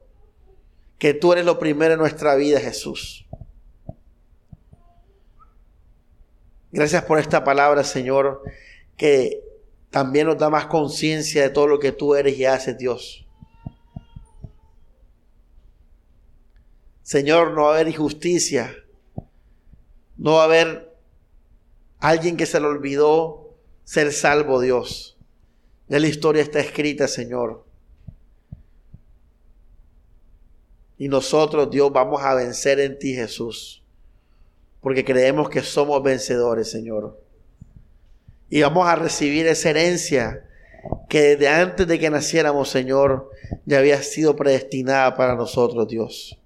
que 0.98 1.14
tú 1.14 1.32
eres 1.32 1.46
lo 1.46 1.58
primero 1.58 1.94
en 1.94 2.00
nuestra 2.00 2.34
vida, 2.36 2.60
Jesús. 2.60 3.26
Gracias 6.70 7.04
por 7.04 7.18
esta 7.18 7.42
palabra, 7.42 7.82
Señor, 7.82 8.42
que 8.96 9.42
también 9.90 10.26
nos 10.26 10.38
da 10.38 10.48
más 10.48 10.66
conciencia 10.66 11.42
de 11.42 11.50
todo 11.50 11.66
lo 11.66 11.78
que 11.78 11.92
tú 11.92 12.14
eres 12.14 12.38
y 12.38 12.44
haces, 12.44 12.78
Dios. 12.78 13.26
Señor, 17.02 17.52
no 17.52 17.64
va 17.64 17.72
a 17.72 17.74
haber 17.74 17.88
injusticia. 17.88 18.74
No 20.16 20.34
va 20.34 20.42
a 20.42 20.44
haber 20.44 20.96
alguien 21.98 22.36
que 22.36 22.46
se 22.46 22.60
le 22.60 22.66
olvidó 22.66 23.54
ser 23.84 24.12
salvo, 24.12 24.60
Dios. 24.60 25.11
Ya 25.92 26.00
la 26.00 26.08
historia 26.08 26.42
está 26.42 26.58
escrita, 26.58 27.06
Señor. 27.06 27.64
Y 30.98 31.06
nosotros, 31.06 31.70
Dios, 31.70 31.92
vamos 31.92 32.20
a 32.22 32.34
vencer 32.34 32.80
en 32.80 32.98
ti, 32.98 33.14
Jesús. 33.14 33.84
Porque 34.80 35.04
creemos 35.04 35.48
que 35.48 35.62
somos 35.62 36.02
vencedores, 36.02 36.68
Señor 36.68 37.22
y 38.52 38.60
vamos 38.60 38.86
a 38.86 38.96
recibir 38.96 39.46
esa 39.46 39.70
herencia 39.70 40.46
que 41.08 41.36
desde 41.36 41.48
antes 41.48 41.86
de 41.86 41.98
que 41.98 42.10
naciéramos, 42.10 42.68
Señor, 42.68 43.30
ya 43.64 43.78
había 43.78 44.02
sido 44.02 44.36
predestinada 44.36 45.16
para 45.16 45.34
nosotros, 45.34 45.88
Dios. 45.88 46.38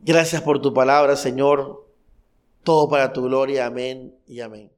Gracias 0.00 0.42
por 0.42 0.60
tu 0.60 0.74
palabra, 0.74 1.16
Señor. 1.16 1.88
Todo 2.62 2.90
para 2.90 3.10
tu 3.10 3.22
gloria. 3.22 3.64
Amén 3.64 4.14
y 4.26 4.40
amén. 4.40 4.70